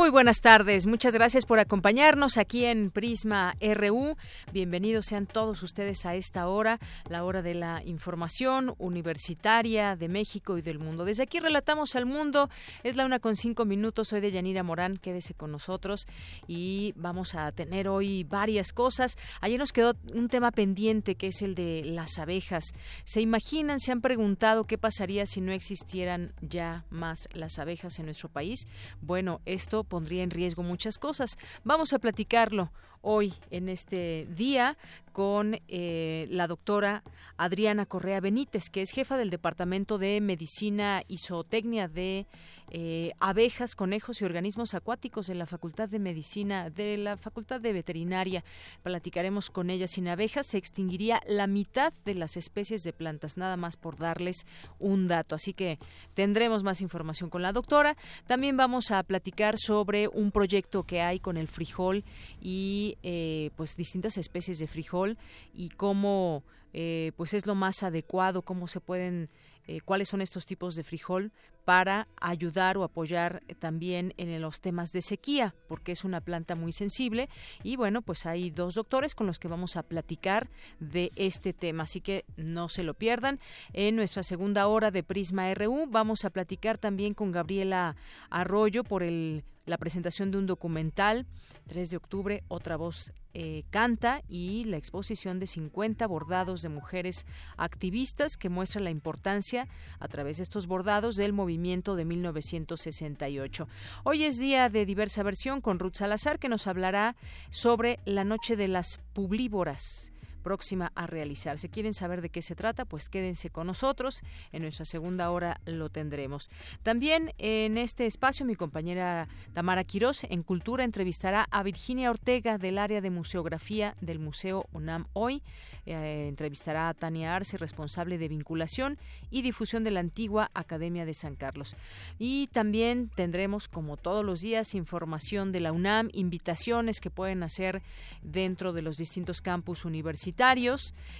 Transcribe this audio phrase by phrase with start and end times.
[0.00, 4.16] Muy buenas tardes, muchas gracias por acompañarnos aquí en Prisma RU.
[4.50, 10.56] Bienvenidos sean todos ustedes a esta hora, la hora de la información universitaria de México
[10.56, 11.04] y del mundo.
[11.04, 12.48] Desde aquí relatamos al mundo,
[12.82, 16.08] es la una con cinco minutos, soy de Yanira Morán, quédese con nosotros
[16.48, 19.18] y vamos a tener hoy varias cosas.
[19.42, 22.72] Ayer nos quedó un tema pendiente que es el de las abejas.
[23.04, 28.06] ¿Se imaginan, se han preguntado qué pasaría si no existieran ya más las abejas en
[28.06, 28.66] nuestro país?
[29.02, 31.36] Bueno, esto pondría en riesgo muchas cosas.
[31.64, 34.78] Vamos a platicarlo hoy en este día
[35.12, 37.02] con eh, la doctora
[37.36, 42.26] Adriana Correa Benítez, que es jefa del Departamento de Medicina y Zootecnia de
[42.70, 47.72] eh, abejas, conejos y organismos acuáticos de la Facultad de Medicina, de la Facultad de
[47.72, 48.44] Veterinaria.
[48.82, 49.88] Platicaremos con ella.
[49.88, 54.46] Sin abejas se extinguiría la mitad de las especies de plantas, nada más por darles
[54.78, 55.34] un dato.
[55.34, 55.78] Así que
[56.14, 57.96] tendremos más información con la doctora.
[58.26, 62.04] También vamos a platicar sobre un proyecto que hay con el frijol
[62.40, 65.18] y eh, pues distintas especies de frijol
[65.52, 69.28] y cómo eh, pues es lo más adecuado, cómo se pueden
[69.66, 71.32] eh, cuáles son estos tipos de frijol
[71.64, 76.72] para ayudar o apoyar también en los temas de sequía, porque es una planta muy
[76.72, 77.28] sensible.
[77.62, 80.48] Y bueno, pues hay dos doctores con los que vamos a platicar
[80.80, 83.38] de este tema, así que no se lo pierdan.
[83.72, 87.96] En nuestra segunda hora de Prisma RU vamos a platicar también con Gabriela
[88.30, 91.26] Arroyo por el la presentación de un documental,
[91.68, 97.26] 3 de octubre, Otra Voz eh, Canta, y la exposición de 50 bordados de mujeres
[97.56, 103.68] activistas que muestra la importancia, a través de estos bordados, del movimiento de 1968.
[104.04, 107.16] Hoy es día de diversa versión con Ruth Salazar, que nos hablará
[107.50, 111.68] sobre la Noche de las Publívoras próxima a realizarse.
[111.68, 112.84] ¿Quieren saber de qué se trata?
[112.84, 114.22] Pues quédense con nosotros.
[114.52, 116.50] En nuestra segunda hora lo tendremos.
[116.82, 122.78] También en este espacio mi compañera Tamara Quirós en Cultura entrevistará a Virginia Ortega del
[122.78, 125.42] área de museografía del Museo UNAM hoy.
[125.86, 128.98] Eh, entrevistará a Tania Arce, responsable de vinculación
[129.30, 131.76] y difusión de la antigua Academia de San Carlos.
[132.18, 137.82] Y también tendremos, como todos los días, información de la UNAM, invitaciones que pueden hacer
[138.22, 140.29] dentro de los distintos campus universitarios.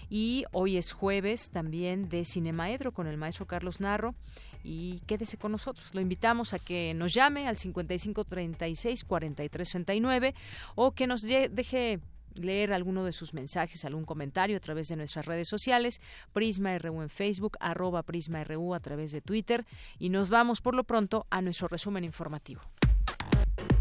[0.09, 4.15] Y hoy es jueves también de Cinemaedro con el maestro Carlos Narro
[4.63, 5.87] y quédese con nosotros.
[5.93, 10.35] Lo invitamos a que nos llame al 5536 4369
[10.75, 12.01] o que nos deje
[12.35, 16.01] leer alguno de sus mensajes, algún comentario a través de nuestras redes sociales,
[16.33, 19.67] Prisma RU en Facebook, arroba Prisma RU a través de Twitter
[19.99, 22.63] y nos vamos por lo pronto a nuestro resumen informativo.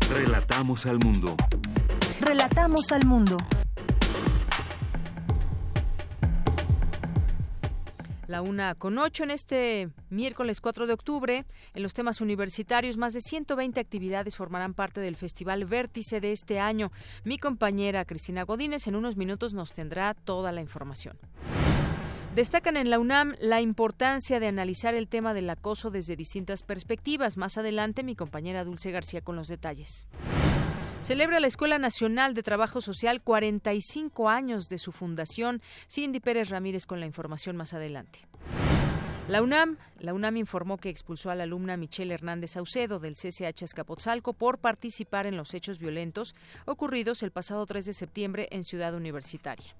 [0.09, 1.35] Relatamos al mundo.
[2.19, 3.37] Relatamos al mundo.
[8.29, 11.45] La una con ocho en este miércoles 4 de octubre.
[11.73, 16.59] En los temas universitarios, más de 120 actividades formarán parte del Festival Vértice de este
[16.59, 16.91] año.
[17.23, 21.17] Mi compañera Cristina Godínez en unos minutos nos tendrá toda la información.
[22.35, 27.35] Destacan en la UNAM la importancia de analizar el tema del acoso desde distintas perspectivas.
[27.35, 30.05] Más adelante, mi compañera Dulce García con los detalles.
[31.01, 35.61] Celebra la Escuela Nacional de Trabajo Social 45 años de su fundación.
[35.89, 38.27] Cindy Pérez Ramírez con la información más adelante.
[39.29, 43.63] La UNAM, la UNAM informó que expulsó a la alumna Michelle Hernández Saucedo del CCH
[43.63, 48.93] Escapotzalco por participar en los hechos violentos ocurridos el pasado 3 de septiembre en Ciudad
[48.93, 49.75] Universitaria.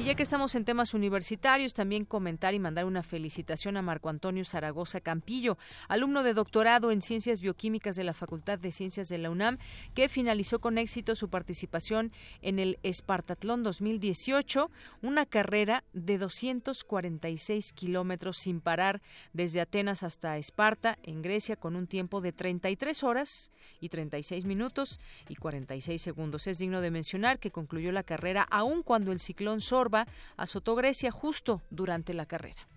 [0.00, 4.08] Y ya que estamos en temas universitarios, también comentar y mandar una felicitación a Marco
[4.08, 5.58] Antonio Zaragoza Campillo,
[5.88, 9.58] alumno de doctorado en Ciencias Bioquímicas de la Facultad de Ciencias de la UNAM,
[9.92, 14.70] que finalizó con éxito su participación en el Espartatlón 2018,
[15.02, 19.02] una carrera de 246 kilómetros sin parar
[19.34, 24.98] desde Atenas hasta Esparta, en Grecia, con un tiempo de 33 horas y 36 minutos
[25.28, 26.46] y 46 segundos.
[26.46, 30.06] Es digno de mencionar que concluyó la carrera aun cuando el ciclón Sorba
[30.36, 32.68] azotó Grecia justo durante la carrera.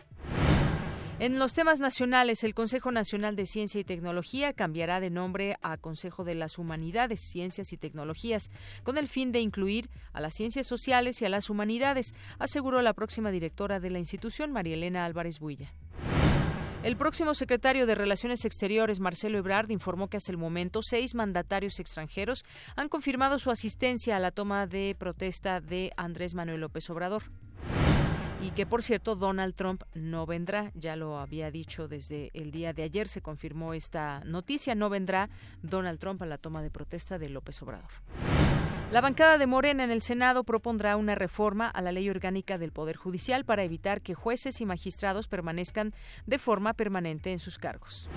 [1.20, 5.78] En los temas nacionales, el Consejo Nacional de Ciencia y Tecnología cambiará de nombre a
[5.78, 8.50] Consejo de las Humanidades, Ciencias y Tecnologías,
[8.84, 12.94] con el fin de incluir a las ciencias sociales y a las humanidades, aseguró la
[12.94, 15.72] próxima directora de la institución, María Elena Álvarez Builla.
[16.84, 21.80] El próximo secretario de Relaciones Exteriores, Marcelo Ebrard, informó que hasta el momento seis mandatarios
[21.80, 22.44] extranjeros
[22.76, 27.24] han confirmado su asistencia a la toma de protesta de Andrés Manuel López Obrador
[28.42, 32.74] y que por cierto Donald Trump no vendrá, ya lo había dicho desde el día
[32.74, 35.30] de ayer, se confirmó esta noticia, no vendrá
[35.62, 37.92] Donald Trump a la toma de protesta de López Obrador.
[38.94, 42.72] La bancada de Morena en el Senado propondrá una reforma a la ley orgánica del
[42.72, 45.96] Poder Judicial para evitar que jueces y magistrados permanezcan
[46.28, 48.08] de forma permanente en sus cargos.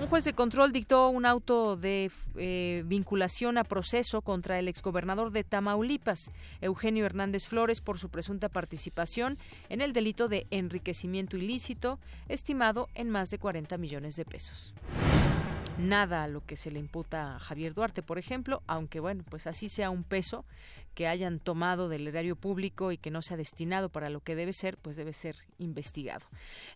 [0.00, 5.30] Un juez de control dictó un auto de eh, vinculación a proceso contra el exgobernador
[5.30, 9.38] de Tamaulipas, Eugenio Hernández Flores, por su presunta participación
[9.68, 14.74] en el delito de enriquecimiento ilícito, estimado en más de 40 millones de pesos
[15.78, 19.46] nada a lo que se le imputa a Javier Duarte, por ejemplo, aunque bueno, pues
[19.46, 20.44] así sea un peso
[20.94, 24.52] que hayan tomado del erario público y que no sea destinado para lo que debe
[24.52, 26.26] ser, pues debe ser investigado.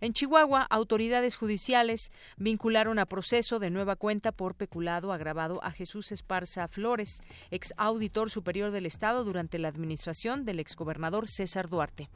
[0.01, 6.13] En Chihuahua, autoridades judiciales vincularon a proceso de nueva cuenta por peculado agravado a Jesús
[6.13, 12.09] Esparza Flores, ex auditor superior del Estado durante la administración del exgobernador César Duarte.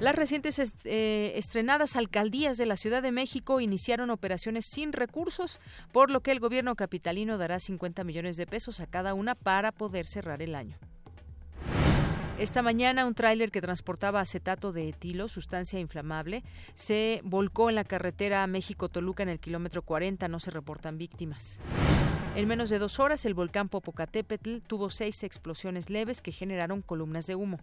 [0.00, 5.60] Las recientes eh, estrenadas alcaldías de la Ciudad de México iniciaron operaciones sin recursos,
[5.92, 9.70] por lo que el gobierno capitalino dará 50 millones de pesos a cada una para
[9.70, 10.78] poder cerrar el año.
[12.36, 16.42] Esta mañana un tráiler que transportaba acetato de etilo, sustancia inflamable,
[16.74, 20.26] se volcó en la carretera México-Toluca en el kilómetro 40.
[20.26, 21.60] No se reportan víctimas.
[22.34, 27.28] En menos de dos horas, el volcán Popocatépetl tuvo seis explosiones leves que generaron columnas
[27.28, 27.60] de humo.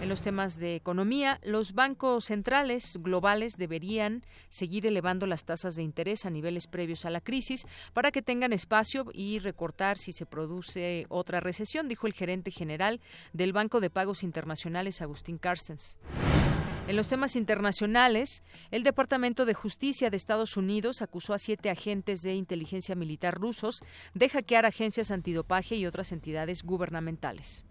[0.00, 5.82] En los temas de economía, los bancos centrales globales deberían seguir elevando las tasas de
[5.82, 10.26] interés a niveles previos a la crisis para que tengan espacio y recortar si se
[10.26, 13.00] produce otra recesión, dijo el gerente general
[13.32, 15.96] del Banco de Pagos Internacionales, Agustín Carstens.
[16.86, 22.20] En los temas internacionales, el Departamento de Justicia de Estados Unidos acusó a siete agentes
[22.20, 23.80] de inteligencia militar rusos
[24.12, 27.64] de hackear agencias antidopaje y otras entidades gubernamentales.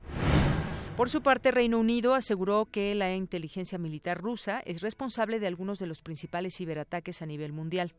[0.97, 5.79] Por su parte, Reino Unido aseguró que la inteligencia militar rusa es responsable de algunos
[5.79, 7.93] de los principales ciberataques a nivel mundial.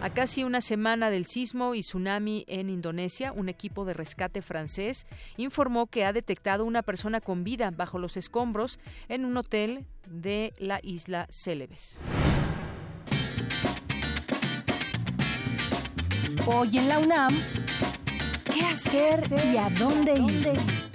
[0.00, 5.04] A casi una semana del sismo y tsunami en Indonesia, un equipo de rescate francés
[5.36, 8.78] informó que ha detectado una persona con vida bajo los escombros
[9.08, 12.00] en un hotel de la isla Celebes.
[16.46, 17.34] Hoy en la UNAM,
[18.54, 20.89] ¿qué hacer y a dónde ir?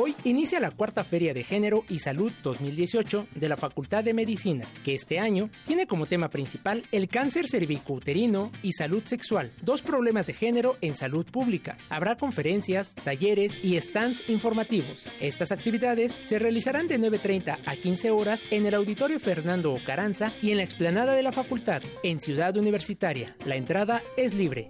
[0.00, 4.64] Hoy inicia la cuarta Feria de Género y Salud 2018 de la Facultad de Medicina,
[4.84, 10.26] que este año tiene como tema principal el cáncer cervicouterino y salud sexual, dos problemas
[10.26, 11.78] de género en salud pública.
[11.88, 15.04] Habrá conferencias, talleres y stands informativos.
[15.20, 20.52] Estas actividades se realizarán de 9.30 a 15 horas en el Auditorio Fernando Ocaranza y
[20.52, 23.36] en la explanada de la facultad, en Ciudad Universitaria.
[23.44, 24.68] La entrada es libre.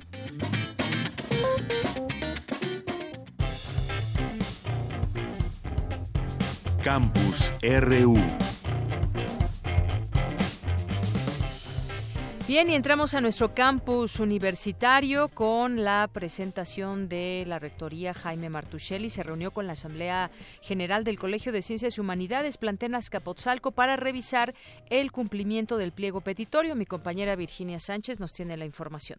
[6.89, 8.17] Campus RU.
[12.47, 19.11] Bien, y entramos a nuestro campus universitario con la presentación de la rectoría Jaime Martuchelli.
[19.11, 20.31] Se reunió con la Asamblea
[20.63, 24.55] General del Colegio de Ciencias y Humanidades Plantenas Capotzalco para revisar
[24.89, 26.75] el cumplimiento del pliego petitorio.
[26.75, 29.19] Mi compañera Virginia Sánchez nos tiene la información.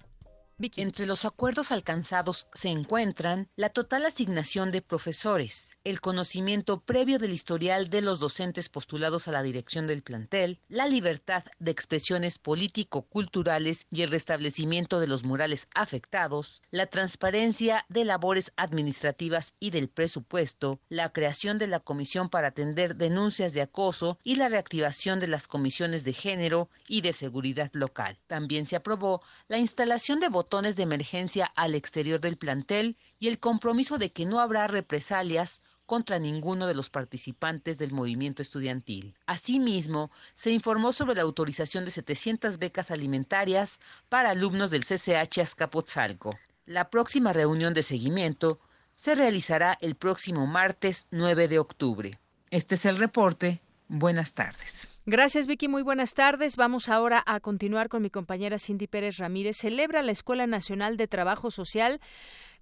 [0.61, 7.31] Entre los acuerdos alcanzados se encuentran la total asignación de profesores, el conocimiento previo del
[7.31, 13.87] historial de los docentes postulados a la dirección del plantel, la libertad de expresiones político-culturales
[13.89, 20.81] y el restablecimiento de los murales afectados, la transparencia de labores administrativas y del presupuesto,
[20.89, 25.47] la creación de la comisión para atender denuncias de acoso y la reactivación de las
[25.47, 28.19] comisiones de género y de seguridad local.
[28.27, 33.39] También se aprobó la instalación de botones de emergencia al exterior del plantel y el
[33.39, 39.15] compromiso de que no habrá represalias contra ninguno de los participantes del movimiento estudiantil.
[39.27, 43.79] Asimismo, se informó sobre la autorización de 700 becas alimentarias
[44.09, 46.37] para alumnos del CCH Azcapotzalco.
[46.65, 48.59] La próxima reunión de seguimiento
[48.95, 52.19] se realizará el próximo martes 9 de octubre.
[52.49, 53.61] Este es el reporte.
[53.87, 54.87] Buenas tardes.
[55.11, 55.67] Gracias, Vicky.
[55.67, 56.55] Muy buenas tardes.
[56.55, 59.57] Vamos ahora a continuar con mi compañera Cindy Pérez Ramírez.
[59.57, 61.99] Celebra la Escuela Nacional de Trabajo Social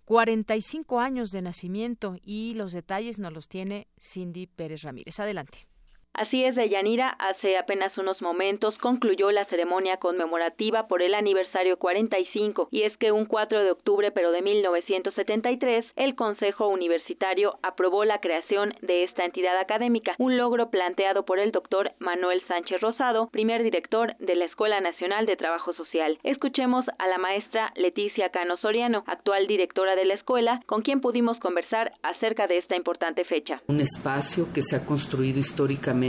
[0.06, 5.20] 45 años de nacimiento y los detalles nos los tiene Cindy Pérez Ramírez.
[5.20, 5.68] Adelante.
[6.17, 12.69] Así es, Deyanira, hace apenas unos momentos concluyó la ceremonia conmemorativa por el aniversario 45
[12.71, 18.19] y es que un 4 de octubre pero de 1973 el Consejo Universitario aprobó la
[18.19, 23.62] creación de esta entidad académica, un logro planteado por el doctor Manuel Sánchez Rosado, primer
[23.62, 26.17] director de la Escuela Nacional de Trabajo Social.
[26.24, 31.38] Escuchemos a la maestra Leticia Cano Soriano, actual directora de la escuela, con quien pudimos
[31.38, 33.62] conversar acerca de esta importante fecha.
[33.67, 36.07] Un espacio que se ha construido históricamente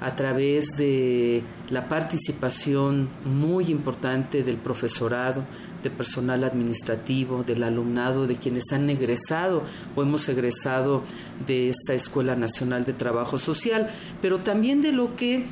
[0.00, 5.44] a través de la participación muy importante del profesorado,
[5.82, 9.62] de personal administrativo, del alumnado, de quienes han egresado
[9.94, 11.02] o hemos egresado
[11.46, 13.90] de esta Escuela Nacional de Trabajo Social,
[14.20, 15.44] pero también de lo que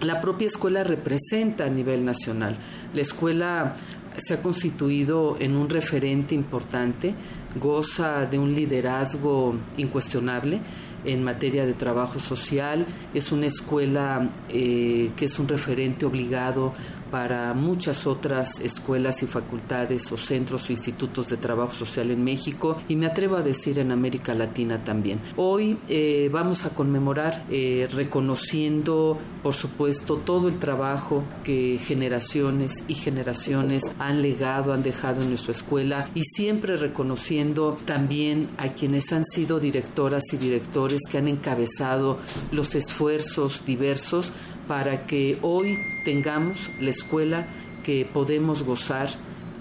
[0.00, 2.56] la propia escuela representa a nivel nacional.
[2.94, 3.74] La escuela
[4.16, 7.14] se ha constituido en un referente importante,
[7.60, 10.60] goza de un liderazgo incuestionable
[11.06, 12.86] en materia de trabajo social.
[13.14, 16.72] Es una escuela eh, que es un referente obligado
[17.16, 22.76] para muchas otras escuelas y facultades o centros o institutos de trabajo social en México
[22.90, 25.18] y me atrevo a decir en América Latina también.
[25.36, 32.92] Hoy eh, vamos a conmemorar eh, reconociendo, por supuesto, todo el trabajo que generaciones y
[32.92, 39.24] generaciones han legado, han dejado en nuestra escuela y siempre reconociendo también a quienes han
[39.24, 42.18] sido directoras y directores que han encabezado
[42.52, 44.32] los esfuerzos diversos
[44.66, 47.46] para que hoy tengamos la escuela
[47.82, 49.08] que podemos gozar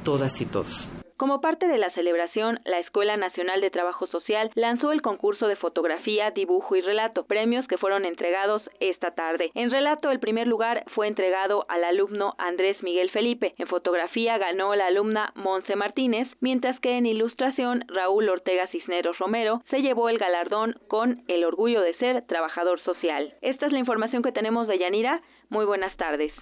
[0.03, 0.89] todas y todos.
[1.17, 5.55] Como parte de la celebración, la Escuela Nacional de Trabajo Social lanzó el concurso de
[5.55, 9.49] fotografía, dibujo y relato, premios que fueron entregados esta tarde.
[9.53, 13.55] En relato, el primer lugar fue entregado al alumno Andrés Miguel Felipe.
[13.57, 19.63] En fotografía ganó la alumna Monse Martínez, mientras que en ilustración Raúl Ortega Cisneros Romero
[19.69, 23.35] se llevó el galardón con el orgullo de ser trabajador social.
[23.41, 25.21] Esta es la información que tenemos de Yanira.
[25.47, 26.33] Muy buenas tardes.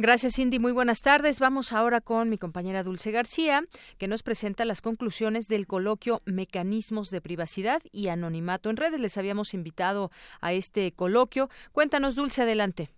[0.00, 0.60] Gracias, Cindy.
[0.60, 1.40] Muy buenas tardes.
[1.40, 3.62] Vamos ahora con mi compañera Dulce García,
[3.98, 9.00] que nos presenta las conclusiones del coloquio Mecanismos de Privacidad y Anonimato en Redes.
[9.00, 11.48] Les habíamos invitado a este coloquio.
[11.72, 12.90] Cuéntanos, Dulce, adelante.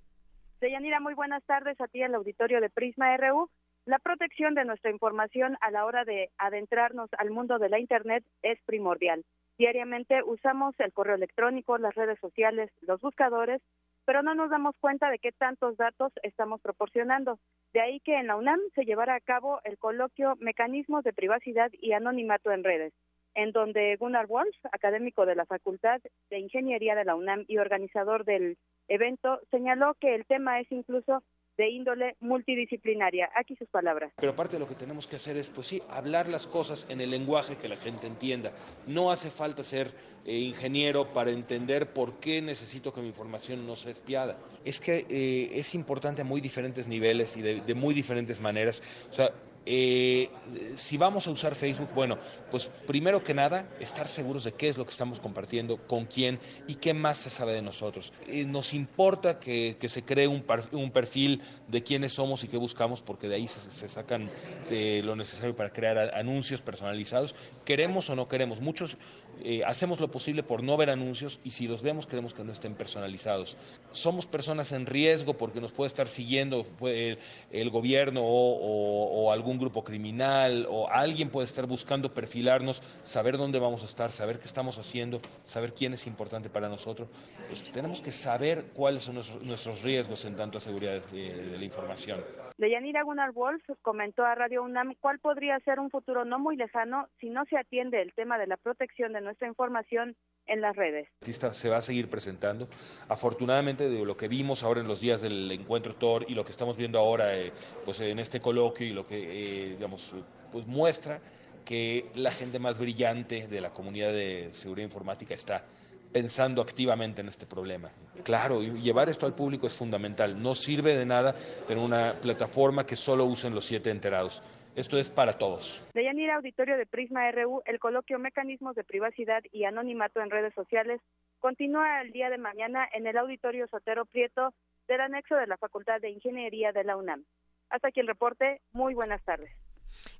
[0.60, 3.48] Deyanira, muy buenas tardes a ti, al auditorio de Prisma RU.
[3.86, 8.24] La protección de nuestra información a la hora de adentrarnos al mundo de la Internet
[8.42, 9.24] es primordial.
[9.56, 13.62] Diariamente usamos el correo electrónico, las redes sociales, los buscadores
[14.10, 17.38] pero no nos damos cuenta de qué tantos datos estamos proporcionando.
[17.72, 21.70] De ahí que en la UNAM se llevara a cabo el coloquio Mecanismos de Privacidad
[21.80, 22.92] y Anonimato en Redes,
[23.36, 28.24] en donde Gunnar Wolf, académico de la Facultad de Ingeniería de la UNAM y organizador
[28.24, 31.22] del evento, señaló que el tema es incluso
[31.60, 33.28] de índole multidisciplinaria.
[33.36, 34.10] Aquí sus palabras.
[34.16, 37.02] Pero aparte de lo que tenemos que hacer es, pues sí, hablar las cosas en
[37.02, 38.50] el lenguaje que la gente entienda.
[38.86, 39.92] No hace falta ser
[40.24, 44.38] eh, ingeniero para entender por qué necesito que mi información no sea espiada.
[44.64, 48.82] Es que eh, es importante a muy diferentes niveles y de, de muy diferentes maneras.
[49.10, 49.30] O sea,
[49.66, 50.30] Eh,
[50.74, 52.18] si vamos a usar Facebook, bueno,
[52.50, 56.40] pues primero que nada, estar seguros de qué es lo que estamos compartiendo, con quién
[56.66, 58.12] y qué más se sabe de nosotros.
[58.26, 63.02] Eh, nos importa que, se cree un, un, perfil de quiénes somos y qué buscamos,
[63.02, 64.30] porque de ahí se, sacan
[64.70, 67.34] lo necesario para crear anuncios personalizados.
[67.64, 68.60] Queremos o no queremos.
[68.60, 68.96] Muchos
[69.44, 72.52] eh, hacemos lo posible por no ver anuncios y si los vemos queremos que no
[72.52, 73.56] estén personalizados.
[73.90, 80.66] Somos personas en riesgo porque nos puede estar siguiendo el, gobierno o, algún grupo criminal
[80.68, 85.20] o alguien puede estar buscando perfilarnos, saber dónde vamos a estar, saber qué estamos haciendo,
[85.44, 87.08] saber quién es importante para nosotros.
[87.46, 92.20] Pues tenemos que saber cuáles son nuestros, riesgos en tanto a seguridad de, la información.
[92.60, 97.08] Deyanira Gunnar Wolf comentó a Radio UNAM cuál podría ser un futuro no muy lejano
[97.18, 100.14] si no se atiende el tema de la protección de nuestra información
[100.46, 101.08] en las redes.
[101.22, 102.68] Se va a seguir presentando.
[103.08, 106.50] Afortunadamente, de lo que vimos ahora en los días del encuentro TOR y lo que
[106.50, 107.50] estamos viendo ahora eh,
[107.82, 110.14] pues en este coloquio y lo que eh, digamos,
[110.52, 111.18] pues muestra
[111.64, 115.64] que la gente más brillante de la comunidad de seguridad informática está
[116.12, 117.90] pensando activamente en este problema.
[118.24, 120.40] Claro, llevar esto al público es fundamental.
[120.42, 121.34] No sirve de nada
[121.66, 124.42] tener una plataforma que solo usen los siete enterados.
[124.76, 125.84] Esto es para todos.
[125.94, 130.54] De Yanira Auditorio de Prisma RU, el coloquio Mecanismos de Privacidad y Anonimato en Redes
[130.54, 131.00] Sociales
[131.40, 134.54] continúa el día de mañana en el Auditorio Sotero Prieto
[134.86, 137.24] del anexo de la Facultad de Ingeniería de la UNAM.
[137.70, 138.60] Hasta aquí el reporte.
[138.72, 139.50] Muy buenas tardes.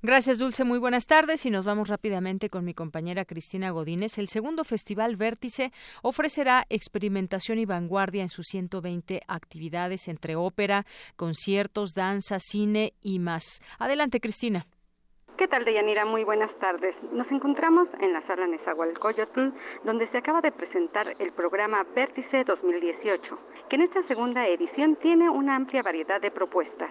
[0.03, 0.65] Gracias, Dulce.
[0.65, 4.19] Muy buenas tardes y nos vamos rápidamente con mi compañera Cristina Godínez.
[4.19, 5.73] El segundo Festival Vértice
[6.03, 10.85] ofrecerá experimentación y vanguardia en sus 120 actividades entre ópera,
[11.17, 13.61] conciertos, danza, cine y más.
[13.79, 14.67] Adelante, Cristina.
[15.41, 16.05] ¿Qué tal, Deyanira?
[16.05, 16.95] Muy buenas tardes.
[17.13, 23.39] Nos encontramos en la sala Nezahualcóyotl, donde se acaba de presentar el programa Vértice 2018,
[23.71, 26.91] que en esta segunda edición tiene una amplia variedad de propuestas.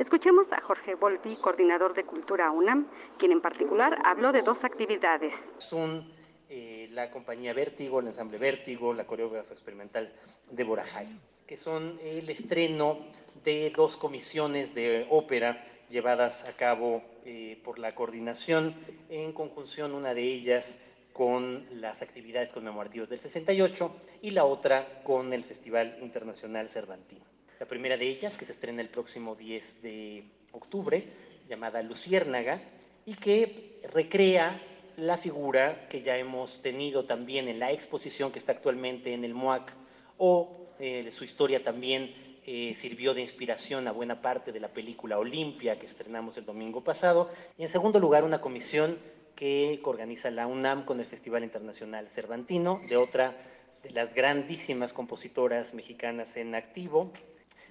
[0.00, 2.86] Escuchemos a Jorge Volpi, coordinador de Cultura UNAM,
[3.18, 5.34] quien en particular habló de dos actividades.
[5.58, 6.10] Son
[6.48, 10.10] eh, la compañía Vértigo, el ensamble Vértigo, la coreógrafa experimental
[10.50, 12.96] Deborah Hay, que son el estreno
[13.44, 18.74] de dos comisiones de ópera llevadas a cabo eh, por la coordinación
[19.10, 20.78] en conjunción, una de ellas
[21.12, 27.26] con las actividades conmemorativas del 68 y la otra con el Festival Internacional Cervantino.
[27.60, 31.04] La primera de ellas, que se estrena el próximo 10 de octubre,
[31.46, 32.62] llamada Luciérnaga,
[33.04, 34.58] y que recrea
[34.96, 39.34] la figura que ya hemos tenido también en la exposición que está actualmente en el
[39.34, 39.74] MOAC,
[40.16, 42.14] o eh, su historia también
[42.46, 46.82] eh, sirvió de inspiración a buena parte de la película Olimpia que estrenamos el domingo
[46.82, 47.28] pasado.
[47.58, 48.96] Y en segundo lugar, una comisión
[49.36, 53.36] que organiza la UNAM con el Festival Internacional Cervantino, de otra
[53.82, 57.12] de las grandísimas compositoras mexicanas en activo,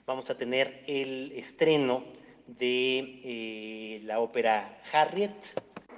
[0.10, 2.04] vamos a tener el estreno
[2.48, 5.36] de eh, la ópera Harriet.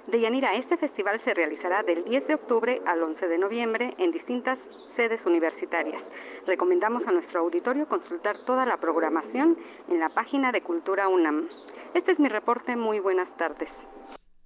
[0.06, 4.12] De Yanira, este festival se realizará del 10 de octubre al 11 de noviembre en
[4.12, 4.58] distintas
[4.96, 6.02] sedes universitarias.
[6.46, 9.56] Recomendamos a nuestro auditorio consultar toda la programación
[9.88, 11.48] en la página de Cultura UNAM.
[11.94, 12.76] Este es mi reporte.
[12.76, 13.70] Muy buenas tardes.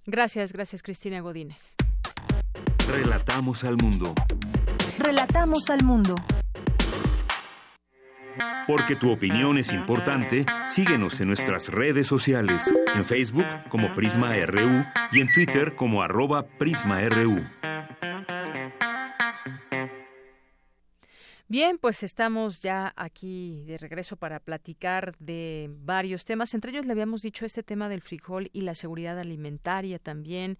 [0.05, 1.75] Gracias, gracias Cristina Godínez.
[2.89, 4.13] Relatamos al mundo.
[4.97, 6.15] Relatamos al mundo.
[8.67, 14.85] Porque tu opinión es importante, síguenos en nuestras redes sociales, en Facebook como Prisma RU
[15.11, 17.45] y en Twitter como arroba PrismaRU.
[21.49, 26.53] Bien, pues estamos ya aquí de regreso para platicar de varios temas.
[26.53, 30.57] Entre ellos le habíamos dicho este tema del frijol y la seguridad alimentaria también.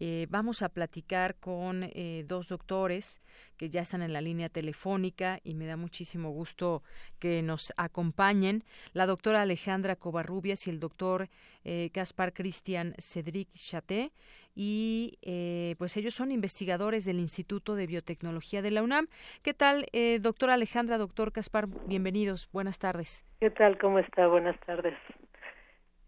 [0.00, 3.22] Eh, vamos a platicar con eh, dos doctores
[3.56, 6.82] que ya están en la línea telefónica y me da muchísimo gusto
[7.18, 8.64] que nos acompañen.
[8.94, 11.28] La doctora Alejandra Covarrubias y el doctor
[11.64, 14.10] eh, Caspar Cristian Cedric Chaté
[14.54, 19.08] y eh, pues ellos son investigadores del Instituto de Biotecnología de la UNAM.
[19.42, 21.66] ¿Qué tal, eh, doctora Alejandra, doctor Caspar?
[21.86, 23.24] Bienvenidos, buenas tardes.
[23.40, 23.78] ¿Qué tal?
[23.78, 24.26] ¿Cómo está?
[24.26, 24.96] Buenas tardes.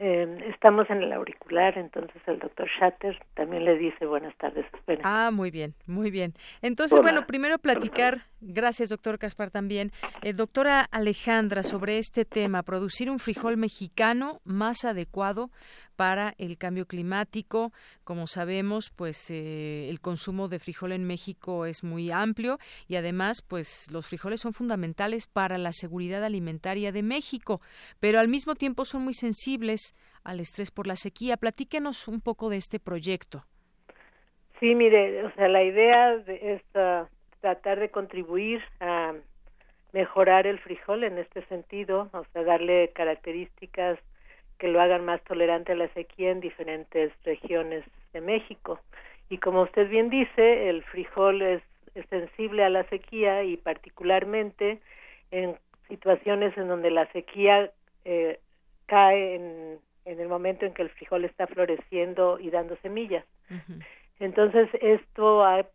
[0.05, 4.67] Eh, estamos en el auricular, entonces el doctor Shatter también le dice buenas tardes.
[5.05, 6.35] Ah, muy bien, muy bien.
[6.61, 13.11] Entonces, bueno, primero platicar, gracias doctor Caspar también, eh, doctora Alejandra, sobre este tema, producir
[13.11, 15.51] un frijol mexicano más adecuado
[15.95, 17.73] para el cambio climático.
[18.05, 23.43] Como sabemos, pues eh, el consumo de frijol en México es muy amplio y además,
[23.43, 27.61] pues los frijoles son fundamentales para la seguridad alimentaria de México,
[28.01, 31.37] pero al mismo tiempo son muy sensibles al estrés por la sequía.
[31.37, 33.45] Platíquenos un poco de este proyecto.
[34.61, 37.07] Sí, mire, o sea, la idea es uh,
[37.41, 39.13] tratar de contribuir a
[39.93, 43.99] mejorar el frijol en este sentido, o sea, darle características
[44.63, 48.79] que lo hagan más tolerante a la sequía en diferentes regiones de México.
[49.29, 51.63] Y como usted bien dice, el frijol es,
[52.09, 54.79] sensible a la sequía y particularmente
[55.33, 55.57] en
[55.89, 57.73] situaciones en donde la sequía
[58.05, 58.39] eh,
[58.87, 63.25] cae en, en, el momento en que el frijol está floreciendo y dando semillas.
[64.21, 65.67] Entonces, esto ha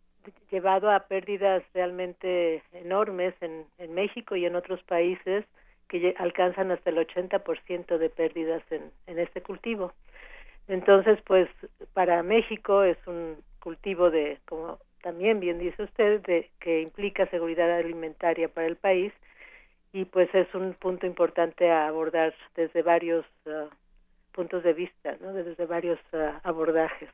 [0.49, 5.43] llevado a pérdidas realmente enormes en, en México y en otros países
[5.87, 9.93] que alcanzan hasta el 80% de pérdidas en, este cultivo.
[10.67, 11.49] Entonces, pues
[11.93, 17.71] para México es un cultivo de, como también bien dice usted, de, que implica seguridad
[17.71, 19.13] alimentaria para el país
[19.93, 23.67] y pues es un punto importante a abordar desde varios ah,
[24.33, 25.33] puntos de vista, ¿no?
[25.33, 27.09] desde varios ah, abordajes.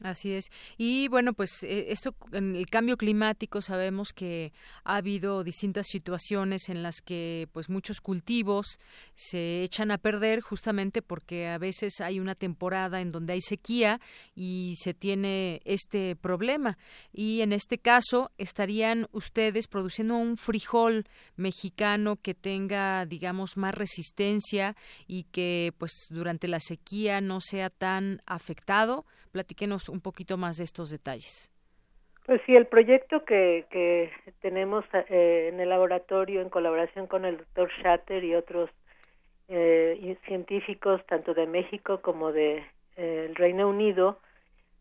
[0.00, 0.50] Así es.
[0.76, 4.52] Y bueno, pues eh, esto en el cambio climático sabemos que
[4.84, 8.78] ha habido distintas situaciones en las que pues muchos cultivos
[9.16, 14.00] se echan a perder justamente porque a veces hay una temporada en donde hay sequía
[14.36, 16.78] y se tiene este problema.
[17.12, 24.76] Y en este caso estarían ustedes produciendo un frijol mexicano que tenga digamos más resistencia
[25.08, 29.04] y que pues durante la sequía no sea tan afectado
[29.38, 31.48] Platíquenos un poquito más de estos detalles.
[32.26, 37.36] Pues sí, el proyecto que, que tenemos eh, en el laboratorio en colaboración con el
[37.36, 38.68] doctor Shatter y otros
[39.46, 42.64] eh, científicos tanto de México como de
[42.96, 44.18] eh, el Reino Unido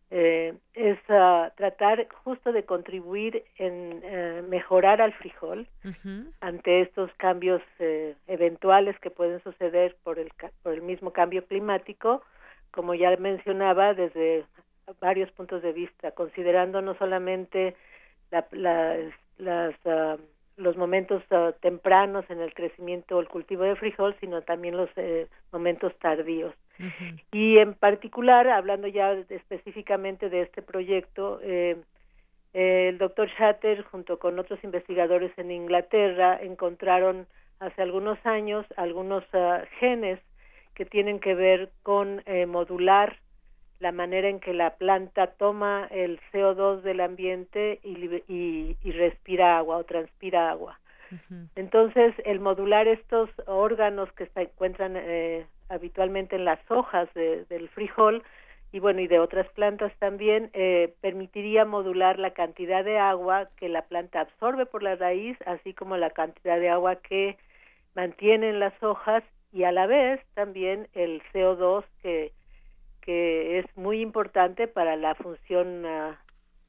[0.09, 5.67] es uh, tratar justo de contribuir en mejorar al frijol
[6.39, 7.61] ante estos cambios
[8.25, 10.31] eventuales que pueden suceder por el
[10.63, 12.23] por el mismo cambio climático
[12.71, 14.45] como ya mencionaba, desde
[14.99, 17.75] varios puntos de vista, considerando no solamente
[18.31, 20.17] las, ah,
[20.57, 24.89] los momentos ah, tempranos en el crecimiento o el cultivo de frijol, sino también los
[24.95, 26.53] eh, momentos tardíos.
[27.31, 31.77] Y en particular, hablando ya específicamente de este proyecto, eh,
[32.53, 37.27] el doctor Shatter, junto con otros investigadores en Inglaterra, encontraron
[37.59, 40.19] hace algunos años algunos ah, genes
[40.77, 43.17] que tienen que ver con eh, modular
[43.79, 49.77] la manera en que la planta toma el CO2 del ambiente y, y, respira agua
[49.77, 50.79] o transpira agua.
[51.55, 58.23] Entonces, el modular estos órganos que se encuentran eh, habitualmente en las hojas del frijol
[58.71, 63.69] y bueno, y de otras plantas también, eh, permitiría modular la cantidad de agua que
[63.69, 67.37] la planta absorbe por la raíz, así como la cantidad de agua que
[67.95, 72.33] mantiene en las hojas y a la vez también el CO2 que,
[73.01, 76.19] que es muy importante para la función ah,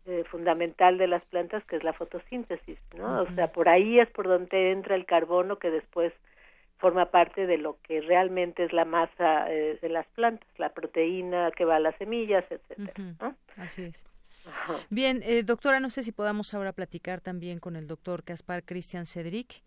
[0.07, 3.23] eh, fundamental de las plantas que es la fotosíntesis, ¿no?
[3.23, 6.12] O sea, por ahí es por donde entra el carbono que después
[6.79, 11.51] forma parte de lo que realmente es la masa eh, de las plantas, la proteína
[11.51, 13.35] que va a las semillas, etcétera.
[13.57, 14.07] Así es.
[14.88, 19.05] Bien, eh, doctora, no sé si podamos ahora platicar también con el doctor Caspar Christian
[19.05, 19.62] Cedric.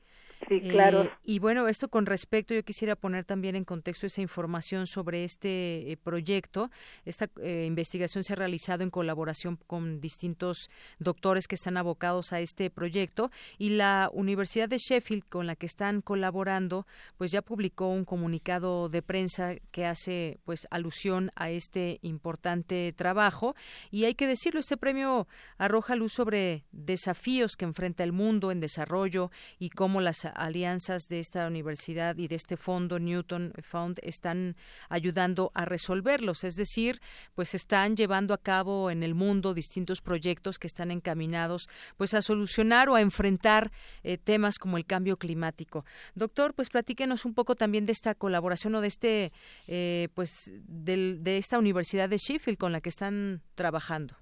[0.47, 1.04] Sí, claro.
[1.04, 5.23] Eh, y bueno, esto con respecto, yo quisiera poner también en contexto esa información sobre
[5.23, 6.69] este eh, proyecto.
[7.06, 12.39] Esta eh, investigación se ha realizado en colaboración con distintos doctores que están abocados a
[12.39, 16.86] este proyecto y la Universidad de Sheffield, con la que están colaborando,
[17.17, 23.56] pues ya publicó un comunicado de prensa que hace pues alusión a este importante trabajo.
[23.91, 25.27] Y hay que decirlo, este premio
[25.58, 31.20] arroja luz sobre desafíos que enfrenta el mundo en desarrollo y cómo las alianzas de
[31.20, 34.56] esta universidad y de este fondo Newton Fund están
[34.89, 37.00] ayudando a resolverlos, es decir,
[37.36, 41.67] pues están llevando a cabo en el mundo distintos proyectos que están encaminados
[41.98, 43.72] pues a solucionar o a enfrentar
[44.04, 45.86] eh, temas como el cambio climático.
[46.15, 49.32] Doctor, pues platíquenos un poco también de esta colaboración o de este
[49.67, 54.15] eh, pues de esta universidad de Sheffield con la que están trabajando.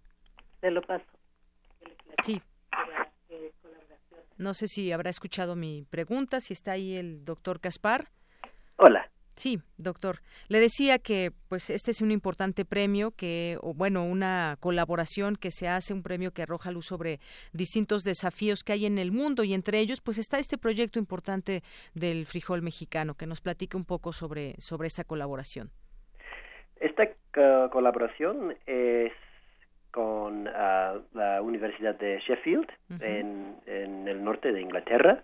[0.62, 1.06] Se lo paso.
[2.26, 2.42] Sí.
[4.40, 8.06] No sé si habrá escuchado mi pregunta, si está ahí el doctor Caspar.
[8.78, 9.12] Hola.
[9.36, 10.20] Sí, doctor.
[10.48, 15.52] Le decía que pues este es un importante premio que o bueno, una colaboración que
[15.52, 17.20] se hace, un premio que arroja luz sobre
[17.52, 21.62] distintos desafíos que hay en el mundo y entre ellos pues está este proyecto importante
[21.94, 25.70] del frijol mexicano que nos platique un poco sobre sobre esta colaboración.
[26.80, 27.10] Esta
[27.72, 29.12] colaboración es
[29.92, 35.24] con ah, la Universidad de Sheffield en, en, el norte de Inglaterra,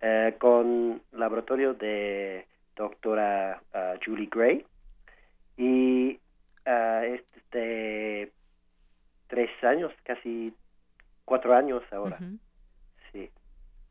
[0.00, 4.64] eh, con laboratorio de doctora ah, Julie Gray
[5.56, 6.18] y
[6.66, 8.32] uh, este
[9.26, 10.54] tres años, casi
[11.24, 12.18] cuatro años ahora.
[13.12, 13.30] Sí.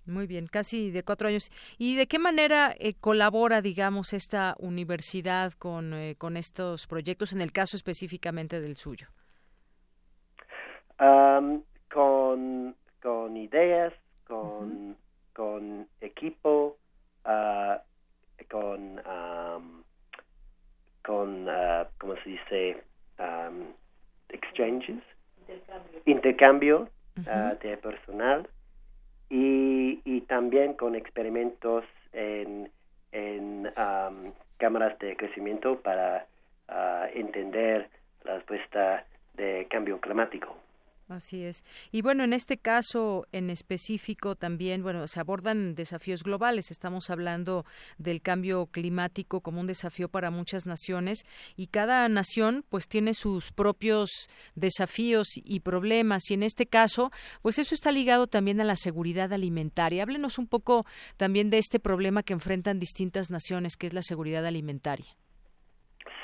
[0.06, 1.52] Muy bien, casi de cuatro años.
[1.78, 7.42] ¿Y de qué manera eh, colabora, digamos, esta universidad con, eh, con estos proyectos, en
[7.42, 9.10] el caso específicamente del suyo?
[10.98, 13.94] Con, con ideas,
[14.26, 14.96] con,
[15.34, 16.78] con equipo,
[17.26, 17.78] uh,
[18.50, 19.02] con,
[21.04, 22.84] con uh, ¿cómo se dice?
[24.30, 25.02] exchanges,
[26.06, 26.90] intercambio,
[27.28, 28.48] ah, de personal.
[29.30, 31.84] Y, y también con experimentos
[32.14, 32.72] en,
[33.12, 33.70] en
[34.58, 36.26] cámaras de crecimiento para
[36.70, 37.90] ah, entender
[38.24, 40.56] la respuesta de cambio climático.
[41.10, 41.64] Así es.
[41.92, 46.70] Y bueno, en este caso en específico también, bueno, se abordan desafíos globales.
[46.70, 47.64] Estamos hablando
[47.98, 51.24] del cambio climático como un desafío para muchas naciones
[51.56, 57.58] y cada nación pues tiene sus propios desafíos y problemas y en este caso pues
[57.58, 60.04] eso está ligado también a la seguridad alimentaria.
[60.04, 64.46] Háblenos un poco también de este problema que enfrentan distintas naciones, que es la seguridad
[64.46, 65.08] alimentaria.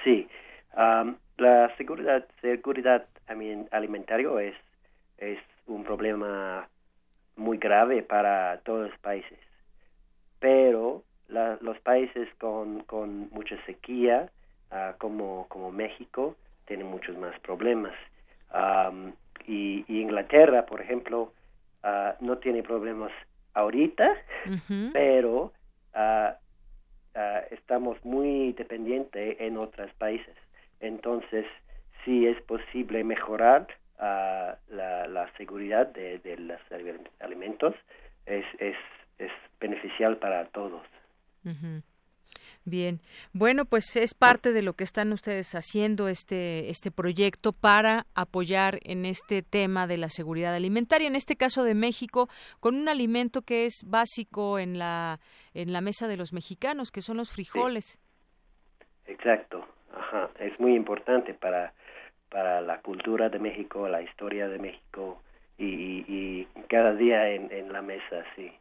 [0.04, 0.28] Sí,
[1.38, 3.08] la seguridad, seguridad
[3.72, 4.56] alimentaria es
[5.24, 6.68] es un problema
[7.36, 9.40] muy grave para todos los países.
[10.40, 14.30] Pero los países con, con mucha sequía,
[14.72, 17.94] ah, como, como México, tienen muchos más problemas.
[19.48, 21.34] y, Inglaterra, por ejemplo,
[21.84, 23.12] ah, no tiene problemas
[23.54, 24.16] ahorita,
[24.94, 25.54] pero
[25.94, 26.36] ah,
[27.52, 30.36] estamos muy dependientes en otros países.
[30.80, 31.46] Entonces,
[32.04, 33.68] sí es posible mejorar
[35.14, 36.60] la, seguridad de, de, los
[37.20, 37.76] alimentos
[38.26, 38.76] es, es,
[39.20, 40.82] es beneficial para todos.
[42.66, 43.02] Bien,
[43.34, 48.80] bueno, pues es parte de lo que están ustedes haciendo este este proyecto para apoyar
[48.84, 52.30] en este tema de la seguridad alimentaria, en este caso de México,
[52.62, 55.20] con un alimento que es básico en la
[55.54, 58.00] en la mesa de los mexicanos, que son los frijoles.
[59.08, 61.74] Exacto, ajá, es muy importante para
[62.34, 65.22] para la cultura de México, la historia de México
[65.58, 68.52] y, cada día en, la mesa, sí.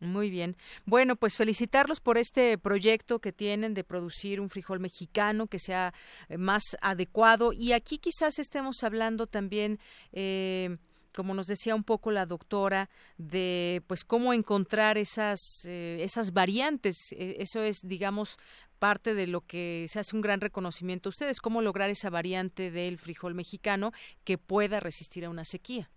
[0.00, 0.56] Muy bien.
[0.86, 5.92] Bueno, pues felicitarlos por este proyecto que tienen de producir un frijol mexicano que sea
[6.28, 7.52] eh, más adecuado.
[7.52, 9.78] Y aquí quizás estemos hablando también,
[10.12, 10.78] eh,
[11.14, 17.12] como nos decía un poco la doctora, de pues cómo encontrar esas, eh, esas variantes.
[17.18, 18.38] eso es, digamos,
[18.80, 22.72] parte de lo que se hace un gran reconocimiento a ustedes, cómo lograr esa variante
[22.72, 23.92] del frijol mexicano
[24.24, 25.88] que pueda resistir a una sequía.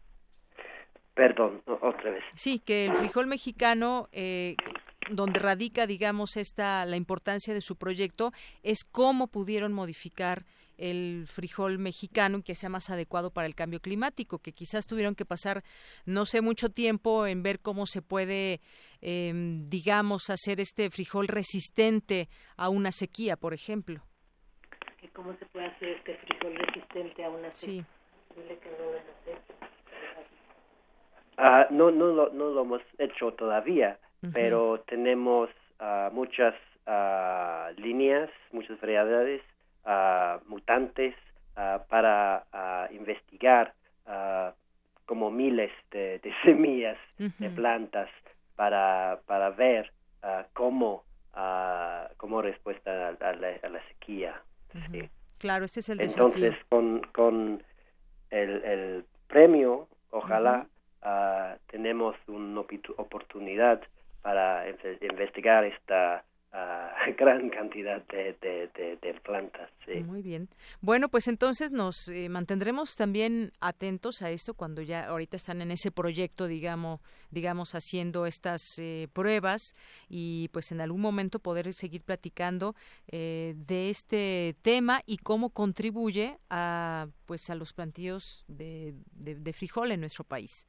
[1.16, 2.24] Perdón, otra vez.
[2.34, 4.56] Sí, que el frijol mexicano, eh,
[5.12, 8.32] donde radica, digamos, esta la importancia de su proyecto,
[8.64, 10.44] es cómo pudieron modificar
[10.78, 15.26] el frijol mexicano que sea más adecuado para el cambio climático, que quizás tuvieron que
[15.26, 15.64] pasar
[16.06, 18.60] no sé mucho tiempo en ver cómo se puede,
[19.02, 24.02] em, digamos, hacer este frijol resistente a una sequía, por ejemplo.
[25.14, 27.86] ¿Cómo se puede hacer este frijol resistente a una sequía?
[31.38, 34.00] Ah, no, no, lo, no lo hemos hecho todavía,
[34.34, 36.56] pero tenemos ah, muchas
[36.88, 39.42] ah, líneas, muchas variedades
[40.48, 41.16] mutantes
[41.90, 43.74] para investigar
[45.06, 48.10] como miles de, semillas de plantas
[48.56, 49.92] para, para ver
[50.54, 51.04] cómo,
[52.18, 54.42] cómo respuesta a, la, sequía.
[55.38, 57.64] Claro, ese es el Entonces, con, con
[58.30, 60.68] el, el premio, ojalá
[61.68, 63.82] tenemos una oportunidad
[64.22, 64.66] para
[65.02, 66.24] investigar esta
[67.18, 69.70] gran cantidad de, de, plantas.
[70.06, 70.50] Muy bien.
[70.82, 75.72] Bueno, pues entonces nos eh, mantendremos también atentos a esto cuando ya ahorita están en
[75.72, 77.00] ese proyecto, digamos,
[77.32, 79.76] digamos haciendo estas eh, pruebas
[80.10, 82.76] y pues en algún momento poder seguir platicando
[83.08, 89.92] eh, de este tema y cómo contribuye a pues a los plantíos de, de frijol
[89.92, 90.68] en nuestro país.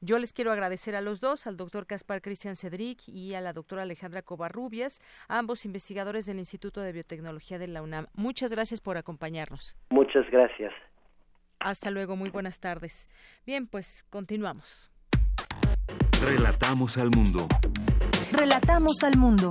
[0.00, 3.52] Yo les quiero agradecer a los dos, al doctor Caspar Cristian Cedric y a la
[3.52, 8.06] doctora Alejandra Covarrubias, ambos investigadores del Instituto de Biotecnología de la UNAM.
[8.14, 9.76] Muchas gracias por acompañarnos.
[9.90, 10.72] Muchas gracias.
[11.58, 13.08] Hasta luego, muy buenas tardes.
[13.44, 14.92] Bien, pues continuamos.
[16.24, 17.48] Relatamos al mundo.
[18.30, 19.48] Relatamos al mundo.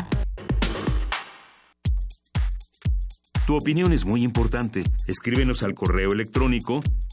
[3.46, 4.84] Tu opinión es muy importante.
[5.08, 6.82] Escríbenos al correo electrónico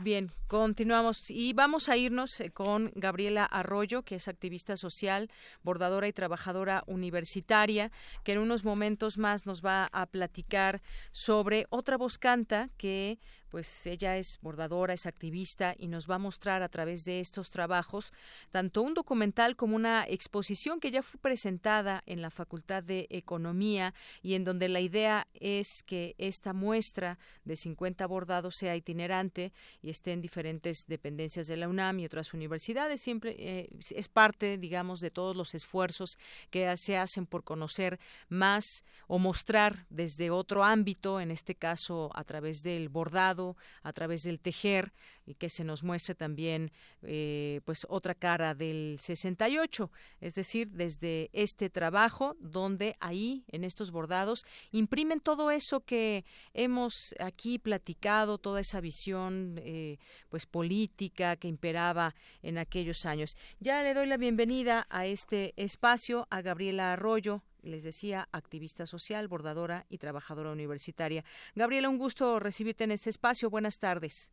[0.00, 5.28] Bien, continuamos y vamos a irnos eh, con Gabriela Arroyo, que es activista social,
[5.64, 7.90] bordadora y trabajadora universitaria,
[8.22, 13.18] que en unos momentos más nos va a platicar sobre otra voz canta que
[13.50, 17.50] pues ella es bordadora, es activista y nos va a mostrar a través de estos
[17.50, 18.12] trabajos
[18.50, 23.94] tanto un documental como una exposición que ya fue presentada en la Facultad de Economía
[24.22, 29.90] y en donde la idea es que esta muestra de 50 bordados sea itinerante y
[29.90, 33.00] esté en diferentes dependencias de la UNAM y otras universidades.
[33.00, 36.18] Siempre eh, es parte, digamos, de todos los esfuerzos
[36.50, 42.24] que se hacen por conocer más o mostrar desde otro ámbito, en este caso a
[42.24, 43.37] través del bordado
[43.82, 44.92] a través del tejer
[45.26, 46.72] y que se nos muestre también
[47.02, 53.90] eh, pues otra cara del 68, es decir, desde este trabajo donde ahí en estos
[53.90, 56.24] bordados imprimen todo eso que
[56.54, 59.98] hemos aquí platicado, toda esa visión eh,
[60.28, 63.36] pues política que imperaba en aquellos años.
[63.60, 69.28] Ya le doy la bienvenida a este espacio a Gabriela Arroyo, les decía, activista social,
[69.28, 71.24] bordadora y trabajadora universitaria.
[71.54, 73.50] Gabriela, un gusto recibirte en este espacio.
[73.50, 74.32] Buenas tardes.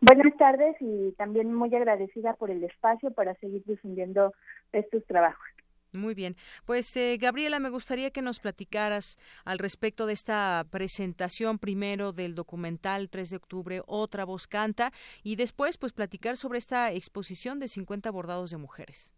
[0.00, 4.32] Buenas tardes y también muy agradecida por el espacio para seguir difundiendo
[4.72, 5.44] estos trabajos.
[5.92, 6.36] Muy bien.
[6.66, 12.34] Pues eh, Gabriela, me gustaría que nos platicaras al respecto de esta presentación primero del
[12.34, 17.68] documental 3 de octubre, Otra voz canta, y después pues platicar sobre esta exposición de
[17.68, 19.14] 50 bordados de mujeres.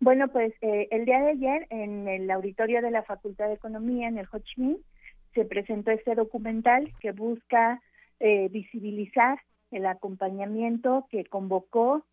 [0.00, 4.08] Bueno, pues eh, el día de ayer en el auditorio de la Facultad de Economía,
[4.08, 4.78] en el Ho Chi Minh,
[5.34, 7.80] se presentó este documental que busca
[8.20, 12.04] eh, visibilizar el acompañamiento que convocó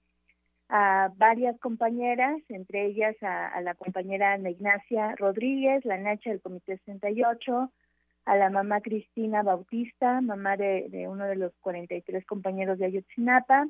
[0.69, 6.77] a varias compañeras, entre ellas a, la compañera Ana Ignacia Rodríguez, la Nacha del Comité
[6.85, 7.71] 68,
[8.25, 13.67] a la mamá Cristina Bautista, mamá de, uno de los 43 compañeros de Ayotzinapa,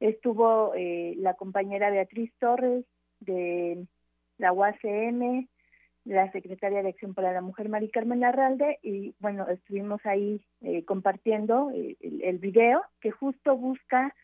[0.00, 2.84] estuvo eh, la compañera Beatriz Torres,
[3.24, 3.86] de
[4.38, 5.46] la UACM,
[6.04, 10.84] la secretaria de Acción para la Mujer, Mari Carmen Larralde, y bueno, estuvimos ahí eh,
[10.84, 14.14] compartiendo eh, el, video que justo busca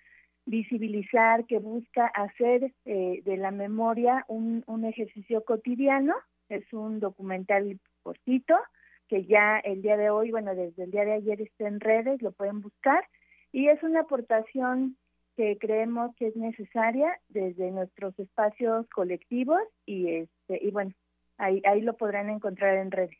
[0.44, 6.14] visibilizar, que busca hacer eh, de la memoria un, un ejercicio cotidiano.
[6.48, 8.56] Es un documental cortito
[9.08, 12.22] que ya el día de hoy, bueno, desde el día de ayer está en redes,
[12.22, 13.04] lo pueden buscar,
[13.52, 14.96] y es una aportación
[15.40, 20.92] que creemos que es necesaria desde nuestros espacios colectivos y este y bueno
[21.38, 23.16] ahí ahí lo podrán encontrar en redes.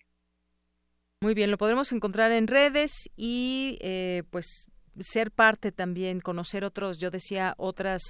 [1.22, 6.98] Muy bien lo podremos encontrar en redes y eh, pues ser parte también, conocer otros,
[6.98, 8.03] yo decía, otras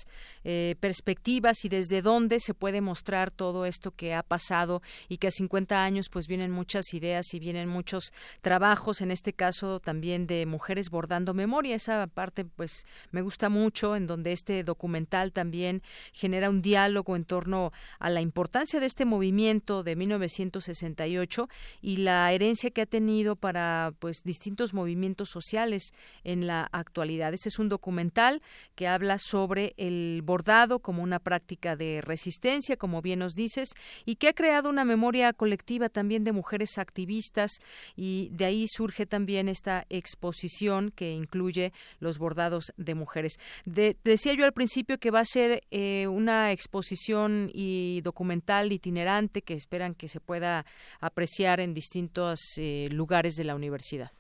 [0.44, 5.28] eh, perspectivas y desde dónde se puede mostrar todo esto que ha pasado y que
[5.28, 10.26] a 50 años pues vienen muchas ideas y vienen muchos trabajos, en este caso también
[10.26, 11.76] de mujeres bordando memoria.
[11.76, 17.24] Esa parte pues me gusta mucho, en donde este documental también genera un diálogo en
[17.24, 21.48] torno a la importancia de este movimiento de 1968
[21.82, 25.92] y la herencia que ha tenido para pues distintos movimientos sociales
[26.24, 27.34] en la actualidad.
[27.34, 28.42] Este es un documental
[28.74, 33.70] que habla sobre el bordado como una práctica de resistencia, como bien nos dices,
[34.04, 37.52] y que ha creado una memoria colectiva también de mujeres activistas
[37.96, 43.38] y de ahí surge también esta exposición que incluye los bordados de mujeres.
[43.64, 49.54] decía yo al principio que va a ser eh, una exposición y documental itinerante que
[49.54, 50.64] esperan que se pueda
[51.00, 54.12] apreciar en distintos eh, lugares de la universidad.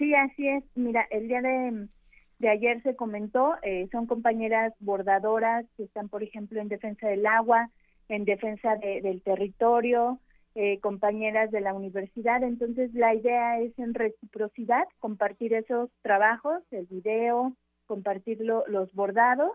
[0.00, 0.64] Sí, así es.
[0.76, 6.58] Mira, el día de, ayer se comentó, eh, son compañeras bordadoras que están, por ejemplo,
[6.58, 7.68] en defensa del agua,
[8.08, 10.18] en defensa del territorio,
[10.54, 12.42] eh, compañeras de la universidad.
[12.42, 19.52] Entonces, la idea es en reciprocidad compartir esos trabajos, el video, compartir los bordados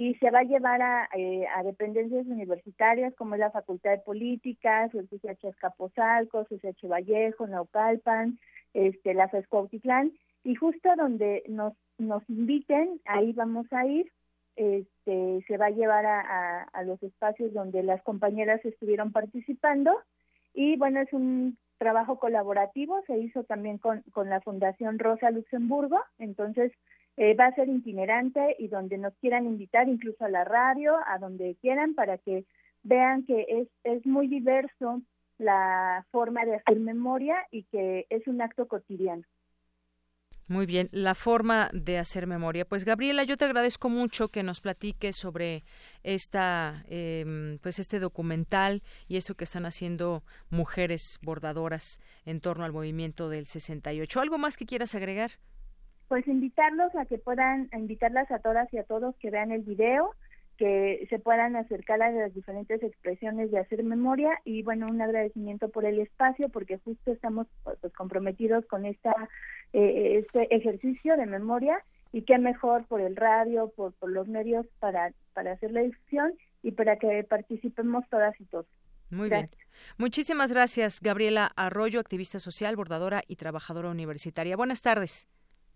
[0.00, 3.98] y se va a llevar a, eh, a, dependencias universitarias como es la Facultad de
[3.98, 8.38] Políticas, el CCH Escaposalco, CCH Vallejo, Naucalpan,
[8.72, 14.10] este, la FESCOAutitlán, y justo donde nos, nos inviten, ahí vamos a ir,
[14.56, 19.94] este, se va a llevar a, a, los espacios donde las compañeras estuvieron participando,
[20.54, 25.98] y bueno, es un trabajo colaborativo, se hizo también con, con la Fundación Rosa Luxemburgo,
[26.18, 26.72] entonces
[27.20, 31.18] eh, va a ser itinerante y donde nos quieran invitar, incluso a la radio, a
[31.18, 32.46] donde quieran, para que
[32.82, 35.02] vean que es, es muy diverso
[35.36, 39.22] la forma de hacer memoria y que es un acto cotidiano.
[40.48, 42.64] Muy bien, la forma de hacer memoria.
[42.64, 45.62] Pues Gabriela, yo te agradezco mucho que nos platiques sobre
[46.02, 52.72] esta, em, pues este documental y eso que están haciendo mujeres bordadoras en torno al
[52.72, 54.22] movimiento del 68.
[54.22, 55.32] ¿Algo más que quieras agregar?
[56.10, 60.10] Pues invitarlos a que puedan, invitarlas a todas y a todos que vean el video,
[60.56, 65.68] que se puedan acercar a las diferentes expresiones de hacer memoria y bueno, un agradecimiento
[65.68, 69.14] por el espacio porque justo estamos pues, comprometidos con esta
[69.72, 71.80] eh, este ejercicio de memoria
[72.10, 76.32] y qué mejor por el radio, por, por los medios para, para hacer la difusión
[76.64, 78.66] y para que participemos todas y todos.
[79.10, 79.48] Muy bien.
[79.96, 84.56] Muchísimas gracias, Gabriela Arroyo, activista social, bordadora y trabajadora universitaria.
[84.56, 85.28] Buenas tardes.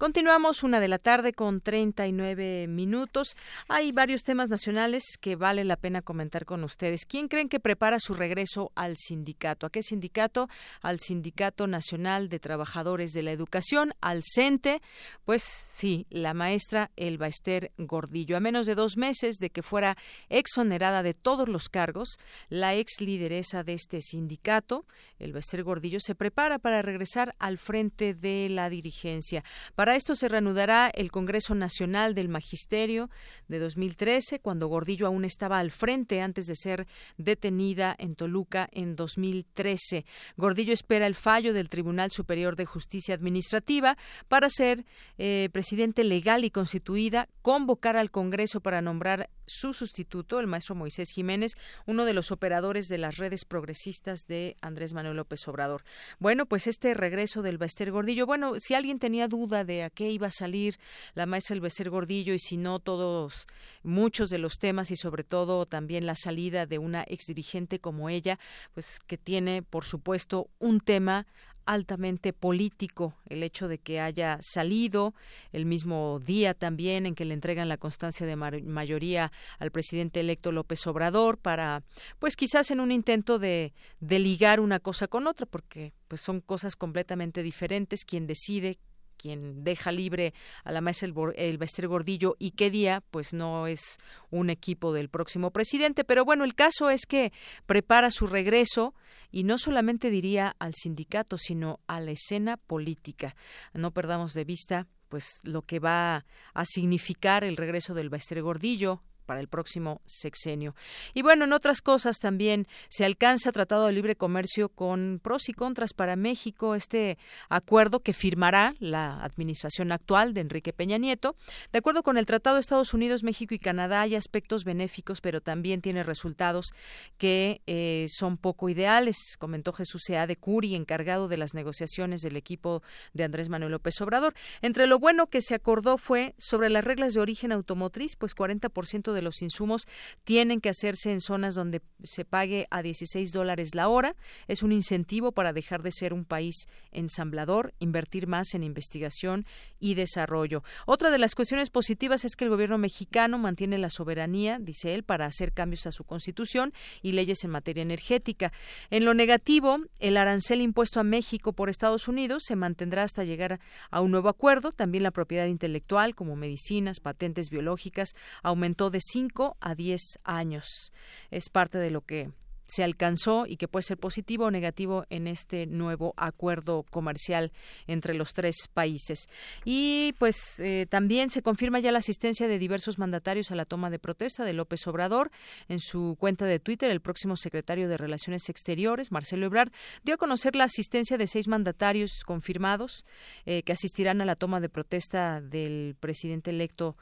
[0.00, 3.36] Continuamos una de la tarde con 39 minutos.
[3.68, 7.04] Hay varios temas nacionales que vale la pena comentar con ustedes.
[7.04, 9.66] ¿Quién creen que prepara su regreso al sindicato?
[9.66, 10.48] ¿A qué sindicato?
[10.80, 14.80] Al Sindicato Nacional de Trabajadores de la Educación, al CENTE.
[15.26, 18.38] Pues sí, la maestra Elba Ester Gordillo.
[18.38, 19.98] A menos de dos meses de que fuera
[20.30, 22.16] exonerada de todos los cargos,
[22.48, 24.86] la ex lideresa de este sindicato,
[25.18, 29.44] Elba Ester Gordillo, se prepara para regresar al frente de la dirigencia.
[29.74, 33.10] Para para esto se reanudará el Congreso Nacional del Magisterio
[33.48, 36.86] de 2013, cuando Gordillo aún estaba al frente antes de ser
[37.18, 40.04] detenida en Toluca en 2013.
[40.36, 44.84] Gordillo espera el fallo del Tribunal Superior de Justicia Administrativa para ser
[45.18, 51.10] eh, presidente legal y constituida, convocar al Congreso para nombrar su sustituto, el maestro Moisés
[51.10, 55.82] Jiménez, uno de los operadores de las redes progresistas de Andrés Manuel López Obrador.
[56.18, 60.10] Bueno, pues este regreso del Bester Gordillo, bueno, si alguien tenía duda de a qué
[60.10, 60.78] iba a salir
[61.14, 63.46] la maestra del Bester Gordillo y si no todos,
[63.82, 68.38] muchos de los temas y sobre todo también la salida de una exdirigente como ella,
[68.72, 71.26] pues que tiene, por supuesto, un tema
[71.66, 75.14] altamente político el hecho de que haya salido
[75.52, 80.52] el mismo día también en que le entregan la constancia de mayoría al presidente electo
[80.52, 81.82] López Obrador para
[82.18, 86.76] pues quizás en un intento de, ligar una cosa con otra porque pues son cosas
[86.76, 88.04] completamente diferentes.
[88.04, 88.78] Quien decide
[89.20, 90.32] quien deja libre
[90.64, 93.98] a la maestra el, el Gordillo y qué día, pues no es
[94.30, 96.04] un equipo del próximo presidente.
[96.04, 97.32] Pero bueno, el caso es que
[97.66, 98.94] prepara su regreso
[99.30, 103.36] y no solamente diría al sindicato, sino a la escena política.
[103.74, 109.02] No perdamos de vista pues lo que va a significar el regreso del Bester Gordillo
[109.30, 110.74] para el próximo sexenio.
[111.14, 115.52] Y bueno, en otras cosas también se alcanza tratado de libre comercio con pros y
[115.52, 117.16] contras para México, este
[117.48, 121.36] acuerdo que firmará la administración actual de Enrique Peña Nieto.
[121.70, 125.40] De acuerdo con el Tratado de Estados Unidos, México y Canadá hay aspectos benéficos, pero
[125.40, 126.72] también tiene resultados
[127.16, 132.36] que eh, son poco ideales, comentó Jesús Sea de Curi, encargado de las negociaciones del
[132.36, 134.34] equipo de Andrés Manuel López Obrador.
[134.60, 139.12] Entre lo bueno que se acordó fue sobre las reglas de origen automotriz, pues 40%
[139.12, 139.86] de los insumos
[140.24, 144.16] tienen que hacerse en zonas donde se pague a 16 dólares la hora.
[144.48, 149.46] Es un incentivo para dejar de ser un país ensamblador, invertir más en investigación
[149.78, 150.62] y desarrollo.
[150.86, 155.02] Otra de las cuestiones positivas es que el gobierno mexicano mantiene la soberanía, dice él,
[155.02, 158.52] para hacer cambios a su constitución y leyes en materia energética.
[158.90, 163.60] En lo negativo, el arancel impuesto a México por Estados Unidos se mantendrá hasta llegar
[163.90, 164.72] a un nuevo acuerdo.
[164.72, 170.92] También la propiedad intelectual, como medicinas, patentes biológicas, aumentó de 5 a 10 años.
[171.30, 172.30] Es parte de lo que
[172.70, 177.52] se alcanzó y que puede ser positivo o negativo en este nuevo acuerdo comercial
[177.86, 179.28] entre los tres países.
[179.64, 183.90] Y pues eh, también se confirma ya la asistencia de diversos mandatarios a la toma
[183.90, 185.30] de protesta de López Obrador.
[185.68, 189.72] En su cuenta de Twitter, el próximo secretario de Relaciones Exteriores, Marcelo Ebrard,
[190.04, 193.04] dio a conocer la asistencia de seis mandatarios confirmados
[193.46, 196.96] eh, que asistirán a la toma de protesta del presidente electo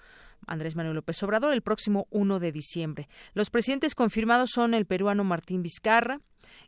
[0.49, 3.09] Andrés Manuel López Obrador el próximo 1 de diciembre.
[3.35, 6.21] Los presidentes confirmados son el peruano Martín Vizcarra,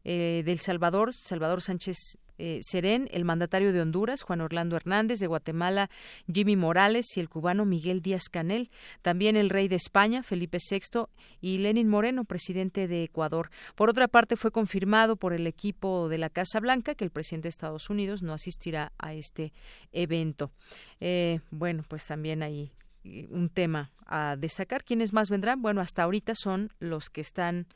[0.04, 5.26] eh, del Salvador, Salvador Sánchez eh, Serén, el mandatario de Honduras, Juan Orlando Hernández, de
[5.26, 5.90] Guatemala,
[6.32, 8.70] Jimmy Morales y el cubano Miguel Díaz Canel,
[9.02, 11.04] también el rey de España, Felipe VI,
[11.42, 13.50] y Lenin Moreno, presidente de Ecuador.
[13.74, 17.44] Por otra parte, fue confirmado por el equipo de la Casa Blanca que el presidente
[17.44, 19.52] de Estados Unidos no asistirá a este
[19.92, 20.50] evento.
[20.98, 22.72] Eh, bueno, pues también ahí
[23.04, 24.84] un tema a destacar.
[24.84, 25.62] ¿Quiénes más vendrán?
[25.62, 27.66] Bueno, hasta ahorita son los que están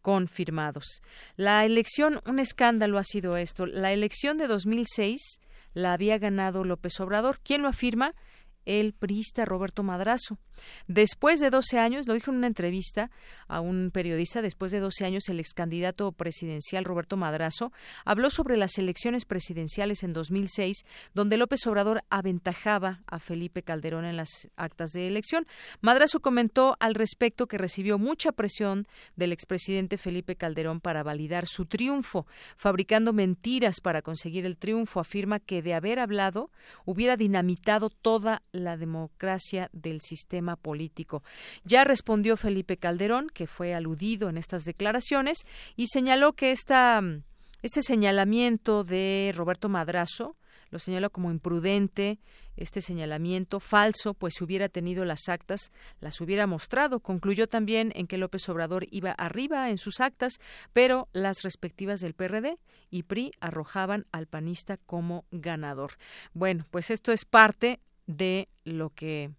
[0.00, 1.02] confirmados.
[1.36, 3.66] La elección, un escándalo ha sido esto.
[3.66, 5.40] La elección de 2006
[5.74, 7.40] la había ganado López Obrador.
[7.42, 8.14] ¿Quién lo afirma?
[8.64, 10.38] El priista Roberto Madrazo.
[10.86, 13.10] Después de 12 años, lo dijo en una entrevista
[13.48, 17.72] a un periodista, después de 12 años el ex candidato presidencial Roberto Madrazo
[18.04, 20.84] habló sobre las elecciones presidenciales en 2006,
[21.14, 25.46] donde López Obrador aventajaba a Felipe Calderón en las actas de elección.
[25.80, 28.86] Madrazo comentó al respecto que recibió mucha presión
[29.16, 35.00] del expresidente Felipe Calderón para validar su triunfo, fabricando mentiras para conseguir el triunfo.
[35.00, 36.50] Afirma que de haber hablado
[36.84, 41.22] hubiera dinamitado toda la democracia del sistema político.
[41.64, 45.38] Ya respondió Felipe Calderón, que fue aludido en estas declaraciones,
[45.76, 47.02] y señaló que esta,
[47.62, 50.36] este señalamiento de Roberto Madrazo
[50.70, 52.18] lo señaló como imprudente,
[52.56, 57.00] este señalamiento falso, pues si hubiera tenido las actas, las hubiera mostrado.
[57.00, 60.38] Concluyó también en que López Obrador iba arriba en sus actas,
[60.72, 62.58] pero las respectivas del PRD
[62.90, 65.98] y PRI arrojaban al panista como ganador.
[66.32, 69.30] Bueno, pues esto es parte de lo que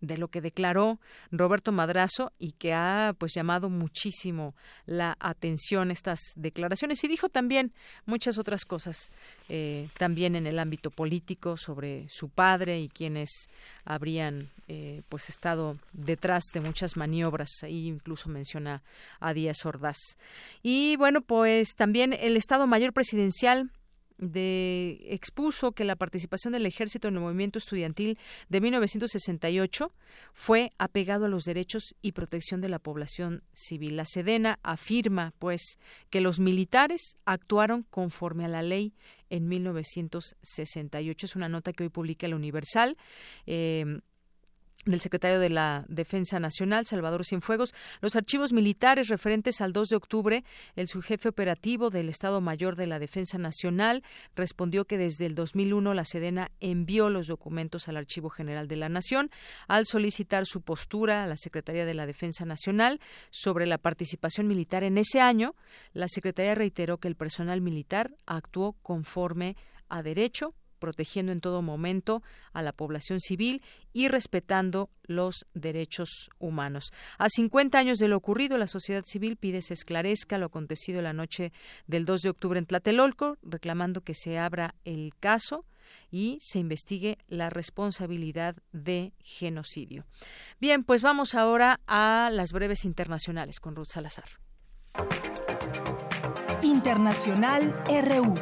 [0.00, 0.98] de lo que declaró
[1.30, 4.54] Roberto Madrazo y que ha pues llamado muchísimo
[4.86, 7.02] la atención estas declaraciones.
[7.04, 7.72] Y dijo también
[8.06, 9.10] muchas otras cosas
[9.48, 13.48] eh, también en el ámbito político sobre su padre y quienes
[13.84, 17.50] habrían eh, pues estado detrás de muchas maniobras.
[17.62, 18.82] Ahí incluso menciona
[19.20, 19.98] a Díaz Ordaz.
[20.62, 23.70] Y bueno pues también el Estado Mayor Presidencial
[24.20, 28.18] de, expuso que la participación del ejército en el movimiento estudiantil
[28.48, 29.92] de 1968
[30.32, 33.96] fue apegado a los derechos y protección de la población civil.
[33.96, 35.78] La Sedena afirma, pues,
[36.10, 38.92] que los militares actuaron conforme a la ley
[39.30, 41.26] en 1968.
[41.26, 42.96] Es una nota que hoy publica el Universal.
[43.46, 44.00] Eh,
[44.86, 49.96] del secretario de la Defensa Nacional, Salvador Cienfuegos, los archivos militares referentes al 2 de
[49.96, 54.02] octubre, el subjefe operativo del Estado Mayor de la Defensa Nacional
[54.34, 58.88] respondió que desde el 2001 la Sedena envió los documentos al Archivo General de la
[58.88, 59.30] Nación
[59.68, 64.82] al solicitar su postura a la Secretaría de la Defensa Nacional sobre la participación militar
[64.82, 65.54] en ese año.
[65.92, 69.56] La Secretaría reiteró que el personal militar actuó conforme
[69.90, 72.22] a derecho protegiendo en todo momento
[72.52, 73.62] a la población civil
[73.92, 76.92] y respetando los derechos humanos.
[77.18, 81.12] A 50 años de lo ocurrido, la sociedad civil pide se esclarezca lo acontecido la
[81.12, 81.52] noche
[81.86, 85.64] del 2 de octubre en Tlatelolco, reclamando que se abra el caso
[86.10, 90.04] y se investigue la responsabilidad de genocidio.
[90.60, 94.40] Bien, pues vamos ahora a las breves internacionales con Ruth Salazar.
[96.62, 98.34] Internacional RU.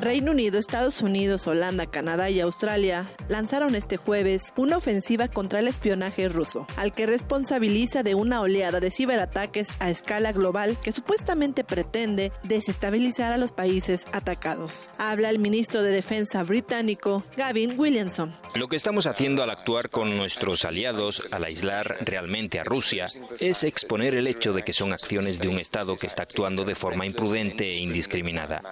[0.00, 5.66] Reino Unido, Estados Unidos, Holanda, Canadá y Australia lanzaron este jueves una ofensiva contra el
[5.66, 11.64] espionaje ruso, al que responsabiliza de una oleada de ciberataques a escala global que supuestamente
[11.64, 14.88] pretende desestabilizar a los países atacados.
[14.98, 18.32] Habla el ministro de Defensa británico, Gavin Williamson.
[18.54, 23.08] Lo que estamos haciendo al actuar con nuestros aliados al aislar realmente a Rusia
[23.40, 26.76] es exponer el hecho de que son acciones de un Estado que está actuando de
[26.76, 28.62] forma imprudente e indiscriminada.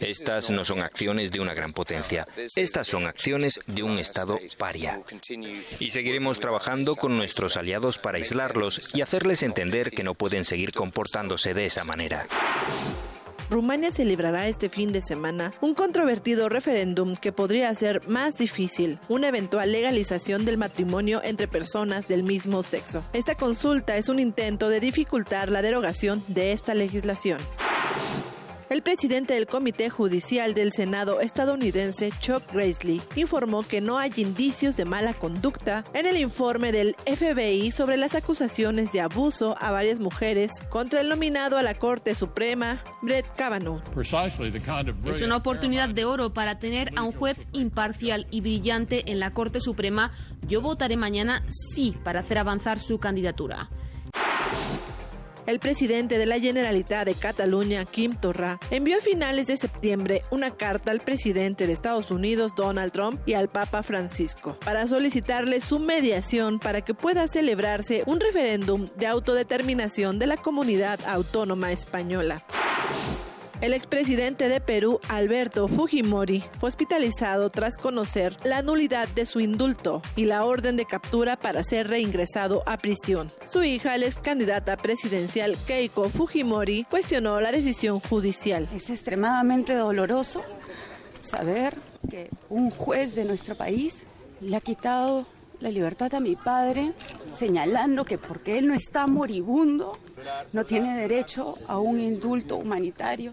[0.00, 2.26] Estas no son acciones de una gran potencia.
[2.56, 5.00] Estas son acciones de un Estado paria.
[5.78, 10.72] Y seguiremos trabajando con nuestros aliados para aislarlos y hacerles entender que no pueden seguir
[10.72, 12.26] comportándose de esa manera.
[13.50, 19.26] Rumania celebrará este fin de semana un controvertido referéndum que podría hacer más difícil una
[19.26, 23.02] eventual legalización del matrimonio entre personas del mismo sexo.
[23.12, 27.38] Esta consulta es un intento de dificultar la derogación de esta legislación.
[28.70, 34.76] El presidente del Comité Judicial del Senado estadounidense, Chuck Grassley, informó que no hay indicios
[34.76, 39.98] de mala conducta en el informe del FBI sobre las acusaciones de abuso a varias
[39.98, 43.82] mujeres contra el nominado a la Corte Suprema, Brett Kavanaugh.
[45.04, 49.32] Es una oportunidad de oro para tener a un juez imparcial y brillante en la
[49.34, 50.12] Corte Suprema.
[50.46, 53.68] Yo votaré mañana sí para hacer avanzar su candidatura.
[55.46, 60.50] El presidente de la Generalitat de Cataluña, Kim Torra, envió a finales de septiembre una
[60.52, 65.78] carta al presidente de Estados Unidos, Donald Trump, y al Papa Francisco, para solicitarle su
[65.78, 72.44] mediación para que pueda celebrarse un referéndum de autodeterminación de la comunidad autónoma española.
[73.60, 80.00] El expresidente de Perú, Alberto Fujimori, fue hospitalizado tras conocer la nulidad de su indulto
[80.16, 83.30] y la orden de captura para ser reingresado a prisión.
[83.44, 88.66] Su hija, la ex candidata presidencial Keiko Fujimori, cuestionó la decisión judicial.
[88.74, 90.42] Es extremadamente doloroso
[91.20, 91.76] saber
[92.08, 94.06] que un juez de nuestro país
[94.40, 95.26] le ha quitado
[95.60, 96.92] la libertad a mi padre,
[97.26, 99.92] señalando que porque él no está moribundo,
[100.52, 103.32] no tiene derecho a un indulto humanitario.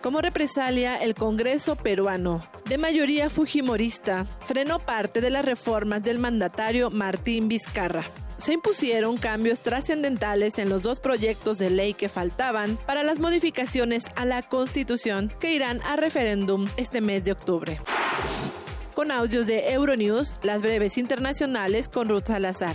[0.00, 6.90] Como represalia, el Congreso peruano, de mayoría fujimorista, frenó parte de las reformas del mandatario
[6.90, 8.04] Martín Vizcarra
[8.42, 14.06] se impusieron cambios trascendentales en los dos proyectos de ley que faltaban para las modificaciones
[14.16, 17.78] a la Constitución que irán a referéndum este mes de octubre.
[18.94, 22.74] Con audios de Euronews, las breves internacionales con Ruth Salazar.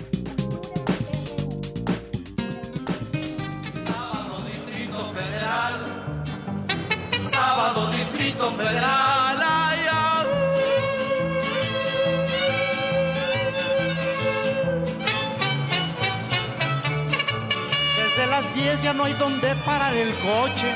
[18.93, 20.73] No hay donde parar el coche,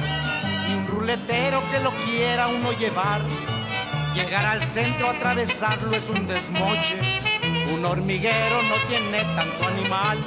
[0.68, 3.22] ni un ruletero que lo quiera uno llevar.
[4.14, 7.00] Llegar al centro, atravesarlo es un desmoche.
[7.74, 10.18] Un hormiguero no tiene tanto animal.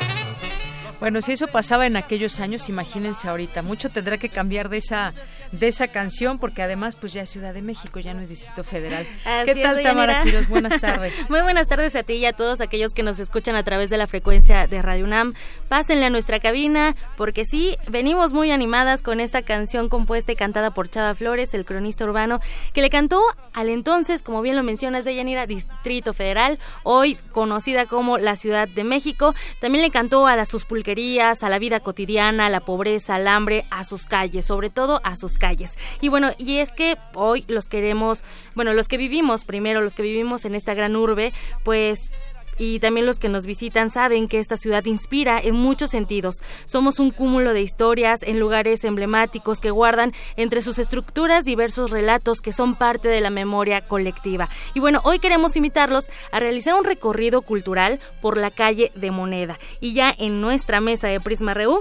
[1.01, 3.63] Bueno, si eso pasaba en aquellos años, imagínense ahorita.
[3.63, 5.15] Mucho tendrá que cambiar de esa
[5.53, 8.65] de esa canción porque además pues ya es Ciudad de México, ya no es Distrito
[8.65, 9.07] Federal.
[9.25, 10.23] Así ¿Qué tal Tamara?
[10.23, 10.49] Quiroz?
[10.49, 11.31] Buenas tardes.
[11.31, 13.97] Muy buenas tardes a ti y a todos aquellos que nos escuchan a través de
[13.97, 15.35] la frecuencia de Radio UNAM.
[15.69, 20.73] Pásenle a nuestra cabina porque sí, venimos muy animadas con esta canción compuesta y cantada
[20.73, 22.41] por Chava Flores, el cronista urbano,
[22.73, 23.23] que le cantó
[23.55, 28.85] al entonces, como bien lo mencionas, Deyanira, Distrito Federal, hoy conocida como la Ciudad de
[28.85, 29.35] México.
[29.61, 33.67] También le cantó a las sus a la vida cotidiana, a la pobreza, al hambre,
[33.71, 35.77] a sus calles, sobre todo a sus calles.
[36.01, 38.25] Y bueno, y es que hoy los queremos,
[38.55, 42.11] bueno, los que vivimos primero, los que vivimos en esta gran urbe, pues
[42.59, 46.43] y también los que nos visitan saben que esta ciudad inspira en muchos sentidos.
[46.65, 52.41] Somos un cúmulo de historias en lugares emblemáticos que guardan entre sus estructuras diversos relatos
[52.41, 54.49] que son parte de la memoria colectiva.
[54.75, 59.59] Y bueno, hoy queremos invitarlos a realizar un recorrido cultural por la calle de Moneda.
[59.81, 61.81] Y ya en nuestra mesa de Prisma Reú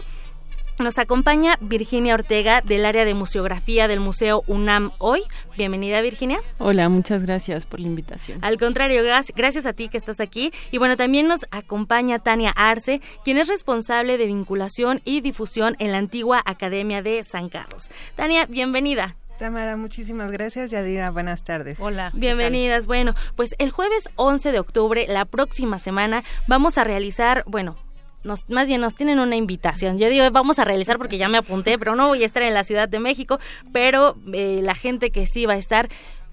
[0.83, 5.21] nos acompaña Virginia Ortega del área de museografía del Museo UNAM hoy.
[5.57, 6.39] Bienvenida Virginia.
[6.59, 8.39] Hola, muchas gracias por la invitación.
[8.43, 10.51] Al contrario, gas- gracias a ti que estás aquí.
[10.71, 15.91] Y bueno, también nos acompaña Tania Arce, quien es responsable de vinculación y difusión en
[15.91, 17.89] la antigua Academia de San Carlos.
[18.15, 19.15] Tania, bienvenida.
[19.39, 20.71] Tamara, muchísimas gracias.
[20.71, 21.77] Yadira, buenas tardes.
[21.79, 22.11] Hola.
[22.15, 22.87] Bienvenidas.
[22.87, 27.75] Bueno, pues el jueves 11 de octubre, la próxima semana, vamos a realizar, bueno,
[28.23, 29.97] nos, más bien nos tienen una invitación.
[29.97, 32.53] Yo digo, vamos a realizar porque ya me apunté, pero no voy a estar en
[32.53, 33.39] la Ciudad de México,
[33.71, 35.89] pero eh, la gente que sí va a estar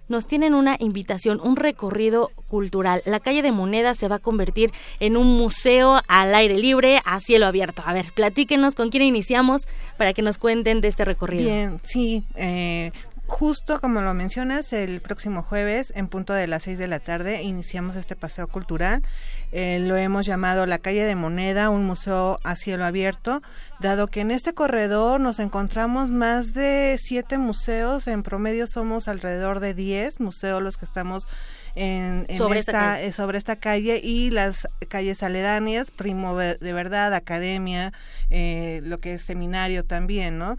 [0.08, 3.02] nos tienen una invitación, un recorrido cultural.
[3.06, 4.70] La calle de Moneda se va a convertir
[5.00, 7.82] en un museo al aire libre, a cielo abierto.
[7.86, 9.62] A ver, platíquenos con quién iniciamos
[9.96, 11.48] para que nos cuenten de este recorrido.
[11.48, 12.22] Bien, sí.
[12.36, 12.92] eh,
[13.34, 17.42] justo como lo mencionas, el próximo jueves, en punto de las 6 de la tarde,
[17.42, 19.02] iniciamos este paseo cultural.
[19.50, 23.42] Eh, lo hemos llamado La Calle de Moneda, un museo a cielo abierto,
[23.80, 29.58] dado que en este corredor nos encontramos más de siete museos, en promedio somos alrededor
[29.58, 31.26] de 10 museos los que estamos
[31.74, 37.12] en, en Sobre esta eh, sobre esta calle y las calles aledañas, Primo de Verdad,
[37.14, 37.92] Academia,
[38.30, 40.56] eh, lo que es seminario también, ¿no?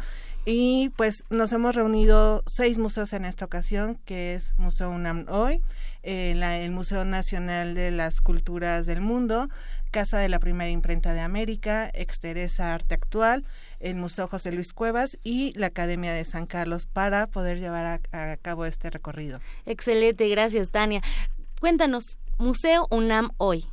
[0.47, 5.61] Y pues nos hemos reunido seis museos en esta ocasión, que es Museo UNAM hoy,
[6.03, 9.49] eh, la- el Museo Nacional de las Culturas del Mundo,
[9.89, 13.43] Casa de la Primera Imprenta de América, Exteresa Arte Actual,
[13.79, 18.31] el Museo José Luis Cuevas y la Academia de San Carlos para poder llevar a,
[18.33, 19.39] a cabo este recorrido.
[19.65, 21.01] Excelente, gracias Tania.
[21.59, 23.65] Cuéntanos, Museo UNAM hoy.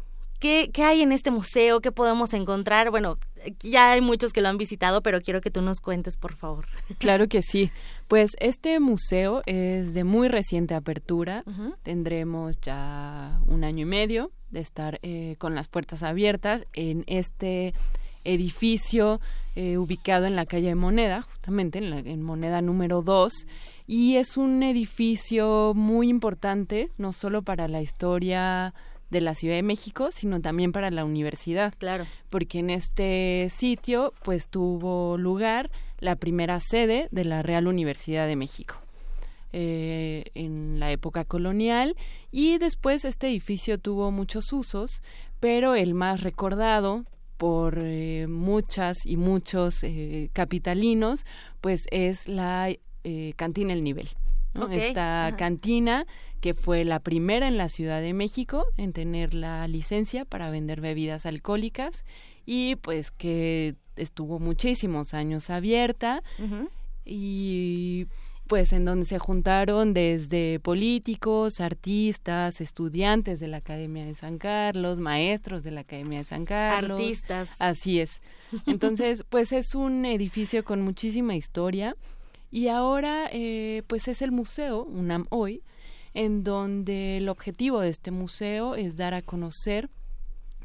[0.43, 1.81] ¿Qué, ¿Qué hay en este museo?
[1.81, 2.91] ¿Qué podemos encontrar?
[2.91, 3.17] Bueno,
[3.61, 6.67] ya hay muchos que lo han visitado, pero quiero que tú nos cuentes, por favor.
[6.99, 7.71] Claro que sí.
[8.09, 11.45] Pues este museo es de muy reciente apertura.
[11.85, 17.73] Tendremos ya un año y medio de estar eh, con las puertas abiertas en este
[18.25, 19.21] edificio
[19.55, 23.33] eh, ubicado en la calle de Moneda, justamente en, la, en Moneda número 2.
[23.87, 28.75] Y es un edificio muy importante, no solo para la historia
[29.13, 31.73] de la Ciudad de México, sino también para la universidad.
[31.79, 32.07] Claro.
[32.31, 38.35] Porque en este sitio, pues tuvo lugar la primera sede de la Real Universidad de
[38.35, 38.75] México.
[39.53, 41.95] eh, en la época colonial
[42.31, 45.03] y después este edificio tuvo muchos usos,
[45.41, 47.05] pero el más recordado
[47.37, 51.27] por eh, muchas y muchos eh, capitalinos,
[51.61, 52.75] pues es la
[53.37, 54.09] cantina El Nivel.
[54.71, 56.07] Esta cantina
[56.41, 60.81] que fue la primera en la Ciudad de México en tener la licencia para vender
[60.81, 62.05] bebidas alcohólicas
[62.45, 66.23] y pues que estuvo muchísimos años abierta
[67.05, 68.07] y
[68.53, 74.99] pues en donde se juntaron desde políticos, artistas, estudiantes de la Academia de San Carlos,
[74.99, 76.99] maestros de la Academia de San Carlos.
[76.99, 77.51] Artistas.
[77.61, 78.21] Así es.
[78.67, 81.97] Entonces, pues es un edificio con muchísima historia
[82.53, 85.65] y ahora eh, pues es el museo UNAM Hoy,
[86.15, 89.89] en donde el objetivo de este museo es dar a conocer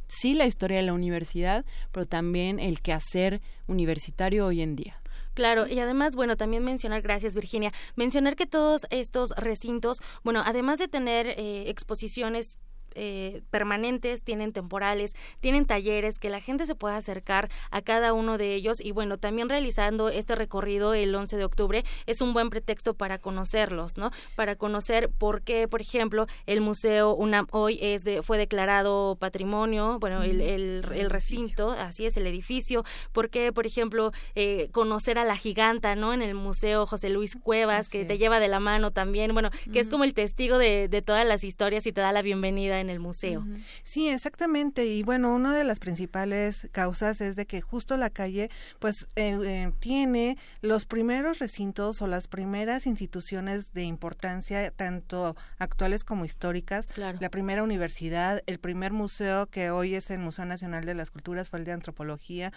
[0.08, 5.02] sí la historia de la universidad, pero también el quehacer universitario hoy en día.
[5.34, 10.80] Claro, y además, bueno, también mencionar, gracias Virginia, mencionar que todos estos recintos, bueno, además
[10.80, 12.58] de tener eh, exposiciones
[12.98, 18.38] eh, permanentes, tienen temporales, tienen talleres, que la gente se pueda acercar a cada uno
[18.38, 18.78] de ellos.
[18.82, 23.20] Y bueno, también realizando este recorrido el 11 de octubre es un buen pretexto para
[23.20, 24.12] conocerlos, ¿no?
[24.36, 30.00] Para conocer por qué, por ejemplo, el Museo UNAM hoy es de, fue declarado patrimonio,
[30.00, 35.24] bueno, el, el, recinto, así es, el edificio, por qué, por ejemplo, eh, conocer a
[35.24, 36.14] la giganta, ¿no?
[36.14, 39.80] En el Museo José Luis Cuevas, que te lleva de la mano también, bueno, que
[39.80, 42.87] es como el testigo de, de todas las historias y te da la bienvenida en
[42.90, 43.46] el museo.
[43.84, 44.86] Sí, exactamente.
[44.86, 49.38] Y bueno, una de las principales causas es de que justo la calle, pues, eh,
[49.44, 56.88] eh, tiene los primeros recintos o las primeras instituciones de importancia, tanto actuales como históricas.
[56.96, 61.50] La primera universidad, el primer museo que hoy es el Museo Nacional de las Culturas
[61.50, 62.52] fue el de Antropología.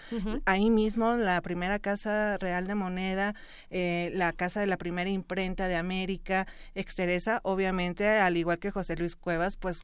[0.45, 3.35] Ahí mismo, la primera Casa Real de Moneda,
[3.71, 8.97] eh, la casa de la primera imprenta de América, Exteresa, obviamente, al igual que José
[8.97, 9.83] Luis Cuevas, pues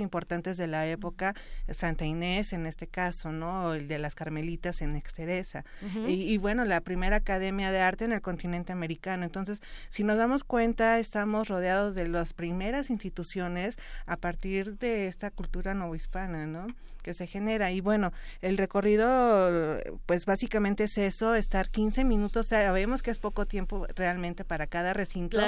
[0.00, 1.34] importantes de la época,
[1.70, 3.74] Santa Inés en este caso, ¿no?
[3.74, 5.64] El de las Carmelitas en Exteresa.
[6.06, 9.24] y, bueno, la primera academia de arte en el continente americano.
[9.24, 9.60] Entonces,
[9.90, 15.74] si nos damos cuenta, estamos rodeados de las primeras instituciones a partir de esta cultura
[15.74, 16.66] novohispana, ¿no?
[17.02, 17.70] Que se genera.
[17.72, 23.46] Y bueno, el recorrido, pues básicamente es eso, estar 15 minutos, sabemos que es poco
[23.46, 25.38] tiempo realmente para cada recinto,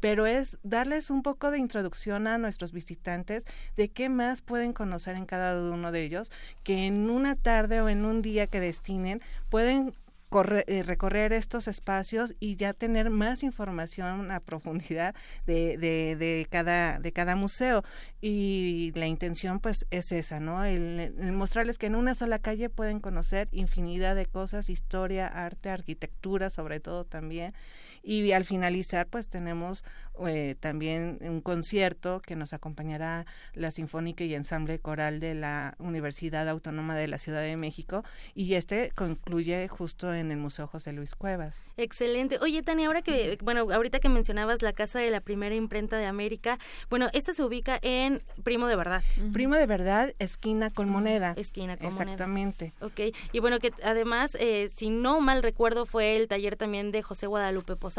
[0.00, 3.44] pero es darles un poco de introducción a nuestros visitantes
[3.80, 6.30] de qué más pueden conocer en cada uno de ellos,
[6.64, 9.94] que en una tarde o en un día que destinen pueden
[10.66, 15.14] eh, recorrer estos espacios y ya tener más información a profundidad
[15.46, 17.82] de, de, de, cada, de cada museo.
[18.20, 20.66] Y la intención pues es esa, ¿no?
[20.66, 26.50] el, mostrarles que en una sola calle pueden conocer infinidad de cosas, historia, arte, arquitectura
[26.50, 27.54] sobre todo también
[28.02, 29.84] y al finalizar pues tenemos
[30.26, 36.48] eh, también un concierto que nos acompañará la Sinfónica y Ensamble Coral de la Universidad
[36.48, 41.14] Autónoma de la Ciudad de México y este concluye justo en el Museo José Luis
[41.14, 41.56] Cuevas.
[41.76, 42.38] Excelente.
[42.40, 46.06] Oye, Tania, ahora que, bueno, ahorita que mencionabas la Casa de la Primera Imprenta de
[46.06, 46.58] América,
[46.90, 49.02] bueno, esta se ubica en Primo de Verdad.
[49.32, 51.34] Primo de Verdad, esquina con moneda.
[51.36, 52.24] Esquina con Exactamente.
[52.24, 52.74] moneda.
[52.84, 53.10] Exactamente.
[53.12, 53.16] Ok.
[53.32, 57.26] Y bueno, que además, eh, si no mal recuerdo, fue el taller también de José
[57.26, 57.89] Guadalupe Posada.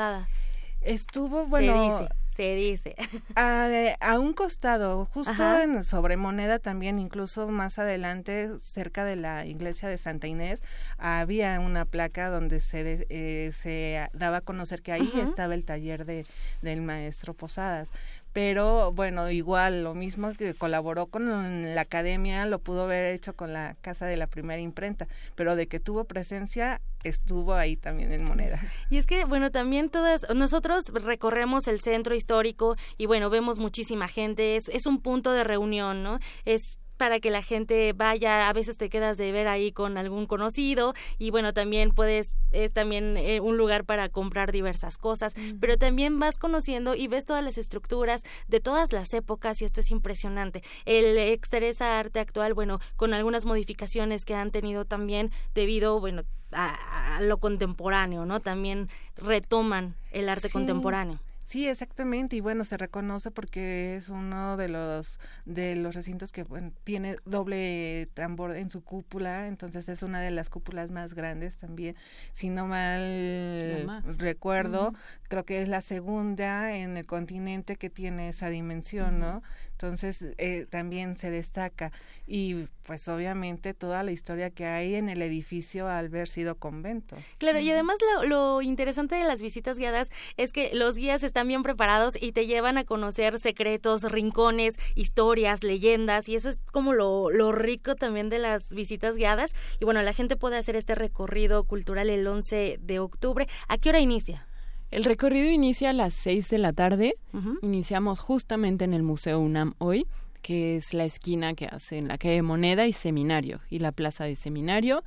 [0.81, 2.09] Estuvo, bueno...
[2.27, 2.95] Se dice, se dice.
[3.35, 9.89] A, un costado, justo en sobre moneda también, incluso más adelante, cerca de la iglesia
[9.89, 10.63] de Santa Inés,
[10.97, 16.05] había una placa donde se, eh, se daba a conocer que ahí estaba el taller
[16.05, 16.25] de,
[16.63, 17.89] del maestro Posadas
[18.34, 23.53] pero bueno, igual lo mismo que colaboró con la academia, lo pudo haber hecho con
[23.53, 28.23] la casa de la primera imprenta, pero de que tuvo presencia estuvo ahí también en
[28.23, 28.59] moneda.
[28.89, 34.07] Y es que, bueno, también todas, nosotros recorremos el centro histórico y bueno, vemos muchísima
[34.07, 36.19] gente, es, es un punto de reunión, ¿no?
[36.45, 40.27] Es para que la gente vaya, a veces te quedas de ver ahí con algún
[40.27, 45.77] conocido y bueno, también puedes, es también eh, un lugar para comprar diversas cosas, pero
[45.77, 49.89] también vas conociendo y ves todas las estructuras de todas las épocas y esto es
[49.89, 50.61] impresionante.
[50.85, 56.21] El Exteresa Arte actual, bueno, con algunas modificaciones que han tenido también debido, bueno,
[56.51, 58.41] a, lo contemporáneo, ¿no?
[58.41, 61.19] También retoman el arte contemporáneo.
[61.51, 62.37] Sí, exactamente.
[62.37, 66.45] Y bueno, se reconoce porque es uno de los de los recintos que
[66.85, 71.97] tiene doble tambor en su cúpula, entonces es una de las cúpulas más grandes también.
[72.31, 74.93] Si no mal recuerdo,
[75.27, 79.43] creo que es la segunda en el continente que tiene esa dimensión, ¿no?
[79.84, 81.91] Entonces eh, también se destaca
[82.27, 87.17] y pues obviamente toda la historia que hay en el edificio al haber sido convento.
[87.39, 91.47] Claro, y además lo, lo, interesante de las visitas guiadas es que los guías están
[91.47, 96.93] bien preparados y te llevan a conocer secretos, rincones, historias, leyendas y eso es como
[96.93, 100.93] lo, lo rico también de las visitas guiadas y bueno, la gente puede hacer este
[100.93, 103.47] recorrido cultural el 11 de octubre.
[103.67, 104.45] ¿A qué hora inicia?
[104.91, 107.15] El recorrido inicia a las 6 de la tarde.
[107.61, 110.05] Iniciamos justamente en el Museo UNAM hoy,
[110.41, 114.25] que es la esquina que hace en la calle Moneda y Seminario, y la plaza
[114.25, 115.05] de Seminario.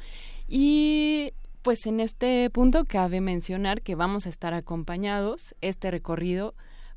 [0.49, 6.55] Y pues en este punto cabe mencionar que vamos a estar acompañados este recorrido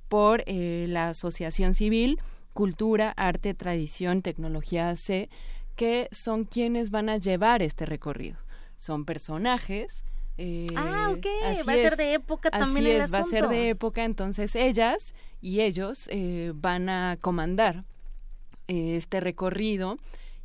[0.08, 2.20] por eh, la Asociación Civil
[2.54, 5.30] Cultura, Arte, Tradición, Tecnología C,
[5.76, 8.38] que son quienes van a llevar este recorrido.
[8.78, 10.06] Son personajes
[10.38, 11.26] eh, ah, ok,
[11.68, 15.16] va a ser de época también el es, va a ser de época, entonces ellas
[15.42, 17.86] y ellos eh, van a comandar
[18.68, 19.98] eh, este recorrido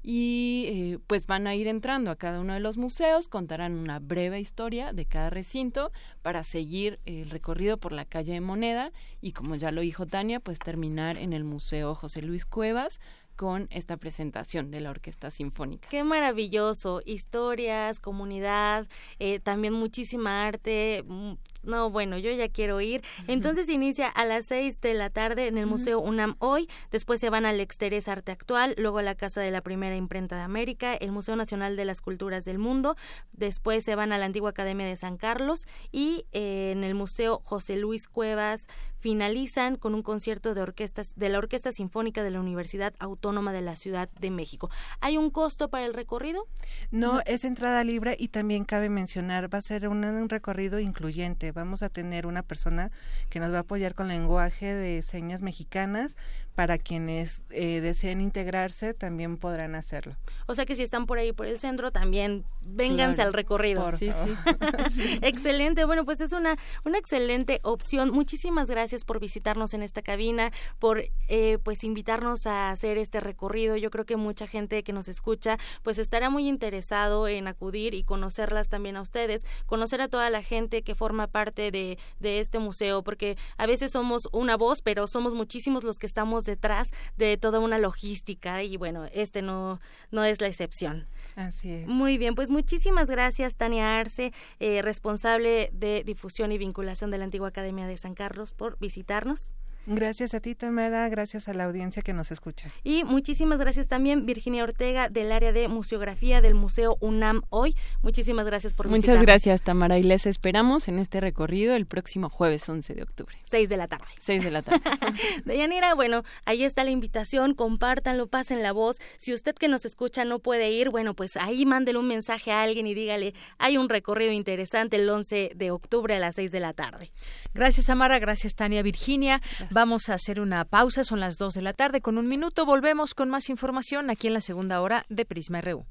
[0.04, 4.40] y pues van a ir entrando a cada uno de los museos, contarán una breve
[4.40, 8.90] historia de cada recinto para seguir el recorrido por la calle de Moneda
[9.20, 12.98] y como ya lo dijo Tania, pues terminar en el Museo José Luis Cuevas
[13.42, 15.88] con esta presentación de la Orquesta Sinfónica.
[15.88, 18.86] Qué maravilloso, historias, comunidad,
[19.18, 21.32] eh, también muchísima arte, mm,
[21.62, 23.02] no, bueno, yo ya quiero ir.
[23.26, 27.30] Entonces inicia a las seis de la tarde en el Museo UNAM hoy, después se
[27.30, 30.94] van al Exterés Arte Actual, luego a la Casa de la Primera Imprenta de América,
[30.94, 32.96] el Museo Nacional de las Culturas del Mundo,
[33.32, 37.40] después se van a la Antigua Academia de San Carlos y eh, en el Museo
[37.44, 38.66] José Luis Cuevas
[38.98, 43.60] finalizan con un concierto de orquestas de la Orquesta Sinfónica de la Universidad Autónoma de
[43.60, 44.70] la Ciudad de México.
[45.00, 46.46] ¿Hay un costo para el recorrido?
[46.92, 51.82] No, es entrada libre y también cabe mencionar, va a ser un recorrido incluyente vamos
[51.82, 52.90] a tener una persona
[53.30, 56.16] que nos va a apoyar con lenguaje de señas mexicanas
[56.54, 60.16] para quienes eh, deseen integrarse también podrán hacerlo.
[60.46, 63.90] O sea que si están por ahí por el centro también vénganse al recorrido.
[63.92, 64.10] sí,
[64.90, 65.18] sí.
[65.22, 65.84] excelente.
[65.84, 68.10] Bueno, pues es una una excelente opción.
[68.10, 73.76] Muchísimas gracias por visitarnos en esta cabina, por eh, pues invitarnos a hacer este recorrido.
[73.76, 78.04] Yo creo que mucha gente que nos escucha pues estará muy interesado en acudir y
[78.04, 82.58] conocerlas también a ustedes, conocer a toda la gente que forma parte de de este
[82.58, 87.36] museo, porque a veces somos una voz, pero somos muchísimos los que estamos detrás de
[87.36, 89.80] toda una logística y bueno, este no,
[90.10, 91.06] no es la excepción.
[91.36, 91.86] Así es.
[91.86, 97.24] Muy bien, pues muchísimas gracias Tania Arce, eh, responsable de difusión y vinculación de la
[97.24, 99.54] Antigua Academia de San Carlos, por visitarnos.
[99.86, 102.68] Gracias a ti, Tamara, gracias a la audiencia que nos escucha.
[102.84, 107.74] Y muchísimas gracias también, Virginia Ortega, del área de museografía del Museo UNAM hoy.
[108.02, 112.68] Muchísimas gracias por Muchas gracias, Tamara, y les esperamos en este recorrido el próximo jueves
[112.68, 113.36] 11 de octubre.
[113.42, 114.06] Seis de la tarde.
[114.18, 114.80] Seis de la tarde.
[115.44, 118.98] Deyanira, bueno, ahí está la invitación, compártanlo, pasen la voz.
[119.16, 122.62] Si usted que nos escucha no puede ir, bueno, pues ahí mándele un mensaje a
[122.62, 126.60] alguien y dígale, hay un recorrido interesante el 11 de octubre a las seis de
[126.60, 127.10] la tarde.
[127.54, 129.40] Gracias, Tamara, gracias, Tania, Virginia.
[129.74, 132.02] Vamos a hacer una pausa, son las 2 de la tarde.
[132.02, 135.86] Con un minuto volvemos con más información aquí en la segunda hora de Prisma RU.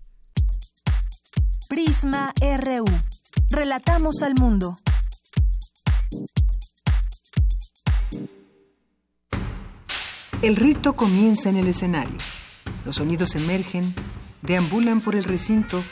[1.68, 2.86] Prisma RU.
[3.50, 4.78] Relatamos al mundo.
[10.44, 12.18] El rito comienza en el escenario.
[12.86, 13.96] Los sonidos emergen,
[14.44, 15.84] deambulan por el recinto,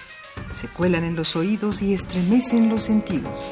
[0.52, 3.52] se cuelan en los oídos y estremecen los sentidos.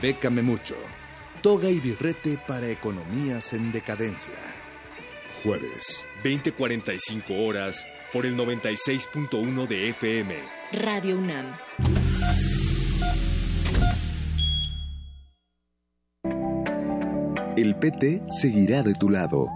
[0.00, 0.76] Bécame mucho.
[1.42, 4.34] Toga y birrete para economías en decadencia.
[5.42, 10.34] Jueves, 20:45 horas por el 96.1 de FM.
[10.72, 11.54] Radio UNAM.
[17.56, 19.48] El PT seguirá de tu lado.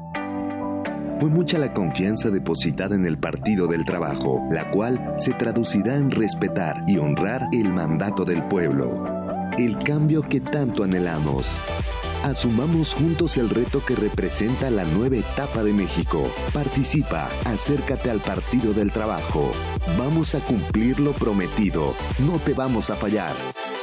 [1.18, 6.12] Fue mucha la confianza depositada en el Partido del Trabajo, la cual se traducirá en
[6.12, 9.18] respetar y honrar el mandato del pueblo
[9.56, 11.56] el cambio que tanto anhelamos.
[12.24, 16.28] Asumamos juntos el reto que representa la nueva etapa de México.
[16.52, 19.52] Participa, acércate al Partido del Trabajo.
[19.96, 21.94] Vamos a cumplir lo prometido.
[22.18, 23.32] No te vamos a fallar.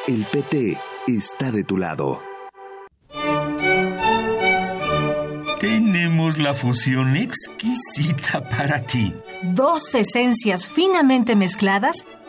[0.08, 2.22] El PT está de tu lado.
[5.60, 9.16] Tenemos la fusión exquisita para ti.
[9.42, 12.06] Dos esencias finamente mezcladas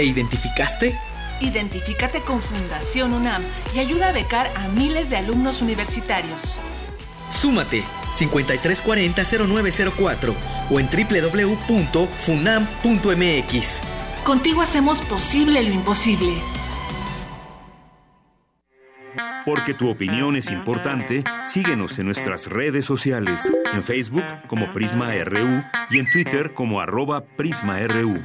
[0.00, 0.98] ¿Te identificaste?
[1.42, 3.42] Identifícate con Fundación UNAM
[3.74, 6.58] y ayuda a becar a miles de alumnos universitarios.
[7.28, 10.34] Súmate 5340-0904
[10.70, 13.82] o en www.funam.mx.
[14.24, 16.32] Contigo hacemos posible lo imposible.
[19.44, 25.62] Porque tu opinión es importante, síguenos en nuestras redes sociales, en Facebook como Prisma RU
[25.90, 28.24] y en Twitter como arroba PrismaRU.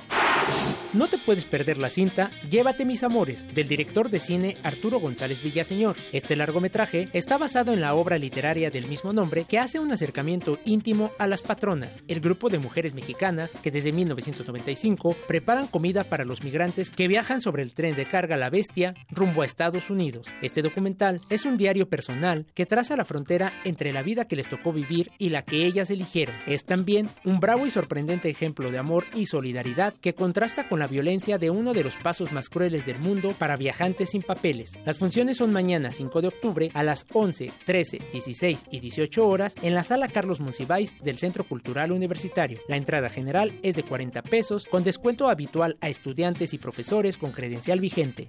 [0.97, 5.42] No te puedes perder la cinta Llévate mis amores, del director de cine Arturo González
[5.42, 5.97] Villaseñor.
[6.12, 10.59] Este largometraje está basado en la obra literaria del mismo nombre que hace un acercamiento
[10.64, 16.24] íntimo a las patronas, el grupo de mujeres mexicanas que desde 1995 preparan comida para
[16.24, 20.26] los migrantes que viajan sobre el tren de carga La Bestia rumbo a Estados Unidos.
[20.40, 24.49] Este documental es un diario personal que traza la frontera entre la vida que les
[24.49, 26.36] tocó vivir y la que ellas eligieron.
[26.47, 30.87] Es también un bravo y sorprendente ejemplo de amor y solidaridad que contrasta con la
[30.87, 34.74] violencia de uno de los pasos más crueles del mundo para viajantes sin papeles.
[34.84, 39.55] Las funciones son mañana 5 de octubre a las 11, 13, 16 y 18 horas
[39.62, 42.59] en la sala Carlos Monsiváis del Centro Cultural Universitario.
[42.68, 47.32] La entrada general es de 40 pesos con descuento habitual a estudiantes y profesores con
[47.32, 48.28] credencial vigente.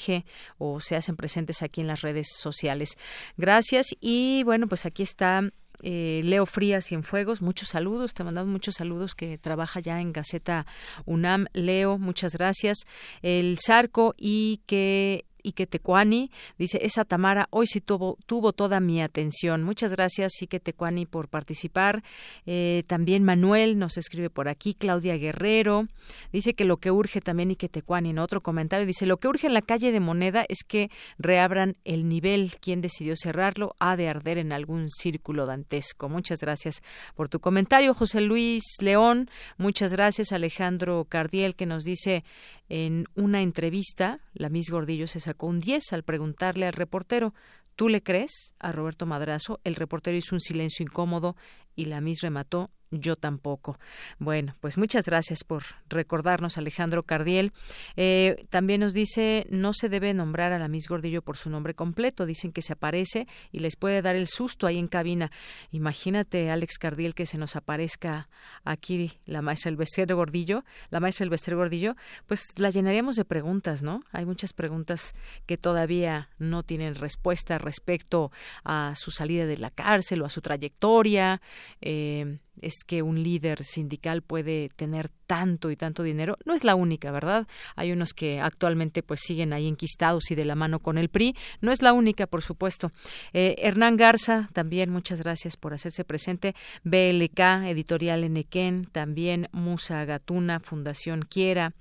[0.58, 2.98] o se hacen presentes aquí en las redes sociales.
[3.38, 5.50] Gracias y bueno, pues aquí está
[5.82, 10.66] eh, Leo Frías Cienfuegos, muchos saludos, te mandamos muchos saludos que trabaja ya en Gaceta
[11.06, 11.48] UNAM.
[11.54, 12.80] Leo, muchas gracias.
[13.22, 16.32] El Zarco y que Ike Tecuani.
[16.58, 18.18] Dice, esa Tamara hoy sí tuvo,
[18.54, 19.64] toda mi atención.
[19.64, 22.04] Muchas gracias, Ike Tecuani, por participar.
[22.46, 25.88] Eh, también Manuel nos escribe por aquí, Claudia Guerrero.
[26.32, 29.48] Dice que lo que urge también Ike Tecuani en otro comentario, dice, lo que urge
[29.48, 32.54] en la calle de Moneda es que reabran el nivel.
[32.60, 36.10] Quien decidió cerrarlo ha de arder en algún círculo dantesco.
[36.10, 36.82] Muchas gracias
[37.16, 39.30] por tu comentario, José Luis León.
[39.58, 42.24] Muchas gracias, Alejandro Cardiel, que nos dice,
[42.70, 47.34] En una entrevista, la Miss Gordillo se sacó un 10 al preguntarle al reportero,
[47.80, 49.62] ¿Tú le crees a Roberto Madrazo?
[49.64, 51.38] El reportero hizo un silencio incómodo
[51.78, 53.80] y la Miss remató yo tampoco.
[54.18, 57.52] Bueno, pues muchas gracias por recordarnos, Alejandro Cardiel.
[57.96, 61.76] Eh, también nos dice, no se debe nombrar a la Miss Gordillo por su nombre
[61.76, 62.26] completo.
[62.26, 65.32] Dicen que se aparece y les puede dar el susto ahí en cabina.
[65.72, 68.30] Imagínate, Alex Cardiel, que se nos aparezca
[68.64, 71.96] aquí la maestra Elvester Gordillo, la maestra Elvester Gordillo,
[72.28, 74.02] pues la llenaríamos de preguntas, ¿no?
[74.12, 75.14] Hay muchas preguntas
[75.46, 78.32] que todavía no tienen respuesta respecto
[78.64, 81.42] a su salida de la cárcel o a su trayectoria.
[81.82, 86.38] Eh, es que un líder sindical puede tener tanto y tanto dinero.
[86.46, 87.48] No es la única, ¿verdad?
[87.76, 91.36] Hay unos que actualmente pues siguen ahí enquistados y de la mano con el PRI.
[91.62, 92.92] No es la única, por supuesto.
[93.34, 96.56] Eh, Hernán Garza, también muchas gracias por hacerse presente.
[96.84, 101.74] BLK, Editorial Enequén, también Musa Gatuna, Fundación Quiera.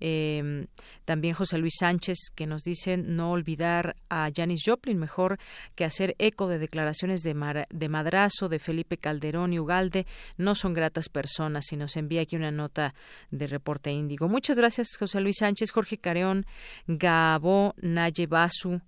[0.00, 0.66] Eh,
[1.04, 5.38] también José Luis Sánchez, que nos dice no olvidar a Janis Joplin, mejor
[5.74, 10.06] que hacer eco de declaraciones de, de Madrazo, de Felipe Calderón y Ugalde.
[10.36, 12.94] No son gratas personas y nos envía aquí una nota
[13.30, 14.28] de reporte índigo.
[14.28, 16.46] Muchas gracias, José Luis Sánchez, Jorge Careón,
[16.86, 18.80] Gabo, Naye Basu,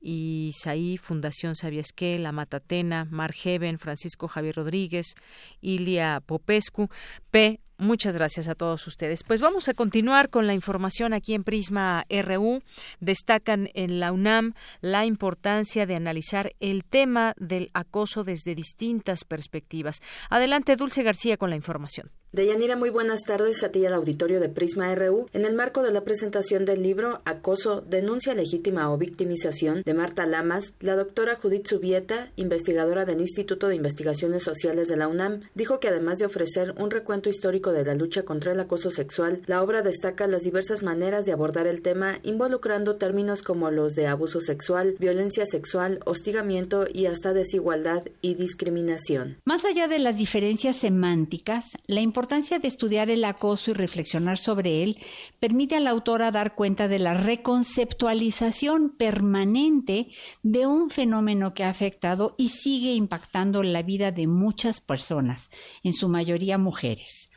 [0.00, 5.14] y Saí, Fundación Sabiesque, La Matatena, Mar Heaven, Francisco Javier Rodríguez,
[5.60, 6.88] Ilia Popescu,
[7.30, 7.60] P.
[7.78, 9.22] Muchas gracias a todos ustedes.
[9.24, 12.62] Pues vamos a continuar con la información aquí en Prisma RU.
[13.00, 20.00] Destacan en la UNAM la importancia de analizar el tema del acoso desde distintas perspectivas.
[20.28, 22.10] Adelante, Dulce García, con la información.
[22.32, 25.28] Deyanira, muy buenas tardes a ti al auditorio de Prisma RU.
[25.32, 30.26] En el marco de la presentación del libro Acoso, denuncia legítima o victimización de Marta
[30.26, 35.80] Lamas, la doctora Judith Subieta, investigadora del Instituto de Investigaciones Sociales de la UNAM, dijo
[35.80, 39.60] que además de ofrecer un recuento histórico de la lucha contra el acoso sexual, la
[39.60, 44.40] obra destaca las diversas maneras de abordar el tema, involucrando términos como los de abuso
[44.40, 49.38] sexual, violencia sexual, hostigamiento y hasta desigualdad y discriminación.
[49.44, 54.36] Más allá de las diferencias semánticas, la importancia importancia de estudiar el acoso y reflexionar
[54.36, 54.98] sobre él
[55.38, 60.08] permite a la autora dar cuenta de la reconceptualización permanente
[60.42, 65.48] de un fenómeno que ha afectado y sigue impactando la vida de muchas personas,
[65.82, 67.30] en su mayoría mujeres.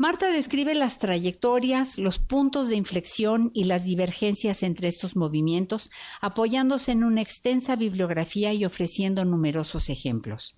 [0.00, 5.90] Marta describe las trayectorias, los puntos de inflexión y las divergencias entre estos movimientos,
[6.20, 10.54] apoyándose en una extensa bibliografía y ofreciendo numerosos ejemplos.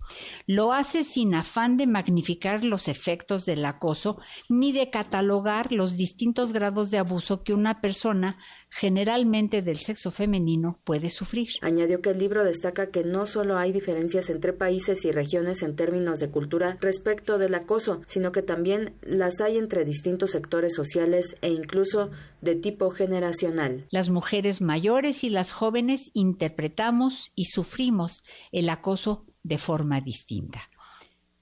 [0.47, 4.21] Lo hace sin afán de magnificar los efectos del acoso
[4.51, 8.37] ni de catalogar los distintos grados de abuso que una persona
[8.71, 11.49] generalmente del sexo femenino, puede sufrir.
[11.61, 15.77] Añadió que el libro destaca que no solo hay diferencias entre países y regiones en
[15.77, 21.37] términos de cultura respecto del acoso, sino que también las hay entre distintos sectores sociales
[21.43, 22.11] e incluso
[22.41, 23.87] de tipo generacional.
[23.91, 30.71] Las mujeres mayores y las jóvenes interpretamos y sufrimos el acoso de forma distinta.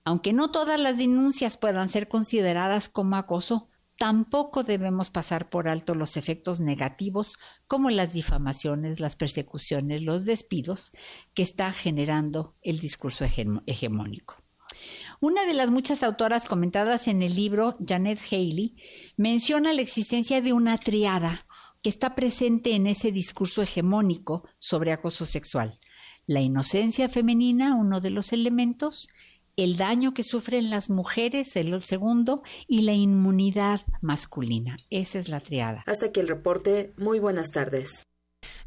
[0.04, 3.67] Aunque no todas las denuncias puedan ser consideradas como acoso,
[3.98, 7.34] tampoco debemos pasar por alto los efectos negativos
[7.66, 10.92] como las difamaciones, las persecuciones, los despidos
[11.34, 13.26] que está generando el discurso
[13.66, 14.36] hegemónico.
[15.20, 18.76] Una de las muchas autoras comentadas en el libro, Janet Haley,
[19.16, 21.44] menciona la existencia de una triada
[21.82, 25.80] que está presente en ese discurso hegemónico sobre acoso sexual.
[26.26, 29.08] La inocencia femenina, uno de los elementos,
[29.58, 34.76] el daño que sufren las mujeres, el segundo, y la inmunidad masculina.
[34.88, 35.82] Esa es la triada.
[35.86, 36.92] Hasta aquí el reporte.
[36.96, 38.06] Muy buenas tardes.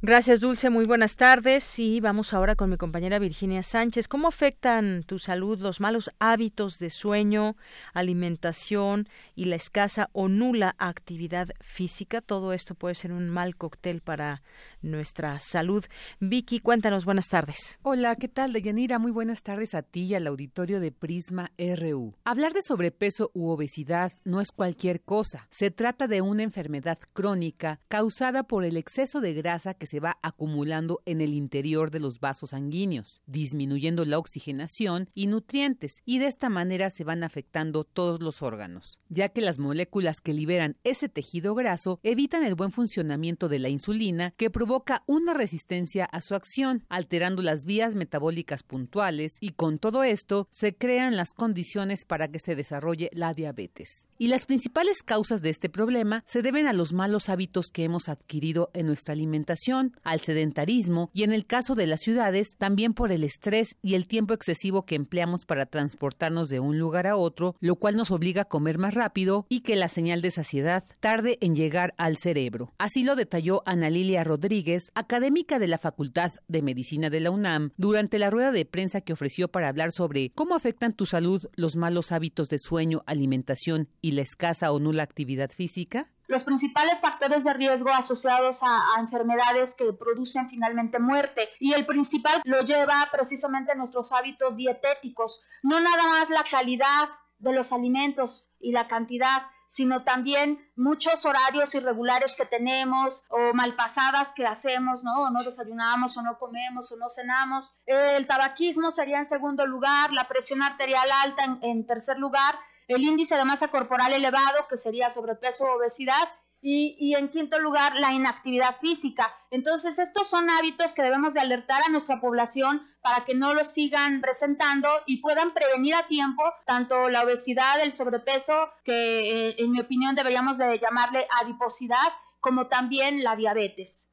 [0.04, 0.72] Gracias, Dulce.
[0.72, 1.78] Muy buenas tardes.
[1.78, 4.08] Y vamos ahora con mi compañera Virginia Sánchez.
[4.08, 7.56] ¿Cómo afectan tu salud los malos hábitos de sueño,
[7.93, 12.22] alimentación y la escasa o nula actividad física?
[12.22, 14.41] Todo esto puede ser un mal cóctel para
[14.82, 15.86] nuestra salud.
[16.20, 17.78] Vicky, cuéntanos, buenas tardes.
[17.84, 18.97] Hola, ¿qué tal, Deyanira?
[18.97, 22.16] Muy buenas tardes a ti y al auditorio de Prisma RU.
[22.24, 25.47] Hablar de sobrepeso u obesidad no es cualquier cosa.
[25.52, 30.20] Se trata de una enfermedad crónica causada por el exceso de grasa que se va
[30.22, 36.28] acumulando en el interior de los vasos sanguíneos, disminuyendo la oxigenación y nutrientes, y de
[36.28, 41.10] esta manera se van afectando todos los órganos, ya que las moléculas que liberan ese
[41.10, 46.36] tejido graso evitan el buen funcionamiento de la insulina que provoca una resistencia a su
[46.36, 52.30] acción, alterando las vías metabólicas puntuales y con todo esto se crean las condiciones para
[52.30, 54.08] que se desarrolle la diabetes.
[54.22, 58.08] Y las principales causas de este problema se deben a los malos hábitos que hemos
[58.08, 63.12] adquirido en nuestra alimentación, al sedentarismo y en el caso de las ciudades también por
[63.12, 67.56] el estrés y el tiempo excesivo que empleamos para transportarnos de un lugar a otro,
[67.62, 71.39] lo cual nos obliga a comer más rápido y que la señal de saciedad tarde
[71.42, 72.76] en llegar al cerebro.
[72.78, 77.72] Así lo detalló Ana Lilia Rodríguez, académica de la Facultad de Medicina de la UNAM,
[77.76, 81.76] durante la rueda de prensa que ofreció para hablar sobre cómo afectan tu salud los
[81.76, 86.05] malos hábitos de sueño, alimentación y escasa o nula actividad física.
[86.28, 92.42] Los principales factores de riesgo asociados a, enfermedades que producen finalmente muerte y el principal
[92.46, 97.09] lo lleva precisamente a nuestros hábitos dietéticos, no nada más la calidad
[97.39, 104.32] de los alimentos y la cantidad, sino también muchos horarios irregulares que tenemos o malpasadas
[104.32, 105.24] que hacemos, ¿no?
[105.24, 107.78] O no desayunamos o no comemos o no cenamos.
[107.86, 112.55] El tabaquismo sería en segundo lugar, la presión arterial alta en tercer lugar,
[112.96, 116.30] el índice de masa corporal elevado, que sería sobrepeso o obesidad,
[116.63, 119.34] y, y, en quinto lugar, la inactividad física.
[119.50, 123.68] Entonces, estos son hábitos que debemos de alertar a nuestra población para que no los
[123.68, 129.72] sigan presentando y puedan prevenir a tiempo tanto la obesidad, el sobrepeso, que eh, en
[129.72, 131.97] mi opinión deberíamos de llamarle adiposidad,
[132.39, 134.08] como también la diabetes.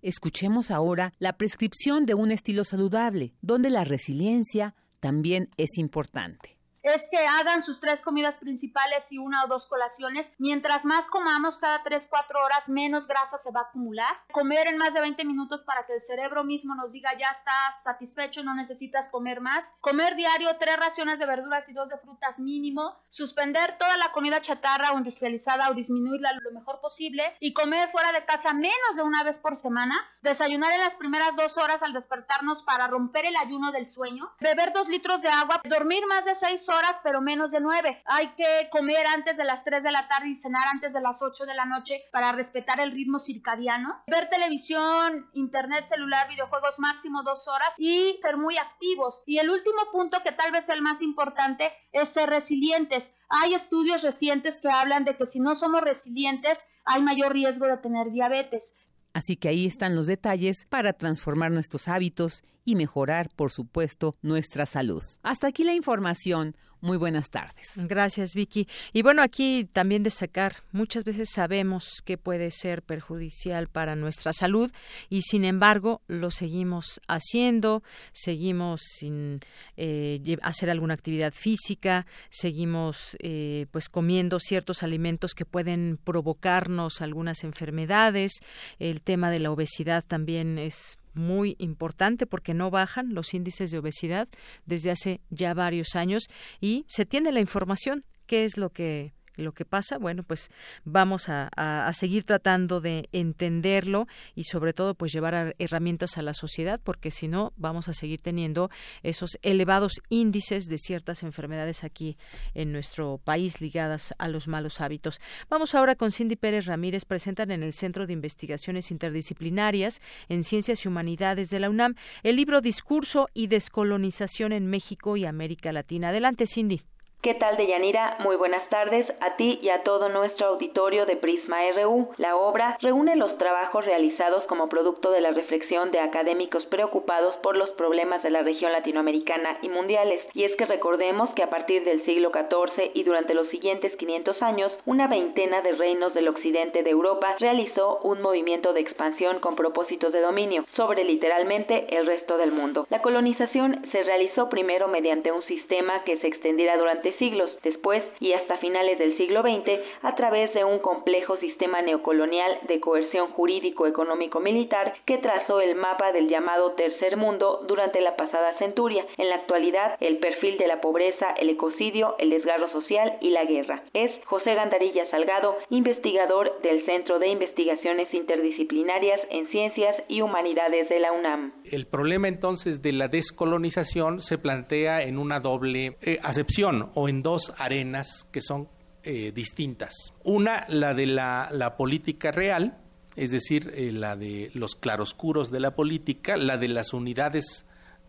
[0.00, 7.06] Escuchemos ahora la prescripción de un estilo saludable, donde la resiliencia también es importante es
[7.10, 10.30] que hagan sus tres comidas principales y una o dos colaciones.
[10.38, 14.14] Mientras más comamos cada 3-4 horas, menos grasa se va a acumular.
[14.32, 17.82] Comer en más de 20 minutos para que el cerebro mismo nos diga ya estás
[17.82, 19.72] satisfecho, no necesitas comer más.
[19.80, 22.96] Comer diario tres raciones de verduras y dos de frutas mínimo.
[23.08, 27.34] Suspender toda la comida chatarra o industrializada o disminuirla lo mejor posible.
[27.40, 29.94] Y comer fuera de casa menos de una vez por semana.
[30.22, 34.30] Desayunar en las primeras dos horas al despertarnos para romper el ayuno del sueño.
[34.40, 35.60] Beber dos litros de agua.
[35.64, 38.02] Dormir más de 6 horas pero menos de 9.
[38.06, 41.22] Hay que comer antes de las 3 de la tarde y cenar antes de las
[41.22, 44.02] 8 de la noche para respetar el ritmo circadiano.
[44.06, 49.22] Ver televisión, internet, celular, videojuegos máximo 2 horas y ser muy activos.
[49.26, 53.16] Y el último punto que tal vez sea el más importante es ser resilientes.
[53.28, 57.76] Hay estudios recientes que hablan de que si no somos resilientes hay mayor riesgo de
[57.76, 58.74] tener diabetes.
[59.18, 64.64] Así que ahí están los detalles para transformar nuestros hábitos y mejorar, por supuesto, nuestra
[64.64, 65.02] salud.
[65.24, 66.56] Hasta aquí la información.
[66.80, 67.72] Muy buenas tardes.
[67.74, 68.68] Gracias, Vicky.
[68.92, 74.70] Y bueno, aquí también destacar, muchas veces sabemos que puede ser perjudicial para nuestra salud
[75.08, 77.82] y sin embargo lo seguimos haciendo,
[78.12, 79.40] seguimos sin
[79.76, 87.42] eh, hacer alguna actividad física, seguimos eh, pues comiendo ciertos alimentos que pueden provocarnos algunas
[87.42, 88.38] enfermedades.
[88.78, 93.78] El tema de la obesidad también es muy importante porque no bajan los índices de
[93.78, 94.28] obesidad
[94.64, 96.28] desde hace ya varios años
[96.60, 100.50] y se tiene la información qué es lo que lo que pasa, bueno, pues
[100.84, 101.48] vamos a,
[101.94, 107.28] seguir tratando de entenderlo y sobre todo pues llevar herramientas a la sociedad porque si
[107.28, 108.70] no vamos a seguir teniendo
[109.02, 112.16] esos elevados índices de ciertas enfermedades aquí
[112.54, 115.20] en nuestro país ligadas a los malos hábitos.
[115.48, 120.84] Vamos ahora con Cindy Pérez Ramírez, presentan en el Centro de Investigaciones Interdisciplinarias en Ciencias
[120.84, 126.08] y Humanidades de la UNAM el libro Discurso y Descolonización en México y América Latina.
[126.08, 126.82] Adelante, Cindy.
[127.20, 128.16] ¿Qué tal, Deyanira?
[128.20, 132.10] Muy buenas tardes a ti y a todo nuestro auditorio de Prisma RU.
[132.16, 137.56] La obra reúne los trabajos realizados como producto de la reflexión de académicos preocupados por
[137.56, 140.22] los problemas de la región latinoamericana y mundiales.
[140.32, 144.40] Y es que recordemos que a partir del siglo XIV y durante los siguientes 500
[144.40, 149.56] años, una veintena de reinos del occidente de Europa realizó un movimiento de expansión con
[149.56, 152.86] propósitos de dominio sobre literalmente el resto del mundo.
[152.90, 158.32] La colonización se realizó primero mediante un sistema que se extendiera durante siglos después y
[158.32, 164.94] hasta finales del siglo XX a través de un complejo sistema neocolonial de coerción jurídico-económico-militar
[165.06, 169.04] que trazó el mapa del llamado Tercer Mundo durante la pasada centuria.
[169.16, 173.44] En la actualidad, el perfil de la pobreza, el ecocidio, el desgarro social y la
[173.44, 173.82] guerra.
[173.92, 180.98] Es José Gandarilla Salgado, investigador del Centro de Investigaciones Interdisciplinarias en Ciencias y Humanidades de
[180.98, 181.52] la UNAM.
[181.64, 187.22] El problema entonces de la descolonización se plantea en una doble eh, acepción o en
[187.22, 188.68] dos arenas que son
[189.04, 190.14] eh, distintas.
[190.24, 192.76] Una, la de la, política real,
[193.14, 197.68] es decir, eh, la de los claroscuros de la política, la de las unidades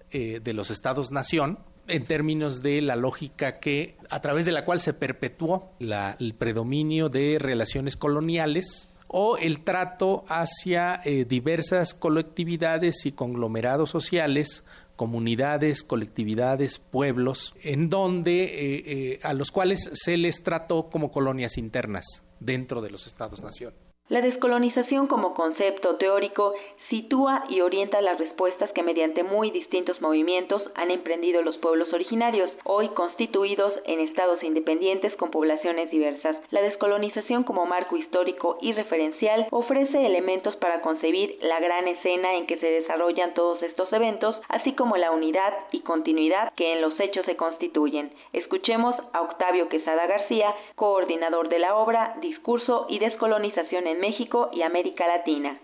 [0.09, 4.79] eh, de los estados-nación, en términos de la lógica que a través de la cual
[4.79, 13.11] se perpetuó la, el predominio de relaciones coloniales o el trato hacia diversas colectividades y
[13.11, 14.65] conglomerados sociales
[14.99, 21.57] comunidades, colectividades, pueblos, en donde eh, eh, a los cuales se les trató como colonias
[21.57, 23.73] internas dentro de los estados-nación.
[24.09, 26.51] La descolonización como concepto teórico
[26.89, 32.49] sitúa y orienta las respuestas que mediante muy distintos movimientos han emprendido los pueblos originarios,
[32.63, 36.35] hoy constituidos en estados independientes con poblaciones diversas.
[36.51, 42.47] La descolonización como marco histórico y referencial ofrece elementos para concebir la gran escena en
[42.47, 46.99] que se desarrollan todos estos eventos, así como la unidad y continuidad que en los
[46.99, 48.11] hechos se constituyen.
[48.33, 54.63] Escuchemos a Octavio Quesada García, coordinador de la obra Discurso y Descolonización en México y
[54.63, 55.59] América Latina.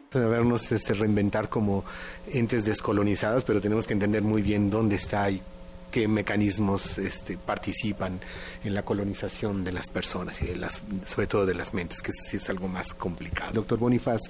[1.15, 1.85] Inventar como
[2.33, 5.41] entes descolonizados, pero tenemos que entender muy bien dónde está y
[5.91, 8.19] qué mecanismos este, participan
[8.65, 12.11] en la colonización de las personas y de las, sobre todo de las mentes, que
[12.11, 13.53] eso sí es algo más complicado.
[13.53, 14.23] Doctor Bonifaz,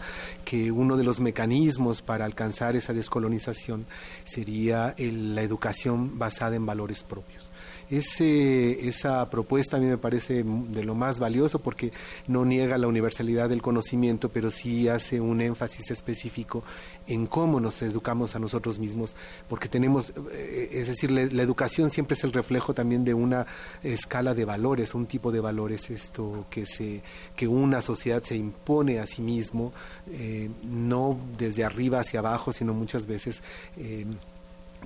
[0.44, 3.88] que uno de los mecanismos para alcanzar esa descolonización
[4.26, 7.52] sería la educación basada en valores propios.
[7.90, 11.92] Ese, esa propuesta a mí me parece de lo más valioso porque
[12.28, 16.64] no niega la universalidad del conocimiento, pero sí hace un énfasis específico
[17.08, 19.16] en cómo nos educamos a nosotros mismos,
[19.48, 23.46] porque tenemos, eh, es decir, la, educación siempre es el reflejo también de una
[23.84, 27.04] escala de valores, un tipo de valores esto que se
[27.36, 29.74] que una sociedad se impone a sí mismo,
[30.12, 33.44] eh, no desde arriba hacia abajo, sino muchas veces
[33.78, 34.06] eh,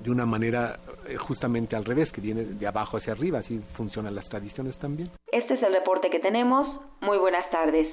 [0.02, 0.78] de una manera
[1.08, 5.08] eh, justamente al revés, que viene de abajo hacia arriba, así funcionan las tradiciones también.
[5.32, 6.66] Este es el reporte que tenemos.
[7.00, 7.86] Muy buenas tardes.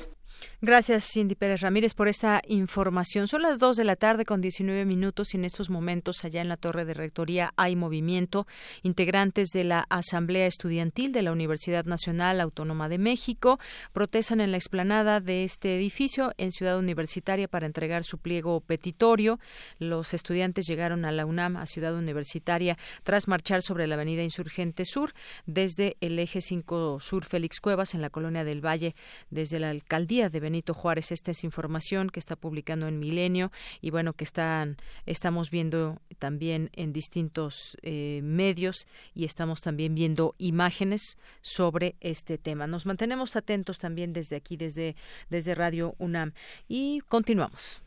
[0.60, 3.28] Gracias, Cindy Pérez Ramírez, por esta información.
[3.28, 6.50] Son las 2 de la tarde con 19 minutos y en estos momentos allá en
[6.50, 8.48] la Torre de Rectoría hay movimiento.
[8.82, 13.60] Integrantes de la Asamblea Estudiantil de la Universidad Nacional Autónoma de México
[13.94, 19.40] protestan en la explanada de este edificio en Ciudad Universitaria para entregar su pliego petitorio.
[19.78, 24.86] Los estudiantes llegaron a la UNAM, a Ciudad Universitaria, tras marchar sobre la Avenida Insurgente
[24.86, 25.14] Sur
[25.46, 28.96] desde el eje 5 Sur Félix Cuevas en la Colonia del Valle,
[29.30, 31.12] desde la alcaldía de Benito Juárez.
[31.12, 33.52] Esta es información que está publicando en Milenio
[33.82, 40.36] y bueno, que están, estamos viendo también en distintos eh, medios y estamos también viendo
[40.38, 42.66] imágenes sobre este tema.
[42.66, 44.96] Nos mantenemos atentos también desde aquí, desde,
[45.30, 46.32] desde Radio UNAM
[46.70, 47.82] y continuamos.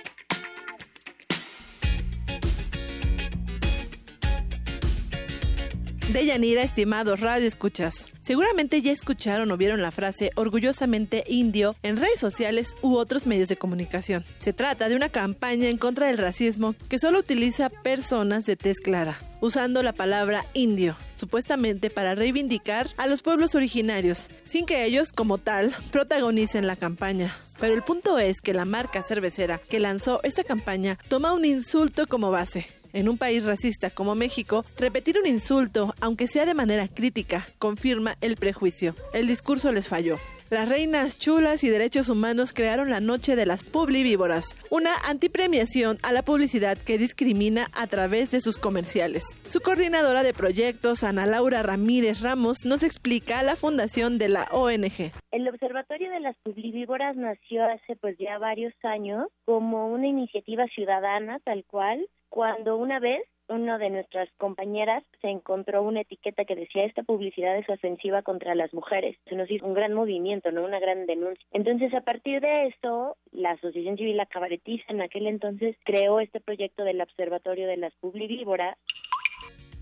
[6.13, 8.07] Deyanira, estimados radio escuchas.
[8.23, 13.49] Seguramente ya escucharon o vieron la frase orgullosamente indio en redes sociales u otros medios
[13.49, 14.25] de comunicación.
[14.39, 18.81] Se trata de una campaña en contra del racismo que solo utiliza personas de tez
[18.81, 25.13] clara, usando la palabra indio, supuestamente para reivindicar a los pueblos originarios, sin que ellos
[25.13, 27.37] como tal protagonicen la campaña.
[27.61, 32.07] Pero el punto es que la marca cervecera que lanzó esta campaña toma un insulto
[32.07, 36.89] como base, en un país racista como México, repetir un insulto, aunque sea de manera
[36.89, 38.95] crítica, confirma el prejuicio.
[39.13, 40.19] El discurso les falló.
[40.51, 46.11] Las reinas chulas y derechos humanos crearon la Noche de las Publivívoras, una antipremiación a
[46.11, 49.37] la publicidad que discrimina a través de sus comerciales.
[49.45, 55.13] Su coordinadora de proyectos, Ana Laura Ramírez Ramos, nos explica la fundación de la ONG.
[55.33, 61.41] El Observatorio de las Publivívoras nació hace pues ya varios años como una iniciativa ciudadana
[61.41, 66.85] tal cual cuando una vez una de nuestras compañeras se encontró una etiqueta que decía
[66.85, 69.17] esta publicidad es ofensiva contra las mujeres.
[69.29, 71.45] Se nos hizo un gran movimiento, no una gran denuncia.
[71.53, 76.85] Entonces, a partir de esto, la Asociación Civil Acabaretiza en aquel entonces creó este proyecto
[76.85, 78.77] del Observatorio de las Publivívoras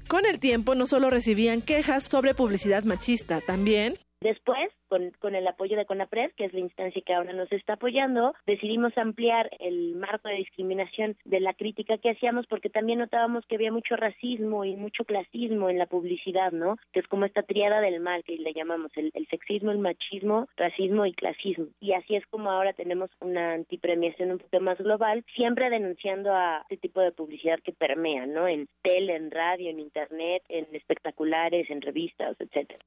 [0.08, 4.72] con el tiempo no solo recibían quejas sobre publicidad machista, también Después,
[5.18, 8.96] con, el apoyo de CONAPRED, que es la instancia que ahora nos está apoyando, decidimos
[8.96, 13.72] ampliar el marco de discriminación de la crítica que hacíamos porque también notábamos que había
[13.72, 16.76] mucho racismo y mucho clasismo en la publicidad, ¿no?
[16.92, 20.48] Que es como esta triada del mal que le llamamos, el, el sexismo, el machismo,
[20.56, 21.66] racismo y clasismo.
[21.80, 26.64] Y así es como ahora tenemos una antipremiación un poco más global, siempre denunciando a
[26.68, 28.48] este tipo de publicidad que permea, ¿no?
[28.48, 32.84] En tele, en radio, en internet, en espectaculares, en revistas, etcétera.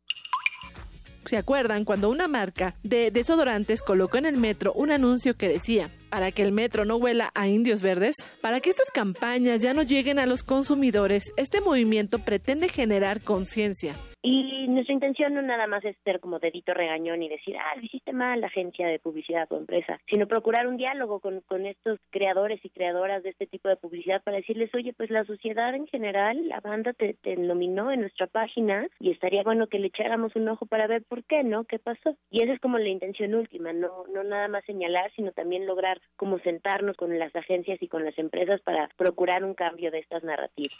[1.25, 5.91] ¿Se acuerdan cuando una marca de desodorantes colocó en el metro un anuncio que decía,
[6.09, 8.15] para que el metro no huela a indios verdes?
[8.41, 13.95] Para que estas campañas ya no lleguen a los consumidores, este movimiento pretende generar conciencia.
[14.21, 17.83] Y nuestra intención no nada más es ser como dedito regañón y decir, ah, lo
[17.83, 21.99] hiciste mal la agencia de publicidad o empresa, sino procurar un diálogo con, con estos
[22.09, 25.87] creadores y creadoras de este tipo de publicidad para decirles, oye, pues la sociedad en
[25.87, 30.35] general, la banda te, te nominó en nuestra página y estaría bueno que le echáramos
[30.35, 31.63] un ojo para ver por qué, ¿no?
[31.63, 32.17] ¿Qué pasó?
[32.29, 36.01] Y esa es como la intención última, no, no nada más señalar, sino también lograr
[36.17, 40.23] como sentarnos con las agencias y con las empresas para procurar un cambio de estas
[40.23, 40.75] narrativas.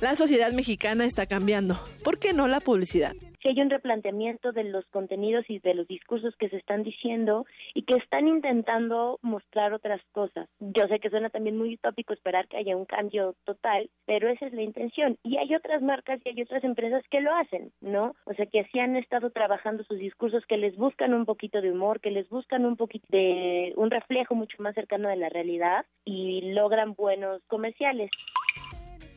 [0.00, 1.76] La sociedad mexicana está cambiando.
[2.04, 3.12] ¿Por qué no la publicidad?
[3.42, 7.46] Si hay un replanteamiento de los contenidos y de los discursos que se están diciendo
[7.74, 10.48] y que están intentando mostrar otras cosas.
[10.58, 14.46] Yo sé que suena también muy utópico esperar que haya un cambio total, pero esa
[14.46, 15.18] es la intención.
[15.22, 18.14] Y hay otras marcas y hay otras empresas que lo hacen, ¿no?
[18.24, 21.70] O sea, que sí han estado trabajando sus discursos, que les buscan un poquito de
[21.70, 25.86] humor, que les buscan un poquito de un reflejo mucho más cercano de la realidad
[26.04, 28.10] y logran buenos comerciales.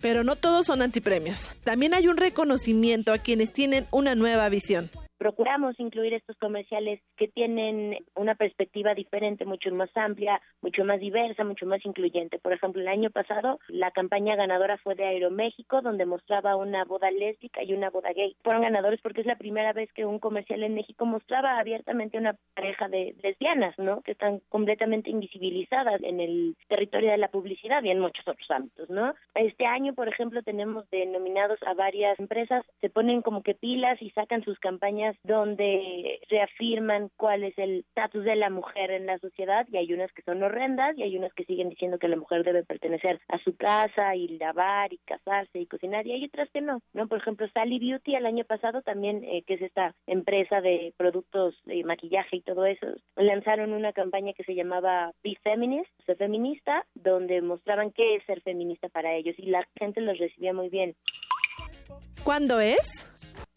[0.01, 1.51] Pero no todos son antipremios.
[1.63, 4.89] También hay un reconocimiento a quienes tienen una nueva visión
[5.21, 11.43] procuramos incluir estos comerciales que tienen una perspectiva diferente, mucho más amplia, mucho más diversa,
[11.43, 12.39] mucho más incluyente.
[12.39, 17.11] Por ejemplo, el año pasado la campaña ganadora fue de Aeroméxico, donde mostraba una boda
[17.11, 18.35] lésbica y una boda gay.
[18.43, 22.35] Fueron ganadores porque es la primera vez que un comercial en México mostraba abiertamente una
[22.55, 24.01] pareja de lesbianas, ¿no?
[24.01, 28.89] Que están completamente invisibilizadas en el territorio de la publicidad y en muchos otros ámbitos,
[28.89, 29.13] ¿no?
[29.35, 34.09] Este año, por ejemplo, tenemos denominados a varias empresas, se ponen como que pilas y
[34.09, 39.67] sacan sus campañas donde reafirman cuál es el estatus de la mujer en la sociedad
[39.71, 42.43] y hay unas que son horrendas y hay unas que siguen diciendo que la mujer
[42.43, 46.61] debe pertenecer a su casa y lavar y casarse y cocinar y hay otras que
[46.61, 47.07] no, ¿no?
[47.07, 51.55] Por ejemplo, Sally Beauty el año pasado también, eh, que es esta empresa de productos
[51.65, 56.85] de maquillaje y todo eso, lanzaron una campaña que se llamaba Be Feminist, ser feminista,
[56.93, 60.95] donde mostraban qué es ser feminista para ellos y la gente los recibía muy bien.
[62.23, 63.07] ¿Cuándo es?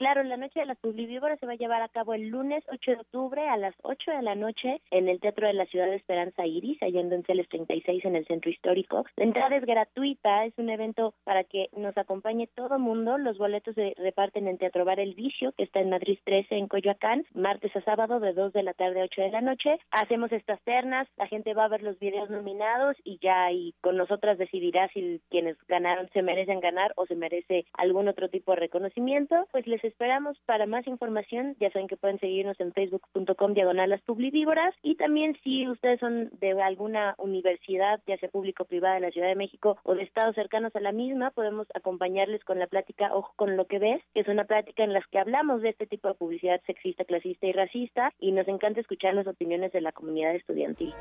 [0.05, 2.91] Claro, la Noche de las Publivívoras se va a llevar a cabo el lunes 8
[2.91, 5.97] de octubre a las 8 de la noche en el Teatro de la Ciudad de
[5.97, 9.07] Esperanza Iris, allá en Donceles 36 en el Centro Histórico.
[9.17, 13.17] La entrada es gratuita, es un evento para que nos acompañe todo mundo.
[13.17, 16.69] Los boletos se reparten en Teatro Bar El Vicio, que está en Madrid 13 en
[16.69, 19.79] Coyoacán, martes a sábado de 2 de la tarde a 8 de la noche.
[19.91, 23.97] Hacemos estas ternas, la gente va a ver los videos nominados y ya y con
[23.97, 28.61] nosotras decidirá si quienes ganaron se merecen ganar o se merece algún otro tipo de
[28.61, 29.49] reconocimiento.
[29.51, 31.55] Pues les esperamos para más información.
[31.61, 36.31] Ya saben que pueden seguirnos en facebook.com diagonal las publivívoras y también si ustedes son
[36.41, 40.03] de alguna universidad, ya sea público o privada de la Ciudad de México o de
[40.03, 44.03] estados cercanos a la misma, podemos acompañarles con la plática Ojo con lo que ves,
[44.15, 47.47] que es una plática en la que hablamos de este tipo de publicidad sexista, clasista
[47.47, 50.93] y racista y nos encanta escuchar las opiniones de la comunidad estudiantil.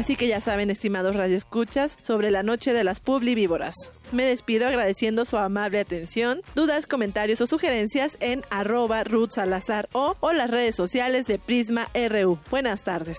[0.00, 3.74] Así que ya saben, estimados radioescuchas, sobre la noche de las publivívoras.
[4.12, 6.40] Me despido agradeciendo su amable atención.
[6.54, 11.90] Dudas, comentarios o sugerencias en arroba Ruth Salazar o, o las redes sociales de Prisma
[11.94, 12.38] RU.
[12.50, 13.18] Buenas tardes.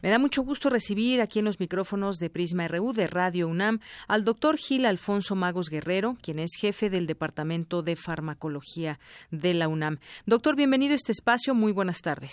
[0.00, 3.80] Me da mucho gusto recibir aquí en los micrófonos de Prisma RU de Radio UNAM
[4.06, 9.00] al doctor Gil Alfonso Magos Guerrero, quien es jefe del Departamento de Farmacología
[9.32, 9.98] de la UNAM.
[10.24, 11.52] Doctor, bienvenido a este espacio.
[11.52, 12.32] Muy buenas tardes.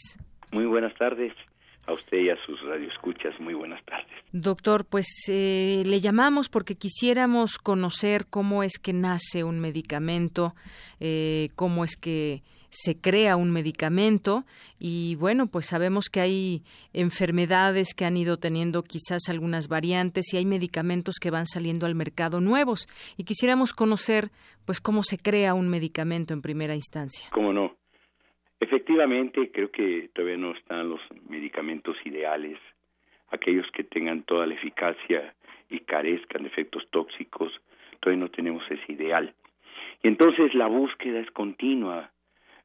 [0.51, 1.33] Muy buenas tardes
[1.87, 3.39] a usted y a sus radioescuchas.
[3.39, 4.13] Muy buenas tardes.
[4.31, 10.53] Doctor, pues eh, le llamamos porque quisiéramos conocer cómo es que nace un medicamento,
[10.99, 12.43] eh, cómo es que
[12.75, 14.43] se crea un medicamento
[14.77, 20.37] y bueno, pues sabemos que hay enfermedades que han ido teniendo quizás algunas variantes y
[20.37, 22.87] hay medicamentos que van saliendo al mercado nuevos
[23.17, 24.25] y quisiéramos conocer
[24.65, 27.29] pues cómo se crea un medicamento en primera instancia.
[27.31, 27.77] ¿Cómo no?
[28.59, 32.57] Efectivamente, creo que todavía no están los medicamentos ideales,
[33.29, 35.33] aquellos que tengan toda la eficacia
[35.69, 37.53] y carezcan de efectos tóxicos,
[38.01, 39.33] todavía no tenemos ese ideal.
[40.03, 42.11] Y entonces la búsqueda es continua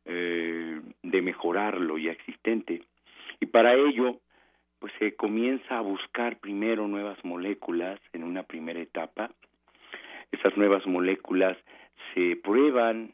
[0.05, 2.83] eh, de mejorar lo ya existente.
[3.41, 4.21] Y para ello,
[4.79, 9.31] pues se comienza a buscar primero nuevas moléculas en una primera etapa.
[10.33, 11.57] Esas nuevas moléculas
[12.15, 13.13] se prueban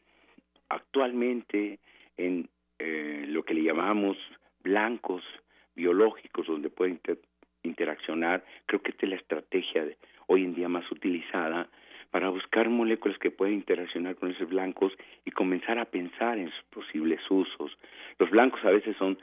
[0.69, 1.79] actualmente
[2.15, 2.49] en
[2.79, 4.17] eh, lo que le llamamos
[4.63, 5.23] blancos
[5.75, 6.99] biológicos donde pueden
[7.63, 8.43] interaccionar.
[8.65, 9.85] Creo que esta es la estrategia
[10.27, 11.69] hoy en día más utilizada
[12.11, 14.93] para buscar moléculas que pueden interaccionar con esos blancos
[15.25, 17.77] y comenzar a pensar en sus posibles usos.
[18.19, 19.17] Los blancos a veces son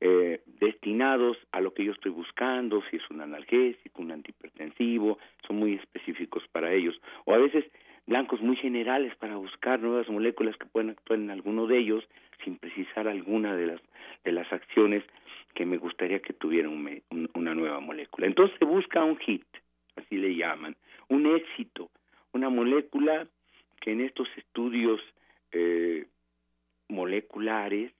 [0.00, 5.56] eh, destinados a lo que yo estoy buscando, si es un analgésico, un antihipertensivo, son
[5.56, 7.00] muy específicos para ellos.
[7.24, 7.64] O a veces
[8.06, 12.04] blancos muy generales para buscar nuevas moléculas que pueden actuar en alguno de ellos
[12.42, 13.80] sin precisar alguna de las
[14.24, 15.04] de las acciones
[15.54, 18.26] que me gustaría que tuviera una nueva molécula.
[18.26, 19.44] Entonces se busca un hit,
[19.96, 20.76] así le llaman,
[21.08, 21.90] un éxito,
[22.32, 23.26] una molécula
[23.80, 25.00] que en estos estudios
[25.52, 26.06] eh,
[26.88, 27.92] moleculares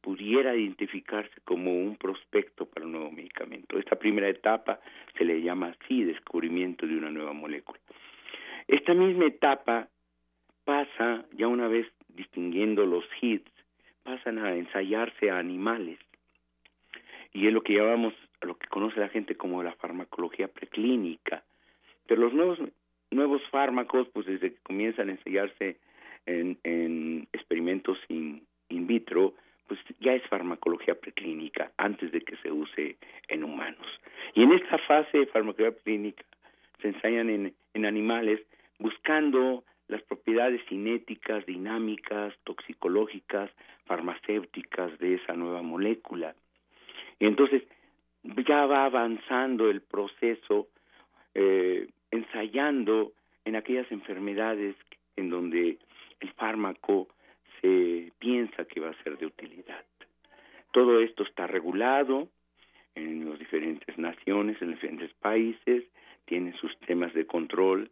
[0.00, 3.78] pudiera identificarse como un prospecto para un nuevo medicamento.
[3.78, 4.80] Esta primera etapa
[5.16, 7.78] se le llama así descubrimiento de una nueva molécula.
[8.66, 9.88] Esta misma etapa
[10.64, 13.50] pasa, ya una vez distinguiendo los hits,
[14.02, 15.98] pasan a ensayarse a animales.
[17.32, 21.44] Y es lo que llamamos, lo que conoce la gente como la farmacología preclínica.
[22.06, 22.58] Pero los nuevos,
[23.12, 25.76] nuevos fármacos, pues desde que comienzan a ensayarse
[26.26, 29.34] en, en experimentos in, vitro,
[29.68, 32.96] pues ya es farmacología preclínica antes de que se use
[33.28, 33.86] en humanos.
[34.34, 36.24] Y en esta fase de farmacología preclínica
[36.80, 38.40] se ensayan en, en animales
[38.78, 43.50] buscando las propiedades cinéticas, dinámicas, toxicológicas,
[43.84, 46.34] farmacéuticas de esa nueva molécula.
[47.18, 47.62] Y entonces
[48.46, 50.68] ya va avanzando el proceso,
[51.34, 53.12] eh, ensayando
[53.44, 54.76] en aquellas enfermedades
[55.16, 55.78] en donde
[56.20, 57.08] el fármaco
[57.60, 59.84] se piensa que va a ser de utilidad.
[60.70, 62.28] Todo esto está regulado
[62.94, 65.84] en las diferentes naciones, en los diferentes países,
[66.26, 67.90] tienen sus temas de control,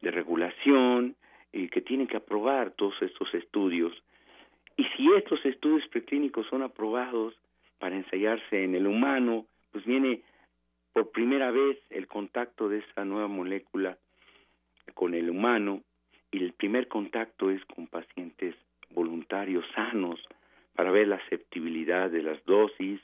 [0.00, 1.14] de regulación,
[1.52, 3.92] y que tienen que aprobar todos estos estudios.
[4.76, 7.34] Y si estos estudios preclínicos son aprobados
[7.78, 10.22] para ensayarse en el humano, pues viene
[10.92, 13.96] por primera vez el contacto de esa nueva molécula
[14.94, 15.82] con el humano
[16.30, 18.54] y el primer contacto es con pacientes
[18.90, 20.20] voluntarios sanos
[20.74, 23.00] para ver la aceptabilidad de las dosis,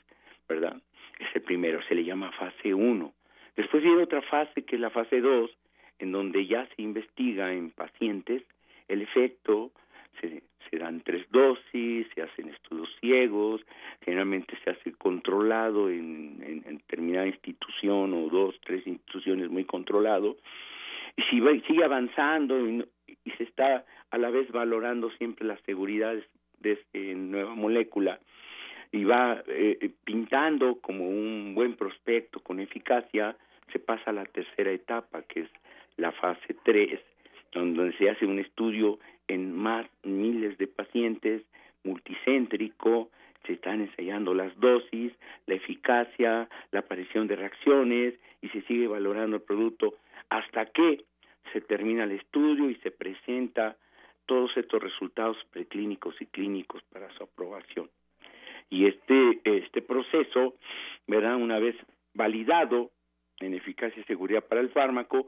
[0.47, 0.81] ¿verdad?
[1.19, 3.13] Es el primero, se le llama fase 1.
[3.55, 5.51] Después viene otra fase que es la fase 2,
[5.99, 8.43] en donde ya se investiga en pacientes
[8.87, 9.71] el efecto,
[10.21, 13.61] se, se dan tres dosis, se hacen estudios ciegos,
[14.01, 20.37] generalmente se hace controlado en, en, determinada institución o dos, tres instituciones muy controlado,
[21.15, 22.85] y si va, sigue avanzando y,
[23.25, 26.15] y, se está a la vez valorando siempre la seguridad
[26.59, 28.19] de esta nueva molécula
[28.91, 33.35] y va eh, pintando como un buen prospecto con eficacia,
[33.71, 35.49] se pasa a la tercera etapa, que es
[35.97, 36.99] la fase 3,
[37.51, 41.43] donde se hace un estudio en más miles de pacientes,
[41.83, 43.09] multicéntrico,
[43.45, 45.13] se están ensayando las dosis,
[45.45, 49.95] la eficacia, la aparición de reacciones y se sigue valorando el producto
[50.29, 51.03] hasta que
[51.53, 53.77] se termina el estudio y se presenta
[54.25, 57.89] todos estos resultados preclínicos y clínicos para su aprobación.
[58.69, 60.55] Y este, este proceso,
[61.07, 61.37] ¿verdad?
[61.37, 61.75] Una vez
[62.13, 62.91] validado
[63.39, 65.27] en eficacia y seguridad para el fármaco,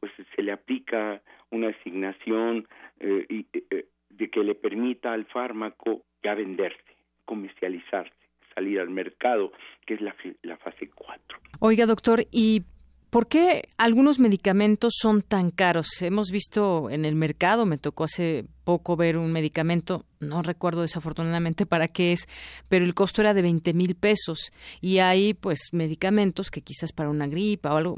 [0.00, 1.20] pues se le aplica
[1.50, 2.68] una asignación
[3.00, 8.14] eh, y, eh, de que le permita al fármaco ya venderse, comercializarse,
[8.54, 9.52] salir al mercado,
[9.86, 11.38] que es la, la fase 4.
[11.60, 12.62] Oiga, doctor, ¿y
[13.10, 16.02] ¿Por qué algunos medicamentos son tan caros?
[16.02, 21.64] Hemos visto en el mercado, me tocó hace poco ver un medicamento, no recuerdo desafortunadamente
[21.64, 22.28] para qué es,
[22.68, 24.52] pero el costo era de 20 mil pesos.
[24.82, 27.96] Y hay pues medicamentos que quizás para una gripa o algo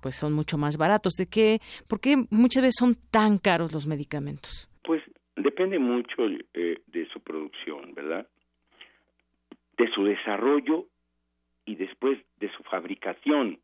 [0.00, 1.14] pues son mucho más baratos.
[1.14, 1.58] ¿De qué?
[1.88, 4.70] ¿Por qué muchas veces son tan caros los medicamentos?
[4.82, 5.02] Pues
[5.36, 8.26] depende mucho eh, de su producción, ¿verdad?
[9.76, 10.86] De su desarrollo
[11.64, 13.60] y después de su fabricación.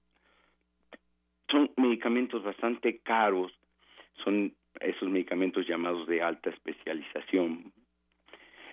[1.51, 3.52] Son medicamentos bastante caros,
[4.24, 7.73] son esos medicamentos llamados de alta especialización,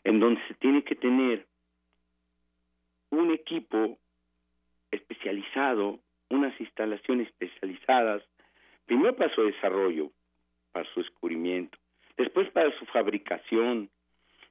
[0.04, 1.48] en donde se tiene que tener
[3.12, 4.00] un equipo
[4.90, 6.00] especializado
[6.32, 8.24] unas instalaciones especializadas,
[8.86, 10.12] primero para su desarrollo,
[10.72, 11.78] para su descubrimiento,
[12.18, 13.90] después para su fabricación.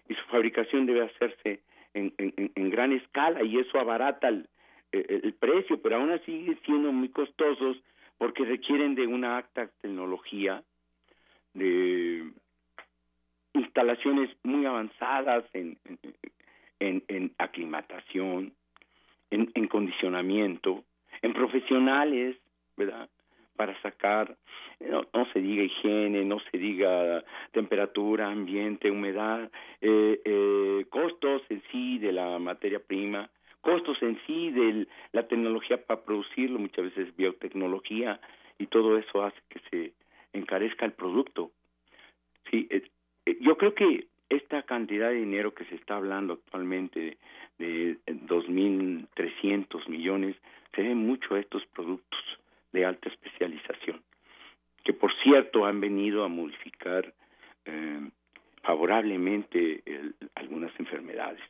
[0.08, 1.60] Y su fabricación debe hacerse
[1.94, 4.48] en, en, gran escala y eso abarata el,
[5.38, 7.76] precio, pero aún así sigue siendo muy costosos
[8.18, 10.64] porque requieren de una alta tecnología,
[11.54, 12.28] de
[13.52, 15.78] instalaciones muy avanzadas en,
[16.80, 18.52] en, aclimatación,
[19.30, 20.84] en condicionamiento,
[21.22, 22.36] en profesionales,
[22.76, 23.08] ¿verdad?
[23.56, 24.36] Para sacar,
[24.80, 27.22] no, se diga higiene, no se diga
[27.52, 33.28] temperatura, ambiente, humedad, eh, eh, costos en sí de la materia prima,
[33.60, 38.20] costos en sí de la tecnología para producirlo, muchas veces biotecnología,
[38.58, 39.92] y todo eso hace que se
[40.32, 41.50] encarezca el producto.
[42.50, 42.82] Sí, eh,
[43.40, 47.18] yo creo que esta cantidad de dinero que se está hablando actualmente
[47.58, 50.36] de, de 2.300 millones
[50.74, 52.20] se ve mucho a estos productos
[52.72, 54.02] de alta especialización,
[54.84, 57.12] que por cierto han venido a modificar
[57.64, 58.00] eh,
[58.62, 59.82] favorablemente
[60.34, 61.40] algunas enfermedades.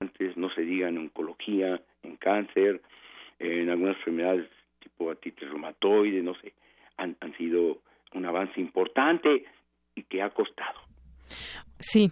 [0.00, 2.80] Antes no se diga en oncología, en cáncer,
[3.38, 4.48] en algunas enfermedades
[4.80, 6.54] tipo artritis reumatoide, no sé,
[6.96, 7.78] han, han sido
[8.14, 9.44] un avance importante
[9.94, 10.80] y que ha costado.
[11.78, 12.10] Sí.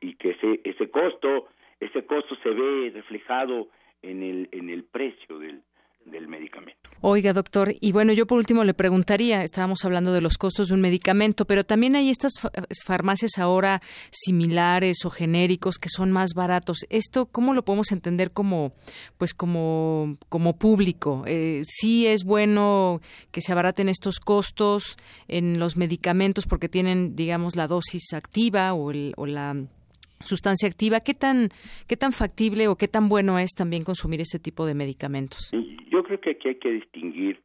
[0.00, 1.48] Y que ese, ese costo,
[1.78, 3.68] ese costo se ve reflejado
[4.02, 5.62] en el, en el precio del,
[6.04, 6.90] del medicamento.
[7.02, 10.74] Oiga, doctor, y bueno, yo por último le preguntaría, estábamos hablando de los costos de
[10.74, 12.34] un medicamento, pero también hay estas
[12.84, 16.84] farmacias ahora similares o genéricos que son más baratos.
[16.90, 18.72] ¿Esto cómo lo podemos entender como,
[19.16, 21.22] pues como, como público?
[21.26, 23.00] Eh, sí es bueno
[23.30, 24.96] que se abaraten estos costos
[25.26, 29.56] en los medicamentos porque tienen, digamos, la dosis activa o, el, o la
[30.22, 31.48] sustancia activa, ¿qué tan,
[31.88, 35.50] qué tan factible o qué tan bueno es también consumir ese tipo de medicamentos?
[35.90, 37.40] Yo creo que aquí hay que distinguir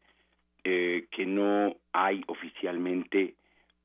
[0.64, 3.36] eh, que no hay oficialmente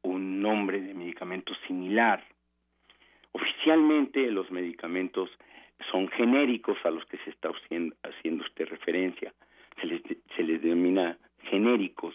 [0.03, 2.25] un nombre de medicamento similar.
[3.33, 5.31] Oficialmente los medicamentos
[5.91, 9.33] son genéricos a los que se está haciendo usted referencia.
[9.81, 10.03] Se les,
[10.37, 12.15] se les denomina genéricos.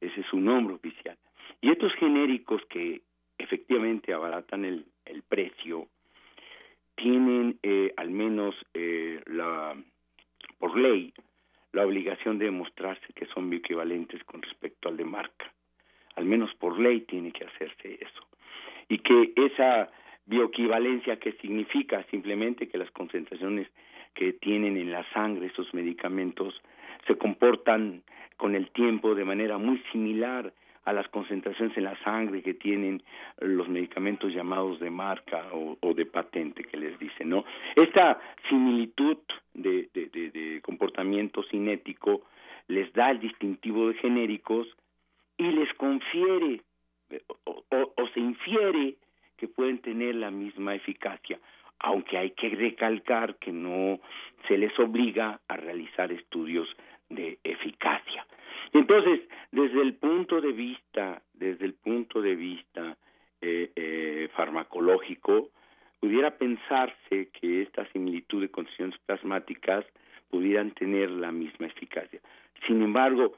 [0.00, 1.16] Ese es su nombre oficial.
[1.60, 3.02] Y estos genéricos que
[3.38, 5.88] efectivamente abaratan el, el precio,
[7.00, 9.74] tienen eh, al menos eh, la
[10.58, 11.12] por ley
[11.72, 15.52] la obligación de demostrarse que son bioequivalentes con respecto al de marca.
[16.16, 18.26] Al menos por ley tiene que hacerse eso.
[18.88, 19.88] Y que esa
[20.26, 23.68] bioequivalencia que significa simplemente que las concentraciones
[24.14, 26.60] que tienen en la sangre esos medicamentos
[27.06, 28.02] se comportan
[28.36, 30.52] con el tiempo de manera muy similar
[30.84, 33.02] a las concentraciones en la sangre que tienen
[33.40, 37.44] los medicamentos llamados de marca o, de patente que les dicen, ¿no?
[37.76, 39.18] Esta similitud
[39.54, 42.22] de, de, comportamiento cinético
[42.68, 44.66] les da el distintivo de genéricos
[45.36, 46.62] y les confiere
[47.44, 47.64] o,
[47.96, 48.94] o se infiere
[49.36, 51.38] que pueden tener la misma eficacia,
[51.78, 53.98] aunque hay que recalcar que no
[54.46, 56.68] se les obliga a realizar estudios
[57.08, 58.26] de eficacia.
[58.72, 59.20] Entonces,
[59.50, 62.96] desde el punto de vista, desde el punto de vista
[63.40, 65.50] eh, eh, farmacológico,
[65.98, 69.84] pudiera pensarse que esta similitud de condiciones plasmáticas
[70.30, 72.20] pudieran tener la misma eficacia.
[72.66, 73.36] Sin embargo,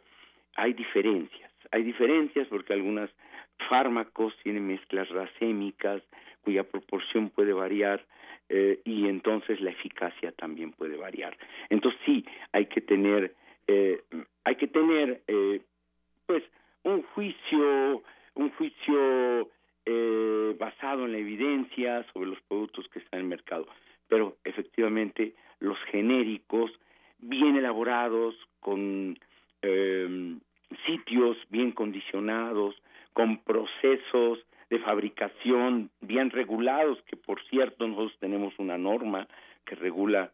[0.57, 1.51] hay diferencias.
[1.71, 3.11] Hay diferencias porque algunos
[3.69, 6.03] fármacos tienen mezclas racémicas
[6.43, 8.05] cuya proporción puede variar
[8.49, 11.37] eh, y entonces la eficacia también puede variar.
[11.71, 13.35] Entonces sí, hay que tener
[13.73, 14.03] eh,
[14.45, 15.61] hay que tener eh,
[16.27, 16.43] pues
[16.83, 18.03] un juicio
[18.35, 19.51] un juicio
[19.85, 23.67] eh, basado en la evidencia sobre los productos que están en el mercado.
[24.09, 26.71] Pero efectivamente los genéricos
[27.19, 29.19] bien elaborados con
[29.63, 30.37] eh,
[30.87, 32.75] sitios bien condicionados
[33.13, 34.39] con procesos
[34.71, 39.29] de fabricación bien regulados que por cierto nosotros tenemos una norma
[39.67, 40.33] que regula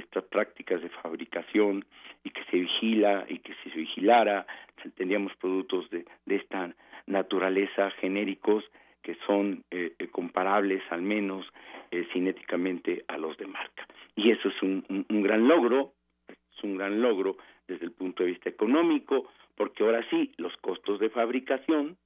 [0.00, 1.84] estas prácticas de fabricación
[2.24, 4.46] y que se vigila y que si se vigilara
[4.96, 6.74] tendríamos productos de, de esta
[7.06, 8.64] naturaleza genéricos
[9.06, 11.46] que son eh, eh, comparables al menos
[11.92, 13.86] eh, cinéticamente a los de marca.
[14.16, 15.92] Y eso es un, un, gran logro,
[16.28, 17.36] es un gran logro
[17.68, 21.96] desde el punto de vista económico, porque ahora sí los costos de fabricación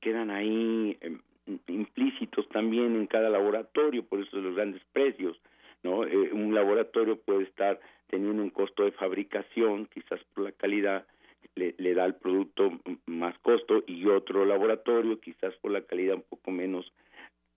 [0.00, 1.20] quedan ahí em,
[1.68, 5.38] implícitos también en cada laboratorio, por eso los grandes precios
[5.82, 6.04] ¿no?
[6.04, 11.06] Eh, un laboratorio puede estar teniendo un costo de fabricación, quizás por la calidad,
[11.54, 16.24] le, le, da al producto más costo y otro laboratorio, quizás por la calidad un
[16.28, 16.92] poco menos,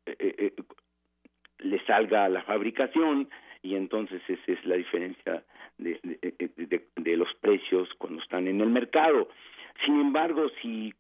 [0.06, 0.54] eh, eh,
[1.60, 3.30] le salga a la fabricación
[3.62, 5.44] y entonces esa es la diferencia
[5.78, 9.30] de, de, de, los precios cuando están en el mercado.
[9.86, 10.94] Sin embargo, si,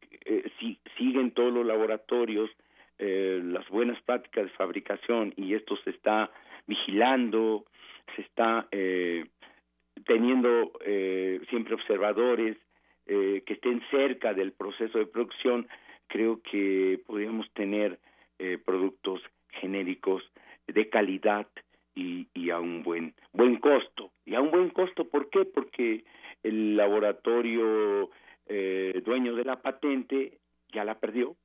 [0.60, 2.50] si siguen todos los laboratorios
[3.00, 6.32] eh, las buenas prácticas de fabricación y esto se está
[6.68, 7.65] vigilando,
[8.15, 9.26] se está eh,
[10.06, 12.57] teniendo eh, siempre observadores
[13.06, 15.68] que estén cerca del proceso de producción,
[16.07, 17.99] creo que podríamos tener
[18.64, 20.23] productos genéricos
[20.68, 21.45] de calidad
[21.95, 25.44] y, y, a un buen buen costo y a un buen costo ¿por qué?
[25.44, 26.06] porque
[26.44, 28.10] el laboratorio
[29.03, 30.38] dueño de la patente
[30.72, 31.35] ya la perdió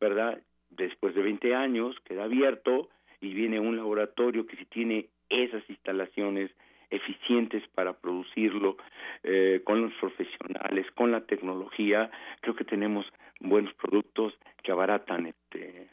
[0.00, 2.88] verdad después de 20 años queda abierto
[3.20, 6.50] y viene un laboratorio que si tiene esas instalaciones
[6.90, 8.76] eficientes para producirlo
[9.22, 13.06] eh, con los profesionales, con la tecnología, creo que tenemos
[13.40, 15.88] buenos productos que abaratan este,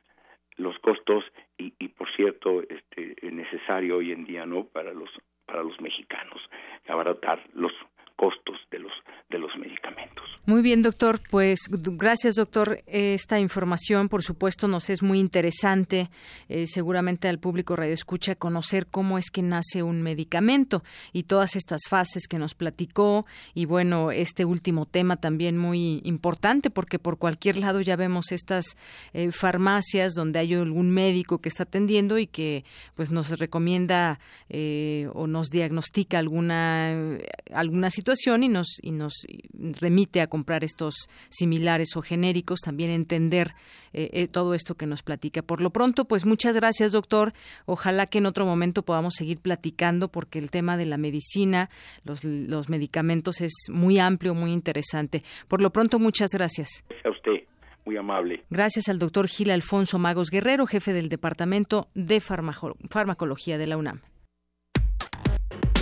[0.58, 1.26] los costos
[1.58, 5.10] y, y por cierto este necesario hoy en día no para los
[5.46, 6.42] para los mexicanos
[6.88, 7.72] abaratar los
[8.16, 8.94] costos de los
[9.30, 10.24] de los medicamentos.
[10.46, 11.20] Muy bien, doctor.
[11.32, 12.84] Pues gracias, doctor.
[12.86, 16.12] Esta información, por supuesto, nos es muy interesante.
[16.48, 20.84] Eh, seguramente al público radio escucha conocer cómo es que nace un medicamento
[21.14, 23.26] y todas estas fases que nos platicó.
[23.56, 28.78] Y bueno, este último tema también muy importante porque por cualquier lado ya vemos estas
[29.14, 32.64] eh, farmacias donde hay algún médico que está atendiendo y que
[32.94, 34.20] pues nos recomienda
[34.50, 37.18] eh, o nos diagnostica alguna
[37.52, 38.05] alguna situación
[38.42, 43.54] y nos y nos remite a comprar estos similares o genéricos, también entender
[43.94, 45.42] eh, eh, todo esto que nos platica.
[45.42, 47.34] Por lo pronto, pues muchas gracias, doctor.
[47.66, 51.70] Ojalá que en otro momento podamos seguir platicando porque el tema de la medicina,
[52.04, 55.24] los, los medicamentos es muy amplio, muy interesante.
[55.48, 56.84] Por lo pronto, muchas gracias.
[57.04, 57.44] A usted.
[57.86, 58.44] Muy amable.
[58.50, 64.02] Gracias al doctor Gil Alfonso Magos Guerrero, jefe del Departamento de Farmacología de la UNAM.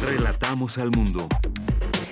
[0.06, 1.30] Relatamos al mundo.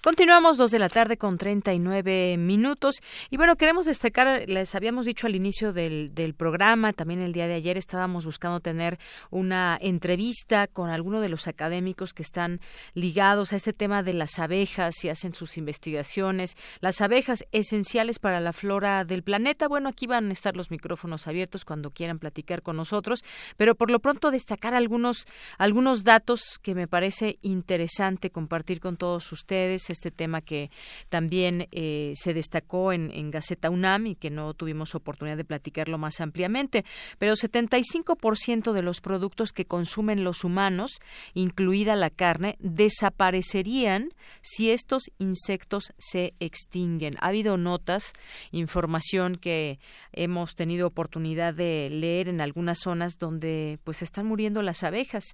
[0.00, 3.00] Continuamos dos de la tarde con 39 minutos.
[3.30, 7.48] Y bueno, queremos destacar, les habíamos dicho al inicio del, del programa, también el día
[7.48, 8.96] de ayer estábamos buscando tener
[9.30, 12.60] una entrevista con alguno de los académicos que están
[12.94, 16.54] ligados a este tema de las abejas y hacen sus investigaciones.
[16.78, 19.66] Las abejas esenciales para la flora del planeta.
[19.66, 23.24] Bueno, aquí van a estar los micrófonos abiertos cuando quieran platicar con nosotros,
[23.56, 25.24] pero por lo pronto destacar algunos,
[25.58, 30.70] algunos datos que me parece interesante compartir con todos ustedes este tema que
[31.08, 35.98] también eh, se destacó en, en, Gaceta UNAM y que no tuvimos oportunidad de platicarlo
[35.98, 36.84] más ampliamente.
[37.18, 41.00] Pero 75% de los productos que consumen los humanos,
[41.34, 44.12] incluida la carne, desaparecerían
[44.42, 47.14] si estos insectos se extinguen.
[47.20, 48.12] Ha habido notas,
[48.50, 49.78] información que
[50.12, 55.24] hemos tenido oportunidad de leer en algunas zonas donde pues están muriendo las abejas.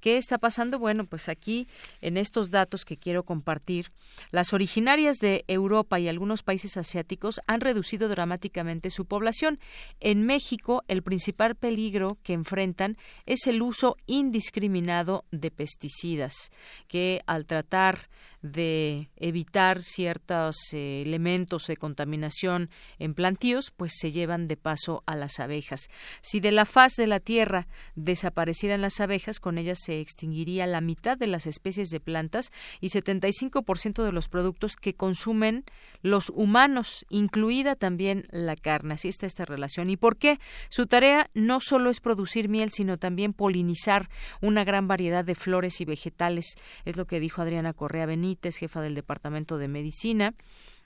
[0.00, 0.78] ¿Qué está pasando?
[0.78, 1.66] Bueno, pues aquí
[2.00, 3.92] en estos datos que quiero compartir
[4.30, 9.58] las originarias de Europa y algunos países asiáticos han reducido dramáticamente su población.
[10.00, 12.96] En México, el principal peligro que enfrentan
[13.26, 16.50] es el uso indiscriminado de pesticidas,
[16.88, 18.08] que al tratar
[18.42, 25.14] de evitar ciertos eh, elementos de contaminación en plantíos, pues se llevan de paso a
[25.14, 25.88] las abejas.
[26.22, 30.80] Si de la faz de la tierra desaparecieran las abejas, con ellas se extinguiría la
[30.80, 32.50] mitad de las especies de plantas
[32.80, 35.64] y 75% de los productos que consumen
[36.00, 38.94] los humanos, incluida también la carne.
[38.94, 39.90] Así está esta relación.
[39.90, 40.38] ¿Y por qué?
[40.70, 44.08] Su tarea no solo es producir miel, sino también polinizar
[44.40, 46.56] una gran variedad de flores y vegetales.
[46.86, 50.34] Es lo que dijo Adriana Correa Benítez jefa del Departamento de Medicina.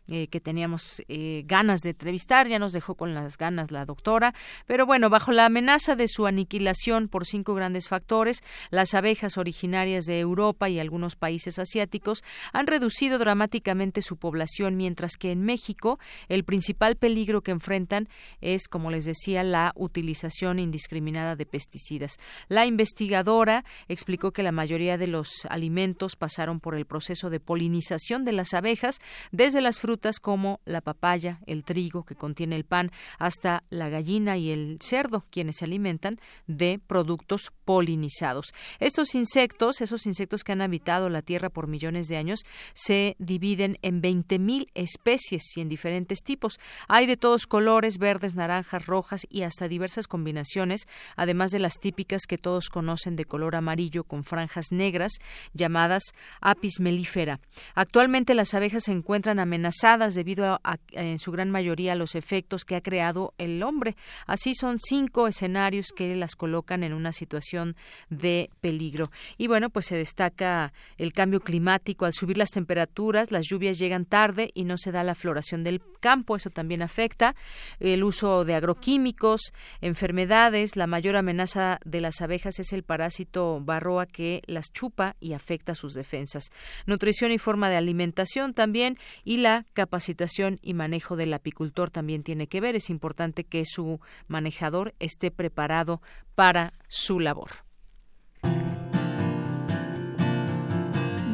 [0.06, 4.34] Eh, que teníamos eh, ganas de entrevistar, ya nos dejó con las ganas la doctora,
[4.66, 10.04] pero bueno, bajo la amenaza de su aniquilación por cinco grandes factores, las abejas originarias
[10.04, 12.22] de Europa y algunos países asiáticos
[12.52, 15.98] han reducido dramáticamente su población, mientras que en México
[16.28, 18.10] el principal peligro que enfrentan
[18.42, 22.18] es, como les decía, la utilización indiscriminada de pesticidas.
[22.48, 28.26] La investigadora explicó que la mayoría de los alimentos pasaron por el proceso de polinización
[28.26, 29.00] de las abejas
[29.32, 34.36] desde las frutas como la papaya, el trigo que contiene el pan, hasta la gallina
[34.36, 38.54] y el cerdo, quienes se alimentan de productos polinizados.
[38.80, 42.40] Estos insectos, esos insectos que han habitado la Tierra por millones de años,
[42.72, 46.58] se dividen en 20.000 especies y en diferentes tipos.
[46.88, 52.22] Hay de todos colores, verdes, naranjas, rojas y hasta diversas combinaciones, además de las típicas
[52.26, 55.12] que todos conocen de color amarillo con franjas negras,
[55.52, 56.02] llamadas
[56.40, 57.40] apis mellifera.
[57.74, 62.64] Actualmente las abejas se encuentran amenazadas debido a, en su gran mayoría a los efectos
[62.64, 63.96] que ha creado el hombre.
[64.26, 67.76] Así son cinco escenarios que las colocan en una situación
[68.08, 69.10] de peligro.
[69.36, 72.06] Y bueno, pues se destaca el cambio climático.
[72.06, 75.82] Al subir las temperaturas, las lluvias llegan tarde y no se da la floración del
[76.00, 76.36] campo.
[76.36, 77.34] Eso también afecta.
[77.78, 79.52] El uso de agroquímicos,
[79.82, 80.76] enfermedades.
[80.76, 85.74] La mayor amenaza de las abejas es el parásito barroa que las chupa y afecta
[85.74, 86.50] sus defensas.
[86.86, 92.46] Nutrición y forma de alimentación también y la capacitación y manejo del apicultor también tiene
[92.46, 92.76] que ver.
[92.76, 96.00] Es importante que su manejador esté preparado
[96.34, 97.50] para su labor.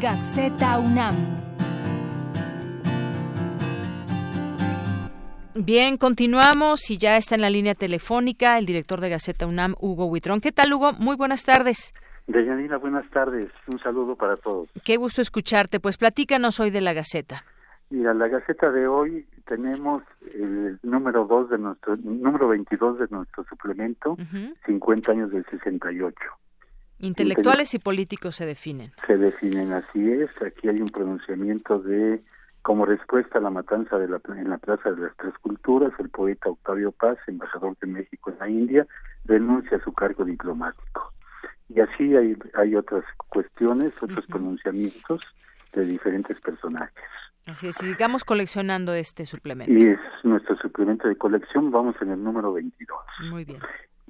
[0.00, 1.40] Gaceta UNAM.
[5.54, 10.06] Bien, continuamos y ya está en la línea telefónica el director de Gaceta UNAM, Hugo
[10.06, 10.40] Huitrón.
[10.40, 10.94] ¿Qué tal, Hugo?
[10.94, 11.92] Muy buenas tardes.
[12.26, 13.50] Deyanira, buenas tardes.
[13.66, 14.68] Un saludo para todos.
[14.84, 15.80] Qué gusto escucharte.
[15.80, 17.44] Pues platícanos hoy de la Gaceta.
[17.90, 23.44] Mira, la Gaceta de hoy tenemos el número dos de nuestro número 22 de nuestro
[23.44, 24.16] suplemento,
[24.64, 26.16] 50 años del 68.
[27.00, 28.92] Intelectuales y políticos se definen.
[29.08, 30.30] Se definen, así es.
[30.40, 32.22] Aquí hay un pronunciamiento de
[32.62, 36.10] como respuesta a la matanza de la, en la Plaza de las Tres Culturas, el
[36.10, 38.86] poeta Octavio Paz, embajador de México en la India,
[39.24, 41.12] denuncia su cargo diplomático.
[41.68, 45.22] Y así hay, hay otras cuestiones, otros pronunciamientos
[45.72, 47.04] de diferentes personajes.
[47.46, 49.72] Así es, sigamos coleccionando este suplemento.
[49.72, 52.98] Y es nuestro suplemento de colección, vamos en el número 22.
[53.30, 53.60] Muy bien.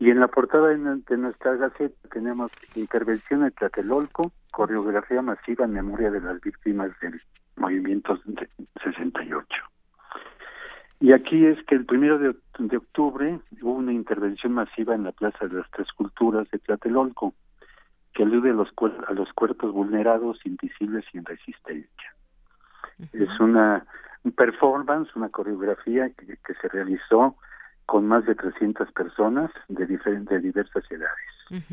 [0.01, 6.11] Y en la portada de, nuestra gaceta tenemos intervención en Tlatelolco, coreografía masiva en memoria
[6.11, 7.21] de las víctimas del
[7.57, 8.19] movimiento
[8.83, 9.47] 68.
[11.01, 15.47] Y aquí es que el primero de, octubre hubo una intervención masiva en la Plaza
[15.47, 17.35] de las Tres Culturas de Tlatelolco,
[18.15, 18.69] que alude a los,
[19.07, 22.15] a los cuerpos vulnerados, invisibles y en resistencia.
[23.13, 23.85] Es una
[24.37, 27.37] performance, una coreografía que, se realizó
[27.87, 31.67] con más de 300 personas de, de diversas edades.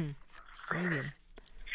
[0.73, 1.03] Muy bien.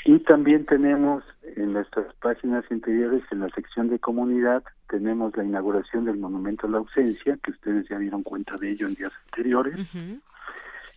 [0.04, 1.22] Y también tenemos
[1.56, 6.70] en nuestras páginas interiores, en la sección de comunidad, tenemos la inauguración del Monumento a
[6.70, 9.94] la Ausencia, que ustedes ya dieron cuenta de ello en días anteriores,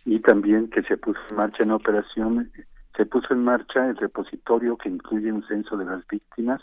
[0.04, 2.50] y también que se puso en marcha en operación,
[2.96, 6.60] se puso en marcha el repositorio que incluye un censo de las víctimas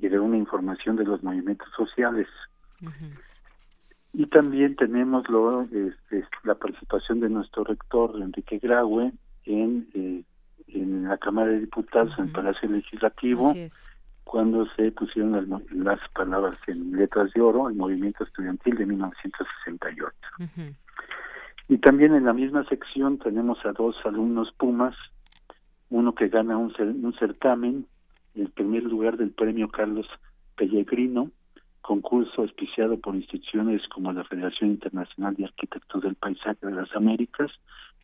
[0.00, 2.26] y de una información de los movimientos sociales.
[4.12, 9.12] Y también tenemos lo, este, la participación de nuestro rector, Enrique Graue,
[9.44, 10.22] en, eh,
[10.68, 13.52] en la Cámara de Diputados, en el Palacio Legislativo,
[14.24, 15.32] cuando se pusieron
[15.84, 20.16] las, palabras en letras de oro, el movimiento estudiantil de 1968.
[21.68, 24.96] Y también en la misma sección tenemos a dos alumnos Pumas,
[25.90, 27.86] uno que gana un, un certamen
[28.34, 30.06] el primer lugar del premio Carlos
[30.56, 31.30] Pellegrino,
[31.80, 37.50] concurso auspiciado por instituciones como la Federación Internacional de Arquitectos del Paisaje de las Américas,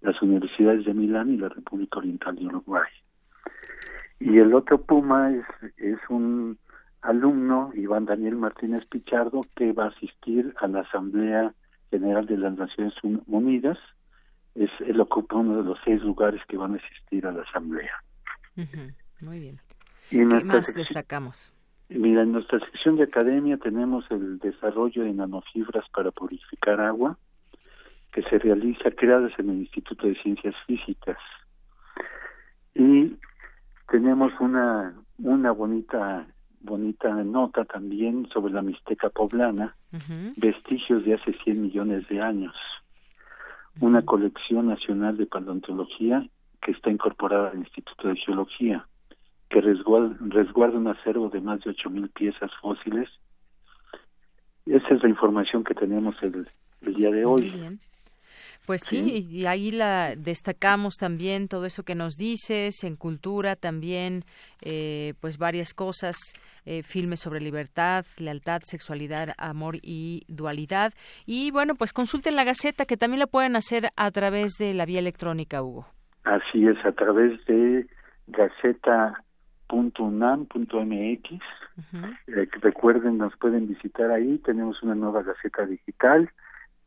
[0.01, 2.89] las universidades de Milán y la República Oriental de Uruguay.
[4.19, 5.45] Y el otro Puma es,
[5.77, 6.59] es un
[7.03, 11.55] alumno, Iván Daniel Martínez Pichardo, que va a asistir a la Asamblea
[11.91, 12.95] General de las Naciones
[13.27, 13.79] Unidas.
[14.55, 18.03] Es, él ocupa uno de los seis lugares que van a asistir a la Asamblea.
[19.21, 19.61] Muy bien.
[20.11, 21.53] ¿Qué más destacamos?
[21.89, 27.17] Mira, en nuestra sección de academia tenemos el desarrollo de nanofibras para purificar agua,
[28.13, 31.19] que se realiza creadas en el Instituto de Ciencias Físicas.
[32.75, 33.17] Y
[33.89, 36.27] tenemos una, una bonita
[36.61, 39.77] bonita nota también sobre la Mixteca poblana,
[40.37, 42.57] vestigios de hace 100 millones de años.
[43.81, 46.27] Una colección nacional de paleontología
[46.61, 48.85] que está incorporada al Instituto de Geología
[49.49, 53.09] que resguarda, un acervo de más de 8.000 piezas fósiles.
[54.67, 56.49] Esa es la información que tenemos el,
[56.81, 57.79] día de hoy.
[58.67, 64.23] Pues sí, y ahí la destacamos también todo eso que nos dices, en cultura también,
[64.61, 66.17] eh, pues varias cosas,
[66.65, 70.95] eh, filmes sobre libertad, lealtad, sexualidad, amor y dualidad.
[71.27, 74.85] Y bueno, pues consulten la Gaceta, que también la pueden hacer a través de la
[74.85, 75.87] vía electrónica, Hugo.
[76.25, 77.87] Así es, a través de
[78.27, 79.23] Gaceta
[79.69, 81.31] .unam.mx.
[82.29, 84.39] Eh, recuerden, nos pueden visitar ahí.
[84.39, 86.31] Tenemos una nueva gaceta digital.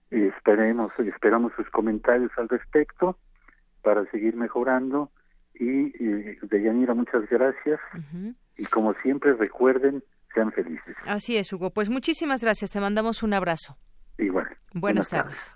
[0.10, 3.18] esperemos, esperamos sus comentarios al respecto
[3.82, 5.12] para seguir mejorando.
[5.54, 7.80] Y de Deyanira, muchas gracias.
[8.58, 10.04] Y como siempre, recuerden,
[10.34, 10.96] sean felices.
[11.06, 11.72] Así es, Hugo.
[11.72, 12.72] Pues muchísimas gracias.
[12.72, 13.78] Te mandamos un abrazo.
[14.18, 14.48] Igual.
[14.74, 15.56] Buenas, tardes.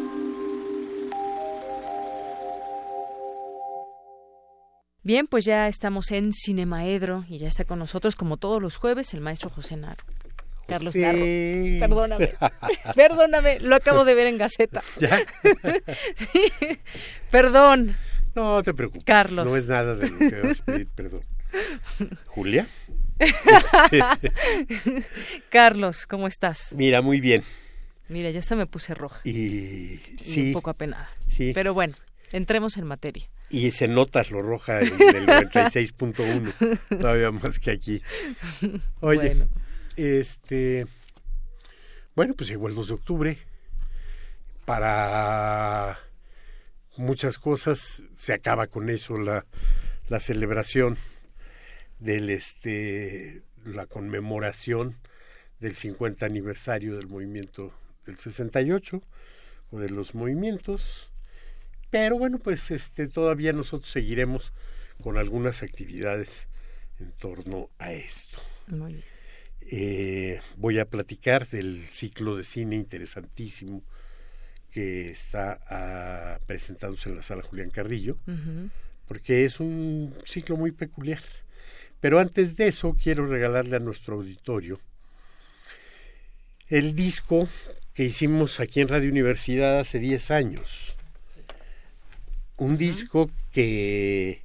[5.11, 9.13] Bien, pues ya estamos en Cinemaedro y ya está con nosotros, como todos los jueves,
[9.13, 10.05] el maestro José Narro.
[10.69, 11.19] Carlos Narro.
[11.19, 12.33] Perdóname.
[12.95, 14.81] Perdóname, lo acabo de ver en Gaceta.
[15.01, 15.19] ¿Ya?
[16.15, 16.49] sí.
[17.29, 17.97] Perdón.
[18.35, 19.03] No te preocupes.
[19.03, 19.45] Carlos.
[19.45, 21.25] No es nada de lo que vas a pedir perdón.
[22.27, 22.69] Julia.
[23.19, 24.31] Este,
[25.49, 26.73] Carlos, ¿cómo estás?
[26.77, 27.43] Mira, muy bien.
[28.07, 29.19] Mira, ya hasta me puse roja.
[29.25, 30.47] Y, Y sí.
[30.47, 31.09] un poco apenada.
[31.27, 31.51] Sí.
[31.53, 31.95] Pero bueno,
[32.31, 33.27] entremos en materia.
[33.51, 38.01] Y se nota lo roja en el 96.1, todavía más que aquí.
[39.01, 39.47] Oye, Bueno.
[39.97, 40.87] este,
[42.15, 43.37] bueno, pues llegó el 2 de octubre.
[44.65, 45.99] Para
[46.97, 49.45] muchas cosas se acaba con eso la,
[50.07, 50.97] la celebración
[51.99, 54.95] del este la conmemoración
[55.59, 57.73] del 50 aniversario del movimiento
[58.05, 59.01] del 68
[59.71, 61.10] o de los movimientos
[61.91, 64.51] pero bueno pues este todavía nosotros seguiremos
[65.03, 66.47] con algunas actividades
[66.99, 69.05] en torno a esto Muy bien.
[69.69, 73.83] Eh, voy a platicar del ciclo de cine interesantísimo
[74.71, 78.17] que está ah, presentándose en la sala Julián Carrillo
[79.11, 81.21] porque es un ciclo muy peculiar.
[81.99, 84.79] Pero antes de eso, quiero regalarle a nuestro auditorio
[86.69, 87.49] el disco
[87.93, 90.95] que hicimos aquí en Radio Universidad hace 10 años.
[92.57, 94.43] Un disco que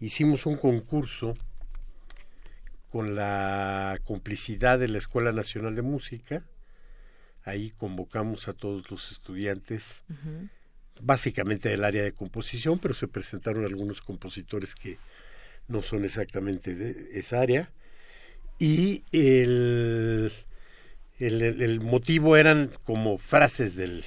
[0.00, 1.34] hicimos un concurso
[2.90, 6.44] con la complicidad de la Escuela Nacional de Música.
[7.44, 10.04] Ahí convocamos a todos los estudiantes
[11.00, 14.98] básicamente del área de composición, pero se presentaron algunos compositores que
[15.66, 17.70] no son exactamente de esa área.
[18.58, 20.32] Y el,
[21.18, 24.04] el, motivo eran como frases del,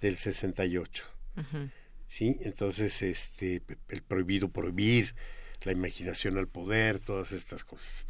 [0.00, 1.04] del 68.
[1.36, 1.70] Ujú.
[2.14, 2.36] ¿Sí?
[2.42, 5.16] Entonces, este, el prohibido prohibir,
[5.64, 8.06] la imaginación al poder, todas estas cosas.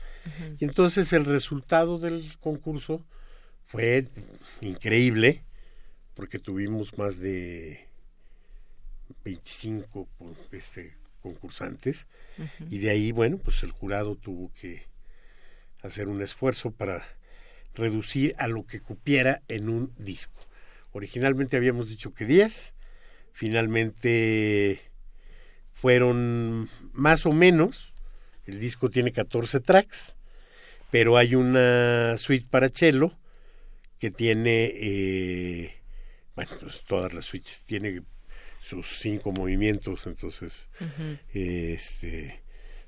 [0.58, 3.02] Y entonces el resultado del concurso
[3.64, 4.08] fue
[4.60, 5.42] increíble,
[6.14, 7.88] porque tuvimos más de
[9.24, 12.06] 25 pues, este, concursantes,
[12.68, 14.82] y de ahí, bueno, pues el jurado tuvo que
[15.82, 17.02] hacer un esfuerzo para
[17.74, 20.40] reducir a lo que cupiera en un disco.
[20.92, 22.74] Originalmente habíamos dicho que 10,
[23.34, 24.80] finalmente
[25.74, 27.94] fueron más o menos,
[28.46, 30.16] el disco tiene 14 tracks,
[30.90, 33.12] pero hay una suite para cello
[33.98, 35.74] que tiene, eh,
[36.36, 38.02] bueno, pues todas las suites, tiene
[38.60, 40.70] sus cinco movimientos, entonces
[41.34, 42.40] eh, este,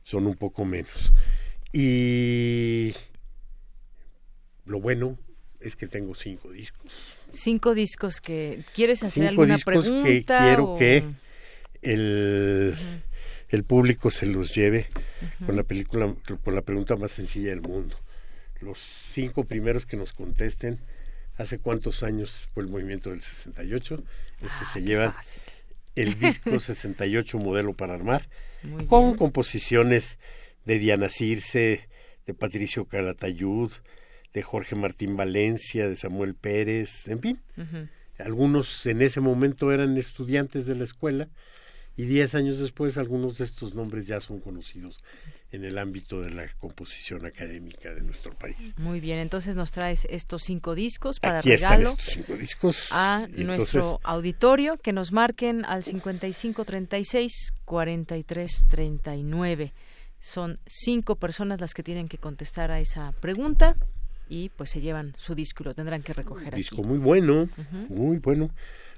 [0.02, 1.12] son un poco menos.
[1.73, 2.94] Y
[4.64, 5.18] lo bueno
[5.59, 7.16] es que tengo cinco discos.
[7.32, 11.05] Cinco discos que quieres hacer Cinco alguna discos pregunta que quiero o- que
[11.82, 12.77] el,
[13.48, 14.86] el público se los lleve
[15.44, 17.97] con la película, con la pregunta más sencilla del mundo.
[18.61, 20.81] Los cinco primeros que nos contesten,
[21.36, 23.94] ¿hace cuántos años fue el movimiento del 68?
[23.94, 24.05] Eso
[24.61, 25.15] Ah, se llevan
[25.94, 28.28] el disco 68 modelo para armar,
[28.62, 29.16] Muy con bien.
[29.16, 30.19] composiciones
[30.65, 31.89] de Diana Circe,
[32.27, 33.70] de Patricio Calatayud,
[34.37, 37.41] de Jorge Martín Valencia, de Samuel Pérez, en fin.
[38.19, 41.29] Algunos en ese momento eran estudiantes de la escuela
[41.97, 45.01] y diez años después algunos de estos nombres ya son conocidos
[45.53, 48.75] en el ámbito de la composición académica de nuestro país.
[48.77, 52.89] Muy bien, entonces nos traes estos cinco discos para Aquí están regalo estos cinco discos.
[52.93, 59.73] a y nuestro entonces- auditorio que nos marquen al 5536 4339.
[60.19, 63.77] Son cinco personas las que tienen que contestar a esa pregunta
[64.28, 66.57] y pues se llevan su disco y lo tendrán que recoger aquí.
[66.57, 67.48] disco muy bueno,
[67.89, 68.51] muy bueno.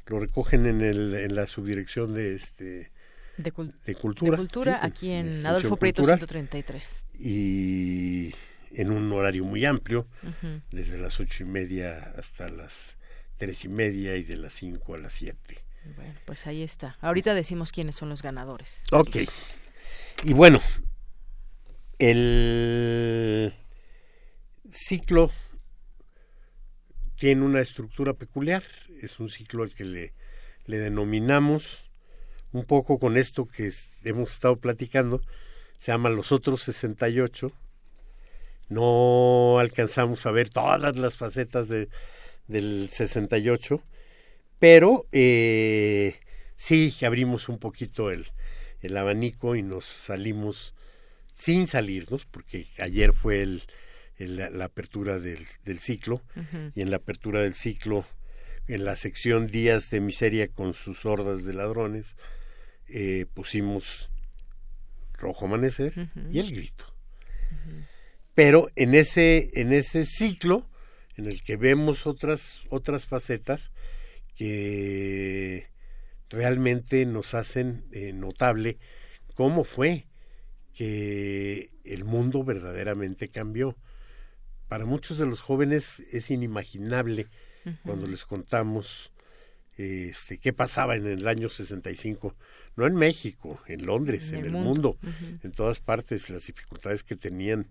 [0.06, 2.90] Lo recogen en, el, en la subdirección de este
[3.36, 6.18] De, cul- de cultura, de cultura sí, aquí en Adolfo Prieto Cultural.
[6.18, 7.02] 133.
[7.20, 8.34] y
[8.72, 10.06] en un horario muy amplio,
[10.70, 12.96] desde las ocho y media hasta las
[13.36, 15.58] tres y media y de las cinco a las siete.
[15.96, 16.96] Bueno, pues ahí está.
[17.00, 18.84] Ahorita decimos quiénes son los ganadores.
[18.92, 19.16] Ok.
[20.24, 20.60] Y bueno,
[21.98, 23.54] el
[24.70, 25.30] ciclo
[27.16, 28.62] tiene una estructura peculiar.
[29.02, 30.12] Es un ciclo al que le,
[30.66, 31.90] denominamos
[32.52, 33.72] un poco con esto que
[34.04, 35.20] hemos estado platicando.
[35.78, 37.52] Se llama Los Otros 68.
[38.68, 41.88] No alcanzamos a ver todas las facetas de,
[42.46, 43.82] del 68,
[44.58, 46.20] pero eh,
[46.54, 48.26] sí abrimos un poquito el,
[48.82, 50.74] el abanico y nos salimos
[51.34, 53.62] sin salirnos, porque ayer fue el,
[54.18, 56.22] la, apertura del, del ciclo,
[56.74, 58.04] y en la apertura del ciclo,
[58.66, 62.16] en la sección Días de Miseria con sus hordas de ladrones,
[62.88, 64.10] eh, pusimos
[65.14, 65.92] Rojo Amanecer
[66.30, 66.86] y El Grito.
[68.34, 70.68] Pero en ese, en ese ciclo,
[71.16, 73.72] en el que vemos otras, otras facetas
[74.36, 75.66] que
[76.30, 78.78] realmente nos hacen eh, notable
[79.34, 80.06] cómo fue
[80.72, 83.76] que el mundo verdaderamente cambió.
[84.68, 87.26] Para muchos de los jóvenes es inimaginable
[87.84, 89.12] cuando les contamos
[89.76, 92.34] este, qué pasaba en el año 65,
[92.76, 94.98] no en México, en Londres, en, el, mundo,
[95.42, 97.68] en todas partes, las dificultades que tenían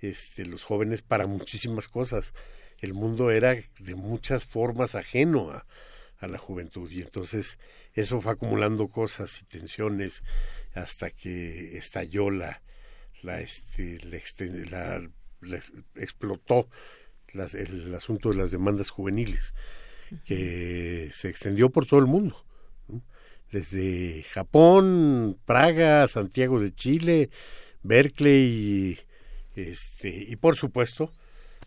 [0.00, 2.34] este, los jóvenes para muchísimas cosas.
[2.78, 5.66] El mundo era de muchas formas ajeno a,
[6.20, 7.58] a la juventud y entonces
[7.94, 10.22] eso fue acumulando cosas y tensiones
[10.74, 12.62] hasta que estalló la
[13.22, 13.98] la este
[14.70, 15.00] la,
[15.96, 16.68] explotó
[17.32, 19.54] el asunto de las demandas juveniles
[20.24, 22.44] que se extendió por todo el mundo
[23.52, 27.30] desde Japón Praga Santiago de Chile
[27.82, 28.98] Berkeley
[29.54, 31.12] y, este y por supuesto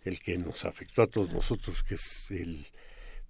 [0.04, 2.66] el que nos afectó a todos nosotros que es el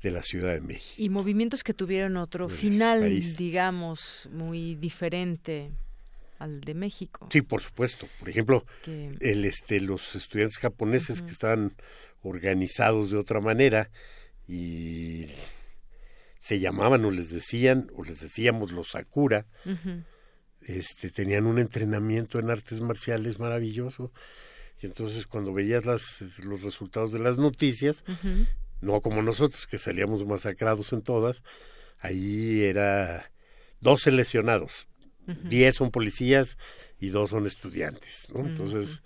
[0.03, 0.95] de la Ciudad de México.
[0.99, 5.71] Y movimientos que tuvieron otro final, digamos, muy diferente
[6.45, 7.29] al de México.
[7.31, 8.07] Sí, por supuesto.
[8.19, 11.75] Por ejemplo, el, este, los estudiantes japoneses que estaban
[12.23, 13.91] organizados de otra manera
[14.47, 15.27] y
[16.39, 19.47] se llamaban o les decían o les decíamos los Sakura,
[20.61, 24.13] este, tenían un entrenamiento en artes marciales maravilloso.
[24.81, 28.05] Y entonces cuando veías las, los resultados de las noticias,
[28.83, 31.43] no como nosotros que salíamos masacrados en todas,
[32.01, 33.31] ahí era
[33.81, 34.89] 12 lesionados,
[35.27, 36.59] 10 son policías
[36.99, 38.47] y dos son estudiantes, ¿no?
[38.47, 39.03] Entonces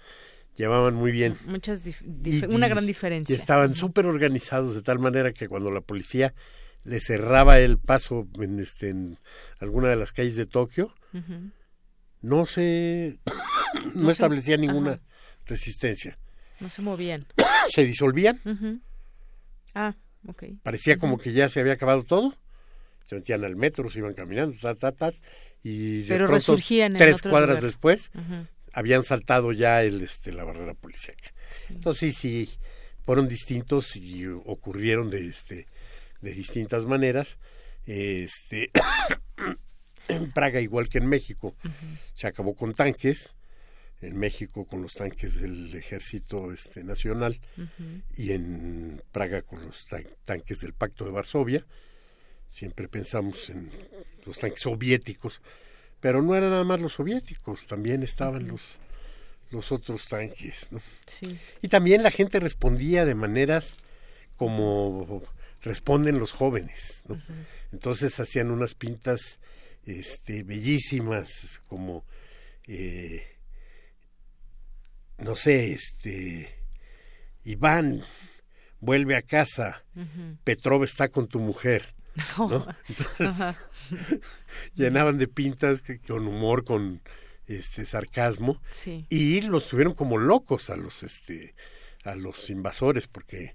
[0.56, 1.36] llevaban muy bien.
[1.46, 1.82] Muchas
[2.48, 3.34] una gran diferencia.
[3.34, 6.34] Y estaban súper organizados de tal manera que cuando la policía
[6.84, 9.18] le cerraba el paso en, este, en
[9.60, 10.94] alguna de las calles de Tokio,
[12.20, 13.18] no se
[13.94, 15.00] no, establecía ninguna
[15.46, 16.18] resistencia.
[16.60, 17.26] No se movían.
[17.68, 18.40] se disolvían
[19.74, 19.94] Ah,
[20.26, 20.44] ok.
[20.62, 22.34] Parecía como que ya se había acabado todo.
[23.04, 25.12] Se metían al metro, se iban caminando, ta, ta, ta,
[25.62, 28.10] y de Pero pronto, resurgían tres cuadras después,
[28.72, 31.32] habían saltado ya el, este, la barrera policíaca.
[31.68, 32.58] Entonces sí, sí,
[33.04, 35.66] fueron distintos y ocurrieron de, este,
[36.20, 37.38] de distintas maneras.
[37.86, 38.70] Este,
[40.08, 41.54] en Praga, igual que en México,
[42.12, 43.36] se acabó con tanques,
[44.00, 47.40] en México con los tanques del ejército este, nacional
[48.16, 49.86] y en Praga con los
[50.24, 51.64] tanques del Pacto de Varsovia.
[52.50, 53.70] Siempre pensamos en
[54.24, 55.40] los tanques soviéticos,
[56.00, 58.78] pero no eran nada más los soviéticos, también estaban los,
[59.50, 60.68] los otros tanques.
[60.70, 60.80] ¿no?
[61.62, 63.76] Y también la gente respondía de maneras
[64.36, 65.22] como
[65.62, 67.04] responden los jóvenes.
[67.08, 67.20] ¿no?
[67.72, 69.40] Entonces hacían unas pintas
[69.86, 72.04] este, bellísimas como...
[72.66, 73.38] Eh,
[75.18, 76.54] no sé, este,
[77.44, 78.04] Iván,
[78.80, 79.84] vuelve a casa,
[80.44, 81.94] Petrov está con tu mujer.
[82.38, 82.66] ¿No?
[82.88, 83.60] Entonces,
[84.74, 87.00] llenaban de pintas con humor, con
[87.46, 88.60] este sarcasmo,
[89.08, 91.54] y los tuvieron como locos a los este
[92.04, 93.54] a los invasores porque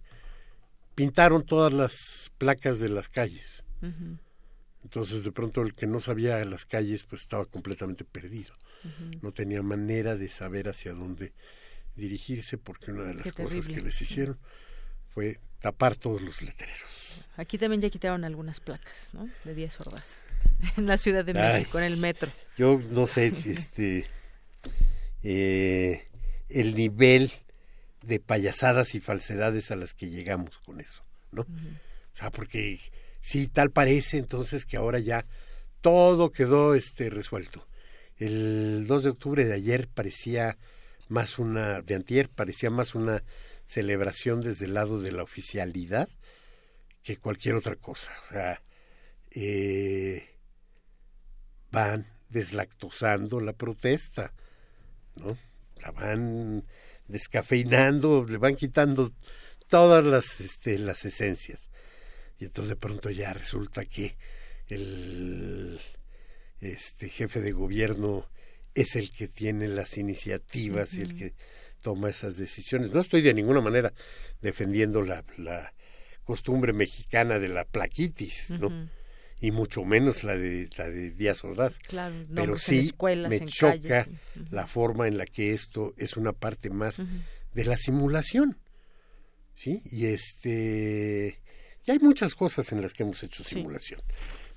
[0.95, 3.64] pintaron todas las placas de las calles.
[4.84, 8.53] Entonces de pronto el que no sabía las calles pues estaba completamente perdido.
[9.22, 11.34] No tenía manera de saber hacia dónde
[11.95, 14.38] dirigirse porque una de las cosas que les hicieron
[15.14, 17.26] fue tapar todos los letreros.
[17.38, 19.30] Aquí también ya quitaron algunas placas, ¿no?
[19.45, 20.22] De 10 horas
[20.77, 22.30] en la Ciudad de México, en el metro.
[22.57, 24.06] Yo no sé, este,
[25.23, 26.06] eh,
[26.49, 27.31] el nivel
[28.02, 31.44] de payasadas y falsedades a las que llegamos con eso, ¿no?
[31.44, 32.81] O sea, porque
[33.22, 35.26] si tal parece entonces que ahora ya
[35.80, 37.65] todo quedó este resuelto.
[38.18, 40.57] El 2 de octubre de ayer parecía
[41.07, 43.23] más una, de antier, parecía más una
[43.65, 46.10] celebración desde el lado de la oficialidad
[47.03, 48.11] que cualquier otra cosa.
[48.26, 48.61] O sea,
[49.31, 50.27] eh,
[51.72, 54.34] van deslactosando la protesta,
[55.15, 55.38] ¿no?
[55.81, 56.65] La van
[57.07, 59.11] descafeinando, le van quitando
[59.68, 61.69] todas las, este, las esencias.
[62.40, 64.15] Y entonces de pronto ya resulta que
[64.68, 65.80] el
[66.60, 68.30] este jefe de gobierno
[68.73, 71.34] es el que tiene las iniciativas y el que
[71.84, 72.92] toma esas decisiones.
[72.92, 73.94] No estoy de ninguna manera
[74.42, 75.74] defendiendo la, la
[76.24, 78.90] costumbre mexicana de la plaquitis, ¿no?
[79.40, 81.78] y mucho menos la de la de Díaz Ordaz.
[81.80, 82.92] Claro, pero sí
[83.30, 84.08] me choca
[84.50, 87.02] la forma en la que esto es una parte más
[87.54, 88.58] de la simulación.
[89.54, 89.84] ¿Sí?
[89.92, 91.40] Y este
[91.86, 94.00] y hay muchas cosas en las que hemos hecho simulación.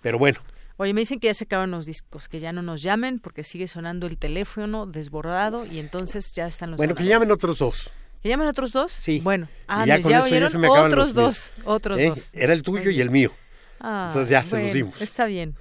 [0.00, 0.38] Pero bueno,
[0.78, 3.44] Oye, me dicen que ya se acaban los discos, que ya no nos llamen porque
[3.44, 7.92] sigue sonando el teléfono desbordado y entonces ya están los Bueno, que llamen otros dos.
[8.22, 8.92] ¿Que llamen otros dos?
[8.92, 9.20] Sí.
[9.22, 12.08] Bueno, ah, ya, ya oyeron otros dos, otros ¿Eh?
[12.08, 12.30] dos.
[12.34, 13.32] Era el tuyo y el mío.
[13.80, 15.00] Ah, entonces ya se los dimos.
[15.00, 15.54] Está bien.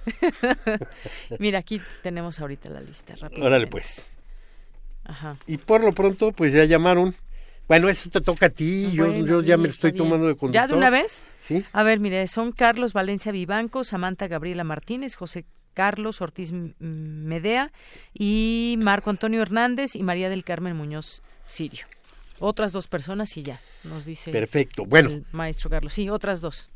[1.38, 3.14] Mira, aquí tenemos ahorita la lista.
[3.40, 4.10] Órale pues.
[5.04, 5.36] Ajá.
[5.46, 7.14] Y por lo pronto, pues ya llamaron
[7.68, 10.52] bueno, eso te toca a ti, yo, ya me estoy tomando de conductor.
[10.52, 11.26] ¿Ya de una vez?
[11.40, 11.64] Sí.
[11.72, 15.44] A ver, mire, son Carlos Valencia Vivanco, Samantha Gabriela Martínez, José
[15.74, 17.72] Carlos Ortiz Medea
[18.14, 21.84] y Marco Antonio Hernández y María del Carmen Muñoz Sirio.
[22.38, 24.84] Otras dos personas y ya, nos dice Perfecto.
[24.86, 25.92] Bueno, el maestro Carlos.
[25.92, 26.70] Sí, otras dos.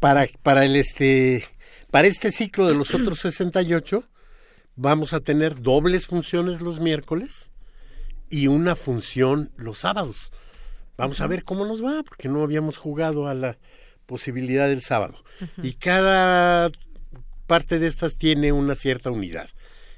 [0.00, 1.44] Para, para, el este,
[1.90, 4.04] para este ciclo de los otros 68
[4.74, 7.51] vamos a tener dobles funciones los miércoles
[8.32, 10.32] y una función los sábados.
[10.96, 13.58] Vamos a ver cómo nos va, porque no habíamos jugado a la
[14.06, 15.22] posibilidad del sábado.
[15.62, 16.70] Y cada
[17.46, 19.50] parte de estas tiene una cierta unidad.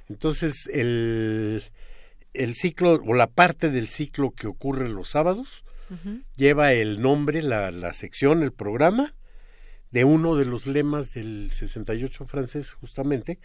[0.09, 1.63] Entonces, el,
[2.33, 5.65] el ciclo o la parte del ciclo que ocurre los sábados
[6.35, 9.15] lleva el nombre, la, la sección, el programa
[9.93, 13.39] de uno de los lemas del 68 francés, justamente,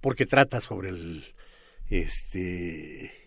[0.00, 1.24] porque trata sobre el
[1.88, 3.25] este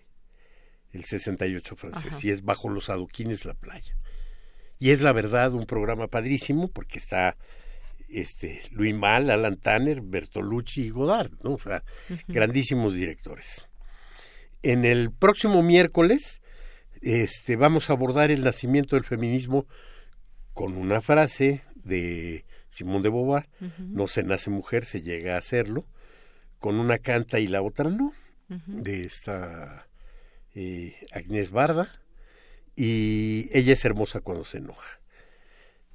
[0.91, 3.95] el 68 francés, y es bajo los adoquines la playa.
[4.79, 7.37] Y es la verdad un programa padrísimo porque está
[8.07, 11.53] este Louis Mal, Alan Tanner, Bertolucci y Godard, ¿no?
[11.53, 11.83] O sea,
[12.27, 13.67] grandísimos directores.
[14.63, 16.41] En el próximo miércoles
[17.01, 19.67] este vamos a abordar el nacimiento del feminismo
[20.53, 23.47] con una frase de Simón de Beauvoir,
[23.79, 25.85] no se nace mujer, se llega a hacerlo,
[26.59, 28.13] con una canta y la otra no,
[28.47, 29.87] de esta
[30.61, 31.89] eh, Agnés Barda,
[32.75, 34.99] y ella es hermosa cuando se enoja.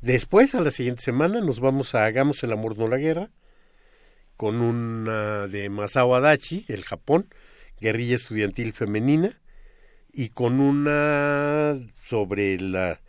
[0.01, 3.31] Después, a la siguiente semana, nos vamos a Hagamos el amor no la guerra,
[4.37, 7.29] con una de Masao Adachi, del Japón,
[7.79, 9.39] guerrilla estudiantil femenina,
[10.15, 13.03] y con una sobre la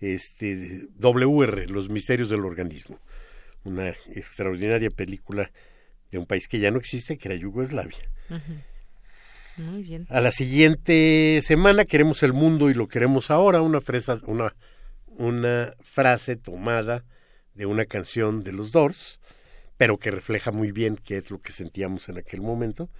[0.00, 2.98] este WR, los misterios del organismo,
[3.62, 5.52] una extraordinaria película
[6.10, 8.10] de un país que ya no existe, que era Yugoslavia.
[9.58, 10.06] Muy bien.
[10.10, 14.54] A la siguiente semana queremos el mundo y lo queremos ahora, una, fresa, una,
[15.06, 17.04] una frase tomada
[17.54, 19.20] de una canción de los Doors,
[19.76, 22.90] pero que refleja muy bien qué es lo que sentíamos en aquel momento.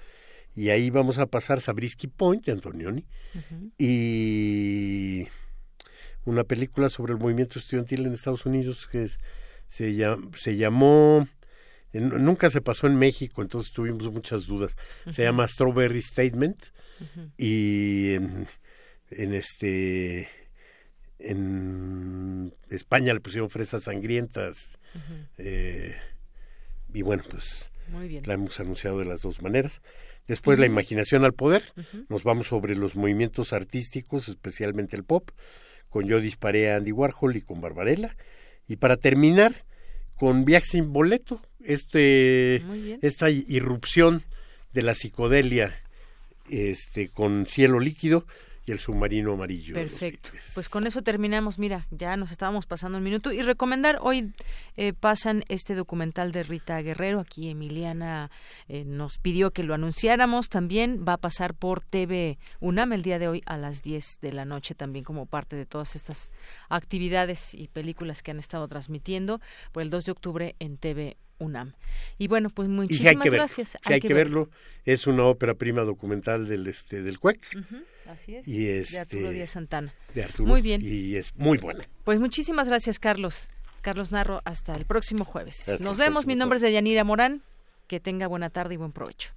[0.55, 3.05] Y ahí vamos a pasar Sabrisky Point de Antonioni
[3.77, 5.29] y
[6.25, 9.07] una película sobre el movimiento estudiantil en Estados Unidos que
[9.69, 11.29] se, se llamó
[11.93, 14.77] nunca se pasó en México, entonces tuvimos muchas dudas.
[15.11, 16.63] Se llama Strawberry Statement
[17.37, 18.47] y en,
[19.11, 20.29] este
[21.19, 24.79] en España le pusieron fresas sangrientas
[25.39, 25.97] eh,
[26.93, 27.71] y bueno pues
[28.25, 29.81] la hemos anunciado de las dos maneras.
[30.27, 31.63] Después la imaginación al poder,
[32.09, 35.31] nos vamos sobre los movimientos artísticos, especialmente el pop,
[35.89, 38.17] con Yo disparé a Andy Warhol y con Barbarella.
[38.67, 39.65] Y para terminar,
[40.17, 42.63] con Viaje sin boleto, este,
[43.03, 44.23] esta irrupción
[44.73, 45.75] de la psicodelia
[46.51, 48.25] este, con cielo líquido
[48.67, 49.75] y el submarino amarillo.
[49.75, 50.31] Perfecto.
[50.55, 51.59] Pues con eso terminamos.
[51.59, 53.33] Mira, ya nos estábamos pasando un minuto.
[53.33, 54.33] Y recomendar, hoy
[54.77, 57.21] eh, pasan este documental de Rita Guerrero.
[57.21, 58.31] Aquí Emiliana
[58.67, 60.49] eh, nos pidió que lo anunciáramos.
[60.49, 64.33] También va a pasar por TV UNAM el día de hoy a las 10 de
[64.33, 66.33] la noche, también como parte de todas estas
[66.69, 69.41] actividades y películas que han estado transmitiendo
[69.71, 71.75] por el 2 de octubre en TV UNAM.
[72.19, 73.79] Y bueno, pues muchísimas gracias.
[73.85, 74.51] hay, que, verlo.
[74.85, 77.41] Es una ópera prima documental del este del CUEC.
[78.09, 78.49] Así es.
[78.49, 79.93] Y de Arturo este, Díaz Santana.
[80.15, 80.49] De Arturo.
[80.49, 80.81] Muy bien.
[80.83, 81.85] Y es muy buena.
[82.05, 83.49] Pues muchísimas gracias, Carlos.
[83.83, 85.81] Carlos Narro, hasta el próximo jueves.
[85.81, 86.27] Nos vemos.
[86.27, 87.43] Mi nombre es Deyanira Morán.
[87.87, 89.31] Que tenga buena tarde y buen provecho.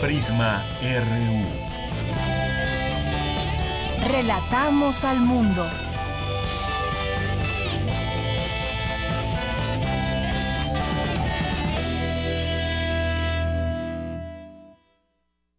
[0.00, 1.74] Prisma RU.
[4.12, 5.66] Relatamos al mundo.